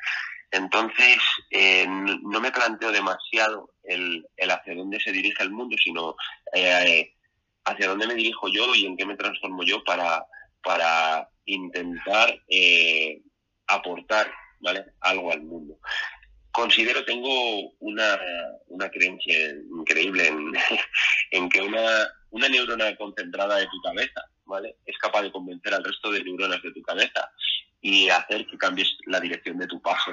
[0.50, 1.18] entonces,
[1.50, 6.16] eh, no me planteo demasiado el, hacia dónde se dirige el mundo, sino
[7.64, 10.24] hacia dónde me dirijo yo y en qué me transformo yo para,
[10.62, 12.40] para intentar
[13.66, 14.32] aportar
[15.00, 15.78] algo al mundo
[16.56, 18.18] considero, tengo una,
[18.68, 20.52] una creencia increíble en,
[21.30, 24.76] en que una, una, neurona concentrada de tu cabeza, ¿vale?
[24.86, 27.30] Es capaz de convencer al resto de neuronas de tu cabeza
[27.86, 30.10] y hacer que cambies la dirección de tu paso.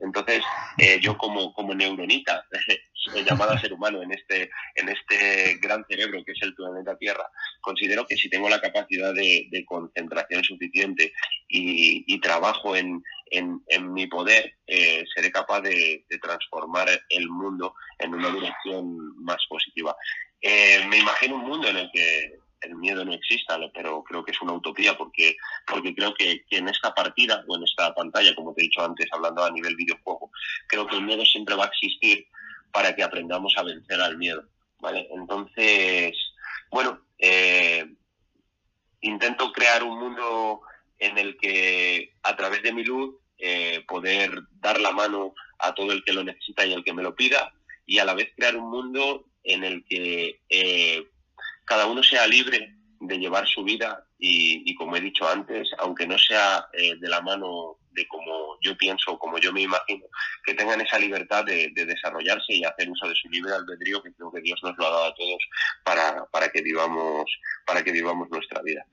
[0.00, 0.44] Entonces,
[0.78, 2.46] eh, yo como, como neuronita
[3.26, 7.28] llamada ser humano en este, en este gran cerebro que es el planeta Tierra,
[7.60, 11.12] considero que si tengo la capacidad de, concentración suficiente
[11.48, 13.02] y, trabajo en,
[13.90, 19.96] mi poder, eh, seré capaz de, transformar el mundo en una dirección más positiva.
[20.40, 24.32] Eh, me imagino un mundo en el que el miedo no exista, pero creo que
[24.32, 28.54] es una utopía porque, porque creo que, en esta partida o en esta pantalla, como
[28.54, 30.30] te he dicho antes, hablando a nivel videojuego,
[30.68, 32.26] creo que el miedo siempre va a existir
[32.72, 34.44] para que aprendamos a vencer al miedo.
[34.78, 35.08] ¿vale?
[35.12, 36.16] Entonces,
[36.70, 37.86] bueno, eh,
[39.00, 40.60] intento crear un mundo
[40.98, 45.92] en el que a través de mi luz eh, poder dar la mano a todo
[45.92, 47.52] el que lo necesita y el que me lo pida
[47.84, 51.06] y a la vez crear un mundo en el que eh,
[51.66, 56.16] cada uno sea libre de llevar su vida y, como he dicho antes, aunque no
[56.16, 60.04] sea eh, de la mano de como yo pienso o como yo me imagino,
[60.44, 64.30] que tengan esa libertad de, desarrollarse y hacer uso de su libre albedrío, que creo
[64.30, 65.42] que Dios nos lo ha dado a todos
[65.82, 67.24] para, para que vivamos
[67.66, 68.84] para que vivamos nuestra vida.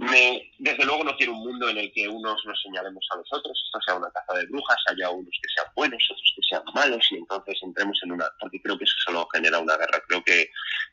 [0.00, 3.28] Me, desde luego no quiero un mundo en el que unos nos señalemos a los
[3.34, 6.62] otros, esto sea una caza de brujas, haya unos que sean buenos, otros que sean
[6.74, 10.00] malos, y entonces entremos en una, porque creo que eso solo genera una guerra.
[10.08, 10.48] Creo que,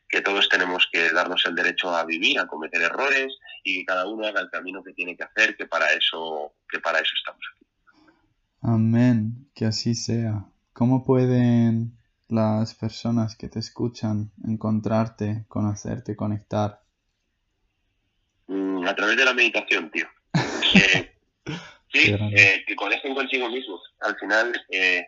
[0.09, 4.05] que todos tenemos que darnos el derecho a vivir, a cometer errores, y que cada
[4.09, 7.41] uno haga el camino que tiene que hacer, que para eso, que para eso estamos
[7.55, 7.65] aquí.
[8.61, 10.47] Amén, que así sea.
[10.73, 11.97] ¿Cómo pueden
[12.27, 16.81] las personas que te escuchan encontrarte, conocerte, conectar?
[18.87, 20.07] A través de la meditación, tío.
[21.93, 23.81] sí, eh, que conecten consigo mismos.
[24.01, 25.05] Al final, eh,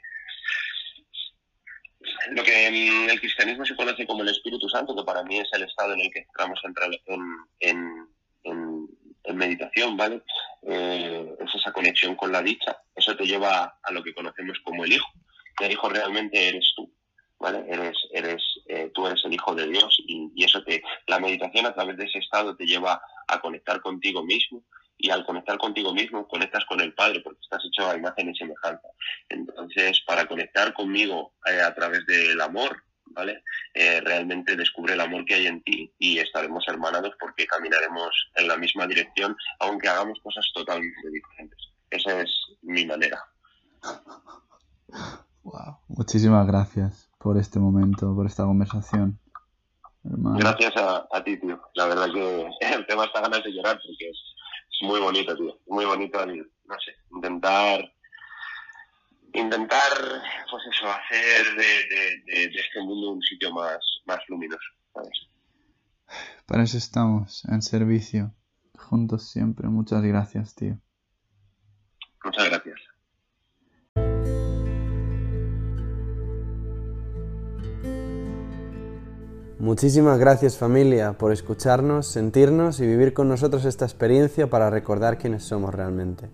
[2.31, 5.49] lo que en el cristianismo se conoce como el Espíritu Santo, que para mí es
[5.53, 6.59] el estado en el que entramos
[7.59, 8.07] en,
[9.23, 10.21] en, meditación, ¿vale?
[10.63, 12.75] Eh, es esa conexión con la dicha.
[12.95, 15.07] Eso te lleva a lo que conocemos como el Hijo.
[15.61, 16.91] El Hijo realmente eres tú.
[17.39, 17.65] ¿Vale?
[17.67, 21.73] Eres, eres, eh, tú eres el hijo de Dios y, eso te, la meditación a
[21.73, 24.63] través de ese estado te lleva a conectar contigo mismo
[24.97, 28.35] y al conectar contigo mismo conectas con el Padre porque estás hecho a imagen y
[28.35, 28.87] semejanza.
[29.29, 33.43] Entonces, para conectar conmigo eh, a través del amor, ¿vale?
[33.73, 38.47] Eh, realmente descubre el amor que hay en ti y estaremos hermanados porque caminaremos en
[38.47, 41.59] la misma dirección, aunque hagamos cosas totalmente diferentes.
[41.89, 42.29] Esa es
[42.61, 43.23] mi manera.
[45.43, 45.79] Wow.
[45.87, 49.19] Muchísimas gracias por este momento, por esta conversación.
[50.03, 51.61] Gracias a, ti, tío.
[51.75, 54.17] La verdad que el tema está ganas de llorar porque es,
[54.81, 55.59] muy bonito, tío.
[55.67, 57.91] Muy bonito, no sé, intentar
[59.33, 59.91] intentar,
[60.49, 64.59] pues eso, hacer de, este mundo un sitio más, más luminoso,
[66.45, 68.33] Para eso estamos, en servicio,
[68.75, 69.67] juntos siempre.
[69.67, 70.79] Muchas gracias, tío.
[72.23, 72.79] Muchas gracias.
[79.59, 85.43] Muchísimas gracias familia por escucharnos, sentirnos y vivir con nosotros esta experiencia para recordar quiénes
[85.43, 86.29] somos realmente.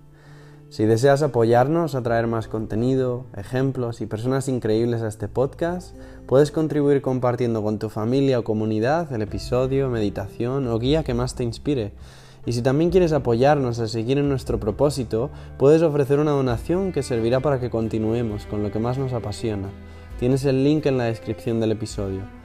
[0.70, 5.96] Si deseas apoyarnos a traer más contenido, ejemplos y personas increíbles a este podcast,
[6.28, 11.34] puedes contribuir compartiendo con tu familia o comunidad el episodio, meditación o guía que más
[11.34, 11.94] te inspire.
[12.46, 17.02] Y si también quieres apoyarnos a seguir en nuestro propósito, puedes ofrecer una donación que
[17.02, 19.70] servirá para que continuemos con lo que más nos apasiona.
[20.20, 22.45] Tienes el link en la descripción del episodio.